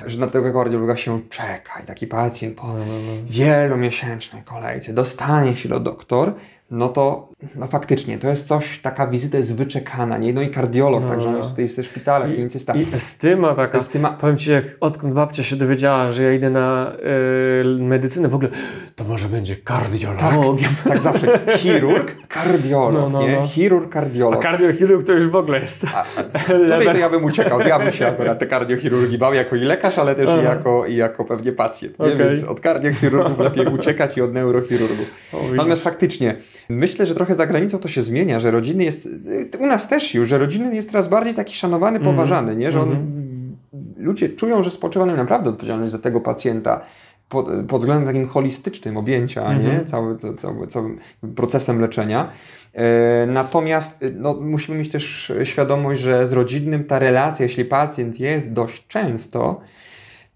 [0.06, 3.12] Że na tego kardiologa się czeka i taki pacjent po No, no, no.
[3.24, 6.34] wielomiesięcznej kolejce dostanie się do doktor,
[6.70, 10.32] no to no faktycznie to jest coś, taka wizyta jest wyczekana, nie?
[10.32, 11.38] No i kardiolog, No, także on no.
[11.38, 12.74] jest tutaj ze szpitala, klinicysta.
[12.74, 13.78] I estyma taka.
[13.78, 18.34] Estyma- Powiem Ci, jak odkąd babcia się dowiedziała, że ja idę na e, medycynę, w
[18.34, 18.50] ogóle
[18.96, 20.70] to może będzie kardiologiem.
[20.88, 21.40] Tak zawsze.
[21.58, 23.36] Chirurg, kardiolog, No, no, nie?
[23.36, 23.46] no.
[23.46, 24.42] Chirurg, A kardiolog.
[24.42, 25.84] kardiochirurg to już w ogóle jest.
[25.94, 26.22] A, a,
[26.68, 27.60] tutaj to ja bym uciekał.
[27.60, 30.96] Ja bym się akurat te kardiochirurgi bał jako i lekarz, ale też i jako, i
[30.96, 31.94] jako pewnie pacjent.
[32.00, 32.16] Okej.
[32.18, 35.14] Więc od kardiochirurgów lepiej uciekać i od neurochirurgów.
[35.54, 36.34] Natomiast faktycznie,
[36.70, 39.08] myślę, że trochę za granicą to się zmienia, że rodziny jest,
[39.58, 42.72] u nas też już, że rodziny jest coraz bardziej taki szanowany, poważany, nie?
[42.72, 42.96] Że on,
[43.96, 46.80] ludzie czują, że spoczywa na naprawdę odpowiedzialność za tego pacjenta
[47.28, 49.66] pod, pod względem takim holistycznym objęcia, Mhm.
[49.78, 49.84] nie?
[49.84, 50.98] Cały, ca- cały, całym
[51.36, 52.28] procesem leczenia.
[52.74, 58.20] E, Natomiast e, no, musimy mieć też świadomość, że z rodzinnym ta relacja, jeśli pacjent
[58.20, 59.60] jest dość często,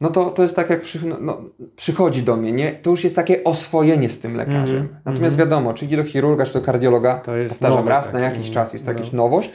[0.01, 1.42] no to, to jest tak jak przy, no, no,
[1.76, 2.72] przychodzi do mnie, nie?
[2.72, 4.76] to już jest takie oswojenie z tym lekarzem.
[4.76, 8.07] Mhm, Natomiast wiadomo, czy idzie do chirurga, czy do kardiologa, To jest powtarzam, nowe raz
[8.07, 8.99] na takie, jakiś czas jest to no.
[8.99, 9.51] jakaś nowość.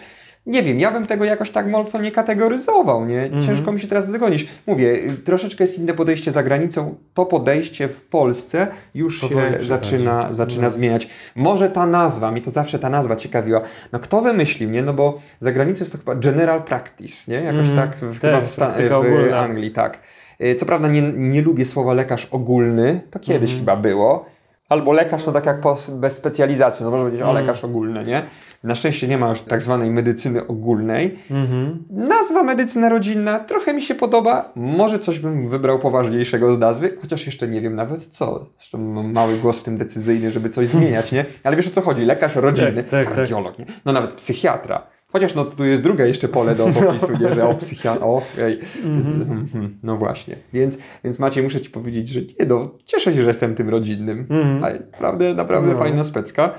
[0.49, 3.21] Nie wiem, ja bym tego jakoś tak mocno nie kategoryzował, nie?
[3.23, 3.41] Mhm.
[3.41, 4.47] Ciężko mi się teraz dogonić.
[4.67, 6.95] Mówię, y, troszeczkę jest inne podejście za granicą.
[7.13, 10.69] To podejście w Polsce już Powoli się zaczyna, zaczyna No.
[10.69, 11.07] zmieniać.
[11.35, 13.61] Może ta nazwa, mi to zawsze ta nazwa ciekawiła.
[13.91, 14.81] No kto wymyślił, nie?
[14.81, 17.37] No bo za granicą jest to chyba general practice, nie?
[17.41, 17.77] Jakoś Mhm.
[17.89, 19.33] tak w, Tak, chyba w, Stan- taka w.
[19.33, 19.99] Anglii, tak.
[20.41, 23.59] Y, Co prawda nie, nie lubię słowa lekarz ogólny, to kiedyś Mhm.
[23.59, 24.25] chyba było.
[24.69, 27.45] Albo lekarz, no tak jak po, bez specjalizacji, no można powiedzieć, o Mhm.
[27.45, 28.23] lekarz ogólny, nie?
[28.63, 31.19] Na szczęście nie ma już tak zwanej medycyny ogólnej.
[31.31, 31.83] Mhm.
[31.89, 34.51] Nazwa medycyna rodzinna trochę mi się podoba.
[34.55, 38.45] Może coś bym wybrał poważniejszego z nazwy, chociaż jeszcze nie wiem nawet co.
[38.57, 41.25] Zresztą mam mały głos w tym decyzyjny, żeby coś zmieniać, nie?
[41.43, 42.05] Ale wiesz o co chodzi?
[42.05, 43.15] Lekarz rodzinny, Tak, tak, tak.
[43.15, 43.65] kardiolog, nie?
[43.85, 44.83] No nawet psychiatra.
[45.11, 47.35] Chociaż no tu jest drugie jeszcze pole do popisu, nie?
[47.35, 48.59] Że o psychiatra, o ej.
[48.83, 50.35] To jest, mhm, No właśnie.
[50.53, 54.19] Więc, więc Maciej, muszę Ci powiedzieć, że nie no, cieszę się, że jestem tym rodzinnym.
[54.19, 54.63] Mhm.
[54.63, 55.79] Ale naprawdę, naprawdę No.
[55.79, 56.53] fajna specka.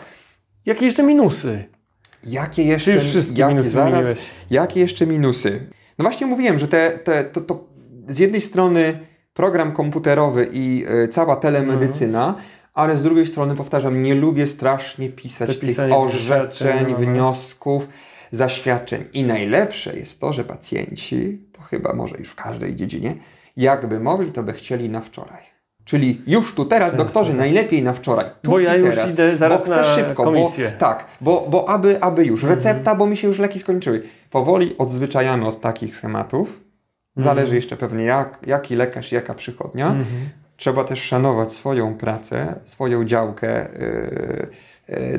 [0.67, 1.65] Jakie jeszcze minusy?
[2.27, 5.61] Jakie jeszcze, Czy już wszystkie jakie, minusy zaraz, jakie jeszcze minusy?
[5.99, 7.65] No właśnie mówiłem, że te, te, to, to
[8.09, 8.99] z jednej strony
[9.35, 12.45] program komputerowy i y, cała telemedycyna, Mhm.
[12.75, 16.97] ale z drugiej strony powtarzam, nie lubię strasznie pisać tych orzeczeń, no, no.
[16.97, 17.89] wniosków,
[18.31, 19.05] zaświadczeń.
[19.12, 23.14] I najlepsze jest to, że pacjenci, to chyba może już w każdej dziedzinie,
[23.57, 25.51] jakby mogli, to by chcieli na wczoraj.
[25.85, 27.39] Czyli już tu teraz, Często doktorzy, tak.
[27.39, 28.26] najlepiej na wczoraj.
[28.43, 30.64] Tu Bo ja już teraz, idę zaraz bo chcę na szybko, komisję.
[30.64, 30.81] Mhm.
[30.81, 32.43] Bo, tak, bo, bo aby, aby już.
[32.43, 34.03] Recepta, bo mi się już leki skończyły.
[34.31, 36.49] Powoli odzwyczajamy od takich schematów.
[36.49, 36.64] Mhm.
[37.16, 39.87] Zależy jeszcze pewnie jak, jaki lekarz, jaka przychodnia.
[39.87, 40.28] Mhm.
[40.57, 43.68] Trzeba też szanować swoją pracę, swoją działkę.
[43.78, 44.49] Yy,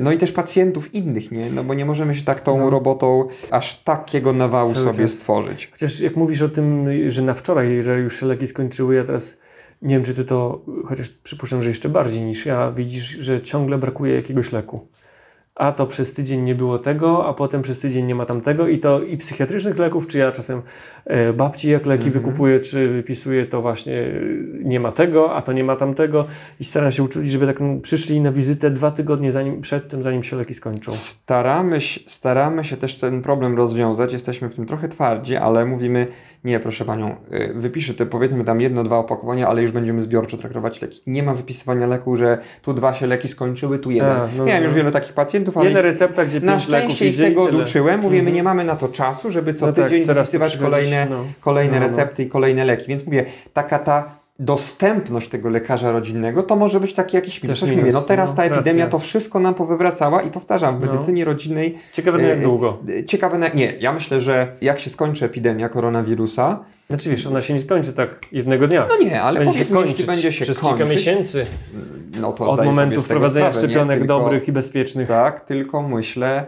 [0.00, 1.50] no i też pacjentów innych, nie?
[1.50, 2.70] No bo nie możemy się tak tą No.
[2.70, 5.18] robotą aż takiego nawału Cały sobie czas.
[5.18, 5.68] stworzyć.
[5.72, 9.36] Chociaż jak mówisz o tym, że na wczoraj, że już się leki skończyły, ja teraz
[9.82, 13.78] nie wiem, czy ty to, chociaż przypuszczam, że jeszcze bardziej niż ja, widzisz, że ciągle
[13.78, 14.88] brakuje jakiegoś leku.
[15.54, 18.78] A to przez tydzień nie było tego, a potem przez tydzień nie ma tamtego i
[18.78, 20.62] to i psychiatrycznych leków, czy ja czasem
[21.34, 22.24] babci jak leki Mhm.
[22.24, 24.12] wykupuję, czy wypisuję, to właśnie e,
[24.64, 26.24] nie ma tego, a to nie ma tamtego
[26.60, 30.02] i staram się uczulić, żeby tak mm, przyszli na wizytę dwa tygodnie zanim, przed tym,
[30.02, 30.92] zanim się leki skończą.
[30.92, 34.12] Staramy się, staramy się też ten problem rozwiązać.
[34.12, 36.06] Jesteśmy w tym trochę twardzi, ale mówimy,
[36.44, 40.36] nie, proszę panią, y, wypiszę te powiedzmy tam jedno, dwa opakowania, ale już będziemy zbiorczo
[40.36, 41.00] traktować leki.
[41.06, 44.10] Nie ma wypisywania leku, że tu dwa się leki skończyły, tu jeden.
[44.10, 44.66] A, no, Miałem no.
[44.68, 47.96] już wielu takich pacjentów, ale Jedna recepta, gdzie na pięć leków idzie tego tyle.
[47.96, 48.34] Mówimy, Mhm.
[48.36, 51.24] nie mamy na to czasu, żeby co No tak, tydzień to wypisywać przychodzisz, kolejne, no.
[51.40, 51.86] kolejne No, no.
[51.86, 52.86] recepty i kolejne leki.
[52.88, 57.60] Więc mówię, taka ta dostępność tego lekarza rodzinnego, to może być taki jakiś minus.
[57.60, 58.56] Coś minus, mówię, no teraz no, ta racja.
[58.56, 60.92] epidemia to wszystko nam powywracała i powtarzam, w No.
[60.92, 62.78] medycynie rodzinnej Ciekawe na jak E, długo.
[62.98, 67.40] e, Ciekawe, na, nie, ja myślę, że jak się skończy epidemia koronawirusa, Znaczy wiesz, ona
[67.40, 68.86] się nie skończy tak jednego dnia.
[68.88, 71.46] no nie, ale będzie się powiedzmy, jeśli będzie się przez kończyć, kilka miesięcy
[72.20, 75.08] no to od momentu wprowadzenia sprawę, szczepionek Tylko- dobrych i bezpiecznych.
[75.08, 76.44] Tak, tylko myślę, e,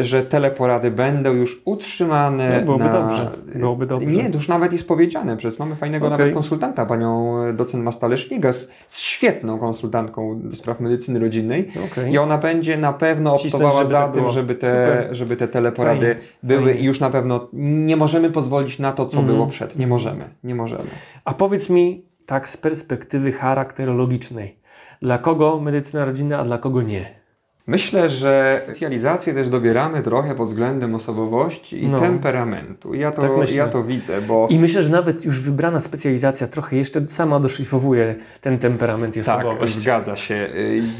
[0.00, 2.92] że teleporady będą już utrzymane No, byłoby na...
[2.92, 4.06] dobrze, byłoby dobrze.
[4.06, 6.18] Nie, to już nawet jest powiedziane, przecież mamy fajnego Okej.
[6.18, 12.12] nawet konsultanta, panią e, docent Mastalę Szmigas, z świetną konsultantką do spraw medycyny rodzinnej Okej.
[12.12, 15.08] i ona będzie na pewno optowała za tak tym, żeby te, Super.
[15.10, 16.80] żeby te teleporady Fajnie, były fajnie.
[16.80, 19.34] i już na pewno nie możemy pozwolić na to, co Mhm.
[19.36, 19.76] było przed.
[19.78, 20.84] Nie możemy, nie możemy.
[21.24, 24.58] A powiedz mi tak z perspektywy charakterologicznej.
[25.02, 27.23] Dla kogo medycyna rodzinna, a dla kogo nie?
[27.66, 32.00] Myślę, że specjalizację też dobieramy trochę pod względem osobowości i No.
[32.00, 32.94] temperamentu.
[32.94, 36.76] Ja to, Tak ja to widzę, bo I myślę, że nawet już wybrana specjalizacja trochę
[36.76, 39.74] jeszcze sama doszlifowuje ten temperament i tak, osobowość.
[39.74, 40.48] zgadza się.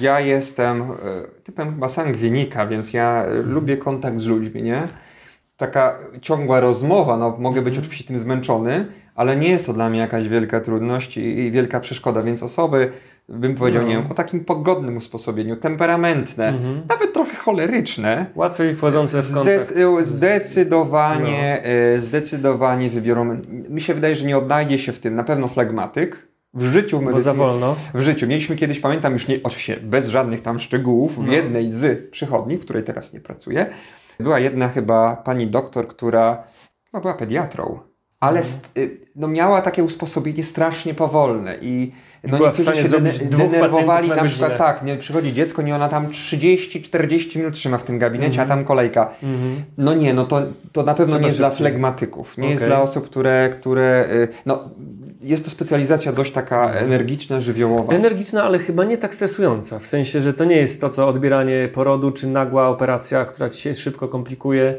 [0.01, 0.85] Ja jestem y,
[1.45, 4.89] typem chyba sangwinika, więc ja lubię kontakt z ludźmi, nie?
[5.57, 7.83] Taka ciągła rozmowa, no mogę być Mhm.
[7.87, 12.23] oczywiście tym zmęczony, ale nie jest to dla mnie jakaś wielka trudność i, wielka przeszkoda,
[12.23, 12.91] więc osoby,
[13.29, 13.89] bym powiedział, No.
[13.89, 16.83] nie wiem, o takim pogodnym usposobieniu, temperamentne, Mhm.
[16.89, 19.65] nawet trochę choleryczne, Łatwiej wchodzące w kontakt.
[19.75, 23.37] Zdec- zdecydowanie, e, zdecydowanie wybiorą.
[23.69, 26.29] Mi się wydaje, że nie odnajdzie się w tym na pewno flegmatyk.
[26.55, 27.77] W życiu, w Bo za wolno.
[27.95, 28.27] w życiu.
[28.27, 31.33] Mieliśmy kiedyś, pamiętam już nie, oczywiście bez żadnych tam szczegółów, w No.
[31.33, 33.67] jednej z przychodni, w której teraz nie pracuję,
[34.21, 36.45] była jedna chyba pani doktor, która
[36.93, 37.81] no, była pediatrą,
[38.21, 38.61] ale Mhm.
[38.79, 41.93] y, no, miała takie usposobienie strasznie powolne i
[42.25, 45.89] no, była niektórzy się dene- denerwowali na na przykład tak, nie przychodzi dziecko, nie ona
[45.89, 48.49] tam 30-40 minut trzyma w tym gabinecie, Mhm.
[48.51, 49.11] a tam kolejka.
[49.23, 49.65] Mhm.
[49.79, 50.43] No nie, no to,
[50.73, 52.39] to na pewno Trzeba nie jest dla flegmatyków.
[52.39, 52.69] Nie jest Okej.
[52.69, 54.69] dla osób, które, które y, no
[55.25, 57.93] jest to specjalizacja dość taka energiczna, żywiołowa.
[57.93, 59.79] Energiczna, ale chyba nie tak stresująca.
[59.79, 63.61] W sensie, że to nie jest to, co odbieranie porodu, czy nagła operacja, która ci
[63.63, 64.79] się szybko komplikuje.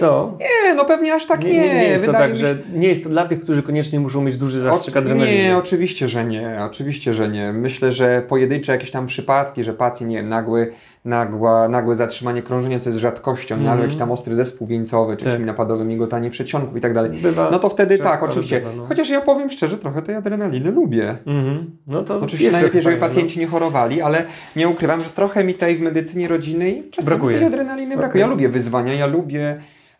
[0.00, 0.38] Co?
[0.40, 1.50] Nie, no pewnie aż tak nie.
[1.52, 4.22] Nie, nie, jest to tak, mi że nie jest to dla tych, którzy koniecznie muszą
[4.22, 5.42] mieć duży zastrzyk adrenaliny.
[5.42, 6.58] Nie, oczywiście, że nie.
[6.66, 7.52] Oczywiście, że nie.
[7.52, 10.72] Myślę, że pojedyncze jakieś tam przypadki, że pacjent, nie wiem, nagły,
[11.04, 15.40] nagła, nagłe zatrzymanie krążenia, co jest rzadkością, mm jakiś tam ostry zespół wieńcowy, czy Tak.
[15.40, 17.10] napadowym migotanie przedsionków i tak dalej.
[17.10, 17.50] Bywa.
[17.50, 18.60] No to wtedy tak, ale oczywiście.
[18.60, 18.86] bywa, no.
[18.86, 21.16] Chociaż ja powiem szczerze, trochę tej adrenaliny lubię.
[21.26, 21.70] Mhm.
[21.86, 24.24] No to Oczywiście najlepiej, żeby fajne, pacjenci nie chorowali, ale
[24.56, 27.38] nie ukrywam, że trochę mi tej w medycynie rodzinnej czasami Brakuje.
[27.38, 28.10] tej adrenaliny brakuje.
[28.10, 28.20] Okej.
[28.20, 29.45] Ja lubię wyzwania, ja lubię,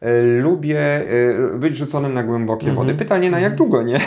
[0.01, 2.87] e, lubię e, być rzuconym na głębokie Mhm.
[2.87, 2.99] wody.
[2.99, 4.01] Pytanie na jak długo, nie?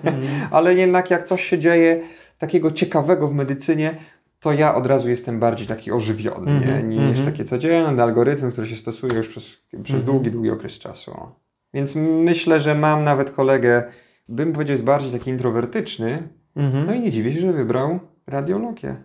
[0.50, 2.00] ale jednak jak coś się dzieje
[2.38, 3.94] takiego ciekawego w medycynie,
[4.40, 6.66] to ja od razu jestem bardziej taki ożywiony, nie?
[6.74, 7.26] Mhm, niż mhm.
[7.26, 9.44] takie codzienne algorytmy, które się stosuje już przez,
[9.82, 10.04] przez Mhm.
[10.04, 11.16] długi, długi okres czasu.
[11.74, 13.82] Więc myślę, że mam nawet kolegę,
[14.28, 16.28] bym powiedział, jest bardziej taki introwertyczny.
[16.56, 16.86] Mhm.
[16.86, 18.96] no i nie dziwię się, że wybrał radiologię.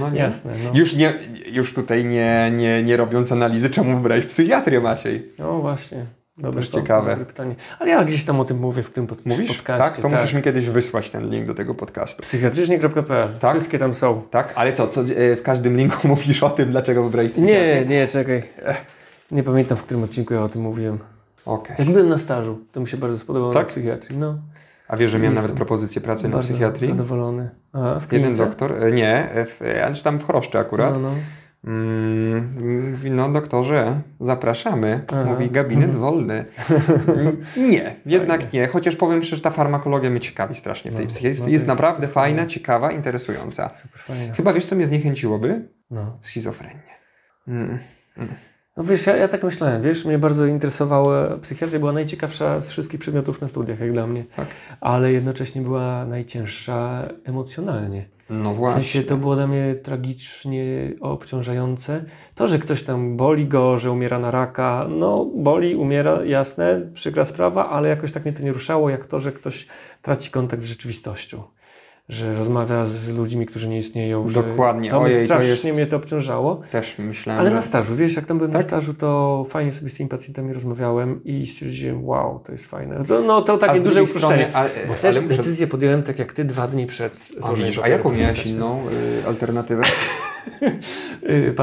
[0.00, 0.18] No nie.
[0.18, 0.52] Jasne.
[0.64, 0.78] No.
[0.78, 1.14] Już, nie,
[1.46, 5.32] już tutaj nie, nie, nie robiąc analizy, czemu wybrałeś psychiatrię, Maciej?
[5.38, 6.06] no właśnie.
[6.38, 7.10] Dobre, to- ciekawe.
[7.10, 7.54] dobre pytanie.
[7.78, 9.56] Ale ja gdzieś tam o tym mówię w tym pod, Mówisz?
[9.56, 9.84] podcaście.
[9.84, 10.00] tak?
[10.00, 12.22] To musisz mi kiedyś wysłać ten link do tego podcastu.
[12.22, 13.38] Psychiatrycznie.pl.
[13.38, 13.50] Tak?
[13.50, 14.22] Wszystkie tam są.
[14.30, 14.52] Tak?
[14.56, 17.56] Ale co, co e, w każdym linku mówisz o tym, dlaczego wybrałeś psychiatrię?
[17.80, 18.42] Nie, nie, czekaj.
[19.30, 20.98] Nie pamiętam, w którym odcinku ja o tym mówiłem.
[21.46, 21.76] Okej.
[21.78, 23.62] Jak byłem na stażu, to mi się bardzo spodobało Tak?
[23.62, 24.18] na psychiatrii.
[24.18, 24.38] No,
[24.88, 26.88] A wiesz, że miałem nawet propozycję pracy na psychiatrii?
[26.88, 27.50] zadowolony.
[27.72, 30.94] A, w Jeden doktor, e, nie, e, w, e, czy tam w Choroszczy akurat.
[30.94, 31.14] No, no.
[31.64, 35.04] Mm, mówi, no doktorze, zapraszamy.
[35.08, 35.24] Aha.
[35.24, 36.44] Mówi, gabinet wolny.
[37.08, 37.36] Mm,
[37.70, 38.66] nie, jednak nie.
[38.66, 41.40] Chociaż powiem szczerze, że ta farmakologia mnie ciekawi strasznie w tej No, psychiatrii.
[41.40, 42.50] no jest, jest naprawdę fajna, fajne.
[42.50, 43.72] ciekawa, interesująca.
[43.72, 44.34] Super fajne.
[44.34, 45.68] Chyba wiesz, co mnie zniechęciłoby?
[45.90, 46.18] No.
[46.22, 46.82] Schizofrenię.
[47.48, 47.78] Mm.
[48.78, 53.00] No wiesz, ja, ja tak myślałem, wiesz, mnie bardzo interesowała, psychiatria była najciekawsza z wszystkich
[53.00, 54.48] przedmiotów na studiach, jak dla mnie, Tak.
[54.80, 58.04] ale jednocześnie była najcięższa emocjonalnie.
[58.30, 58.82] No W właśnie.
[58.82, 60.64] sensie to było dla mnie tragicznie
[61.00, 62.04] obciążające.
[62.34, 67.24] To, że ktoś tam boli go, że umiera na raka, no boli, umiera, jasne, przykra
[67.24, 69.66] sprawa, ale jakoś tak mnie to nie ruszało, jak to, że ktoś
[70.02, 71.42] traci kontakt z rzeczywistością.
[72.08, 74.28] Że rozmawia z ludźmi, którzy nie istnieją.
[74.30, 74.90] że Dokładnie.
[74.90, 76.60] To Ojej, mnie to strasznie jest- mnie to obciążało.
[76.70, 77.56] Też myślałem, Ale że...
[77.56, 78.66] na stażu, wiesz, jak tam byłem na Tak?
[78.68, 83.04] stażu, to fajnie sobie z tymi pacjentami rozmawiałem i stwierdziłem, wow, to jest fajne.
[83.04, 84.34] To, no to A takie duże uproszczenie.
[84.48, 87.72] strony, ale, Bo też muszę- decyzję podjąłem tak jak ty dwa dni przed A, złożeniem
[87.72, 88.82] a papierów jaką miałeś inną
[89.22, 89.82] y, alternatywę?
[91.30, 91.54] Y.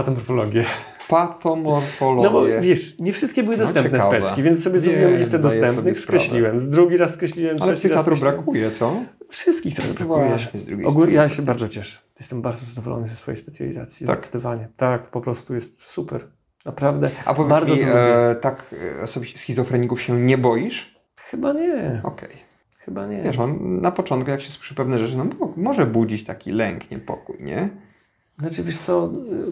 [1.08, 2.28] Patomorfologię.
[2.30, 4.20] No bo wiesz, nie wszystkie były No, dostępne ciekawe.
[4.22, 6.70] specki, więc sobie zrobiłem listę sobie dostępnych, skreśliłem.
[6.70, 8.95] Drugi raz skreśliłem, Ale psychiatrów brakuje, co?
[9.30, 10.38] Wszystkich trochę brakuje.
[10.53, 11.99] Z Ogólnie ja się bardzo cieszę.
[12.20, 14.08] Jestem bardzo zadowolony ze swojej specjalizacji.
[14.08, 14.20] Tak?
[14.20, 14.68] Zdecydowanie.
[14.78, 16.28] Tak, po prostu jest super.
[16.66, 17.10] Naprawdę.
[17.26, 20.99] A powiedz bardzo mi, e, tak e, osobiście schizofreników się nie boisz?
[21.20, 22.01] Chyba nie.
[22.03, 22.30] Okej.
[22.80, 23.22] Chyba nie.
[23.22, 25.26] Wiesz, on na początku jak się słyszy pewne rzeczy, no
[25.58, 27.70] może budzić taki lęk, niepokój, nie?
[28.40, 29.52] Znaczy, wiesz co, y,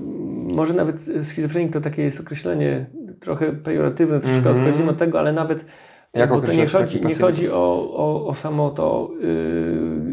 [0.55, 2.85] może nawet schizofrenik to takie jest określenie
[3.19, 4.57] trochę pejoratywne, troszkę Mhm.
[4.57, 5.65] odchodzimy od tego, ale nawet
[6.13, 9.11] Jak bo to nie chodzi, nie chodzi o, o, o samo to,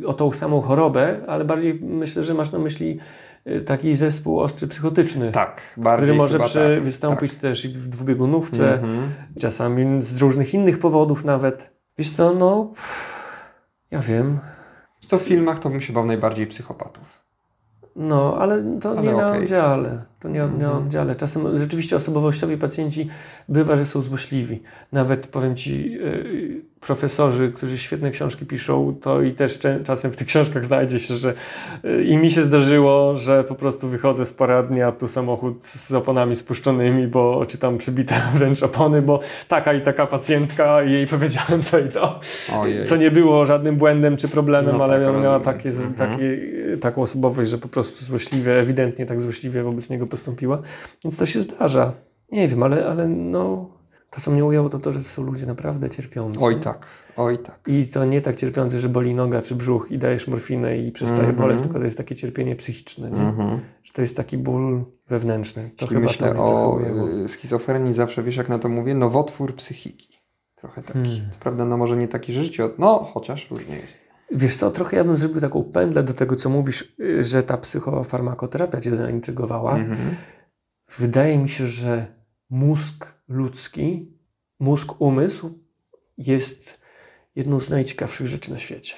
[0.01, 2.99] yy, o tą samą chorobę, ale bardziej myślę, że masz na myśli
[3.47, 7.89] y, taki zespół ostry psychotyczny, Tak, bardziej który może przy, tak, wystąpić też i w
[7.89, 9.11] dwubiegunówce, Mhm.
[9.39, 11.71] czasami z różnych innych powodów nawet.
[11.99, 13.51] Wiesz co, no, pff,
[13.91, 14.39] ja wiem,
[15.01, 17.20] Co w filmach to bym się bał najbardziej psychopatów.
[17.97, 19.43] No, ale to Ale nie na okej.
[19.43, 20.03] oddziale.
[20.21, 20.77] To nie, nie na Mhm.
[20.77, 21.17] oddziale.
[21.17, 23.09] Czasem rzeczywiście osobowościowi pacjenci
[23.49, 24.63] bywa, że są złośliwi.
[24.93, 30.27] Nawet powiem ci, yy, profesorzy, którzy świetne książki piszą, to i też czasem w tych
[30.27, 31.35] książkach znajdzie się, że
[31.85, 35.95] yy, i mi się zdarzyło, że po prostu wychodzę z poradni, a tu samochód z
[35.95, 41.07] oponami spuszczonymi, bo czy tam przybite wręcz opony, bo taka i taka pacjentka i jej
[41.07, 42.21] powiedziałem to i to.
[42.61, 42.87] Ojej.
[42.87, 45.43] Co nie było żadnym błędem czy problemem, No ale tak, miała rozumiem.
[45.43, 45.95] takie, Mhm.
[45.95, 46.39] takie,
[46.79, 50.63] taką osobowość, że po prostu złośliwie, ewidentnie tak złośliwie wobec niego postąpiła.
[51.05, 51.93] Więc to się zdarza.
[52.33, 53.71] Nie wiem, ale, ale no,
[54.11, 56.41] to co mnie ujęło to to, że to są ludzie naprawdę cierpiący.
[56.43, 57.61] Oj tak, oj tak.
[57.67, 61.29] I to nie tak cierpiący, że boli noga czy brzuch i dajesz morfinę i przestaje
[61.29, 61.37] Mhm.
[61.37, 63.21] boleć, tylko to jest takie cierpienie psychiczne, nie?
[63.21, 63.61] Mhm.
[63.83, 65.71] Że to jest taki ból wewnętrzny.
[65.77, 66.81] To chyba myślę trochę o
[67.25, 70.21] y, schizofrenii, zawsze wiesz jak na to mówię, nowotwór psychiki.
[70.55, 70.99] Trochę taki.
[70.99, 71.31] Hmm.
[71.31, 72.79] Co prawda, no może nie taki, że życie, od...
[72.79, 74.10] no chociaż różnie jest.
[74.33, 77.57] Wiesz co, trochę ja bym zrobił taką pętlę do tego, co mówisz, y, że ta
[77.59, 79.77] psychofarmakoterapia cię zaintrygowała.
[79.77, 80.17] Mhm.
[80.99, 82.07] Wydaje mi się, że
[82.51, 84.13] mózg ludzki,
[84.61, 85.59] mózg umysł
[86.19, 86.81] jest
[87.37, 88.95] jedną z najciekawszych rzeczy na świecie.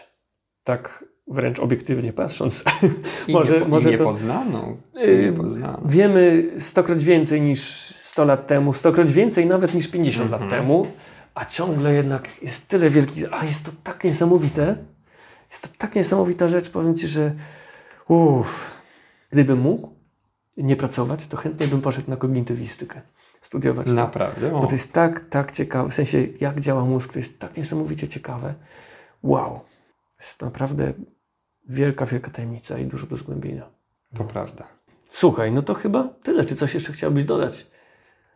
[0.64, 2.64] Tak wręcz obiektywnie patrząc.
[3.28, 4.76] I Może- niepo, może i to- niepoznaną.
[4.94, 5.82] Yy, niepoznaną.
[5.84, 7.60] Wiemy stokroć więcej niż
[7.94, 10.60] 100 lat temu, stokroć więcej nawet niż 50 lat Mhm.
[10.62, 10.86] temu
[11.34, 14.76] a ciągle jednak jest tyle wielkich, a jest to tak niesamowite,
[15.52, 17.34] jest to tak niesamowita rzecz, powiem Ci, że
[18.08, 18.70] uff,
[19.30, 19.88] gdybym mógł
[20.56, 23.02] nie pracować, to chętnie bym poszedł na kognitywistykę,
[23.40, 23.92] studiować to.
[23.92, 24.50] Naprawdę?
[24.50, 28.08] Bo to jest tak, tak ciekawe, w sensie jak działa mózg, to jest tak niesamowicie
[28.08, 28.54] ciekawe.
[29.22, 29.60] Wow,
[30.20, 30.92] jest naprawdę
[31.68, 33.70] wielka, wielka tajemnica i dużo do zgłębienia.
[34.16, 34.68] To prawda.
[35.10, 36.44] Słuchaj, no to chyba tyle.
[36.44, 37.66] Czy coś jeszcze chciałbyś dodać?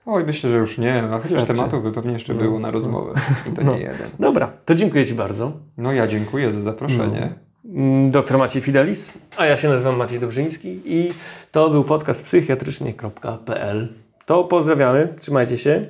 [0.06, 2.72] Oj, myślę, że już nie, a chociaż tematów by pewnie jeszcze No, było na no.
[2.72, 3.12] rozmowę.
[3.52, 3.72] I to No.
[3.74, 4.08] nie jeden.
[4.20, 5.52] Dobra, to dziękuję Ci bardzo.
[5.78, 7.32] No ja dziękuję za zaproszenie.
[7.64, 11.12] Mm, Doktor Maciej Fidelis, a ja się nazywam Maciej Dobrzyński i
[11.52, 13.94] to był podcast psychiatrycznie.pl.
[14.26, 15.86] To pozdrawiamy, trzymajcie się.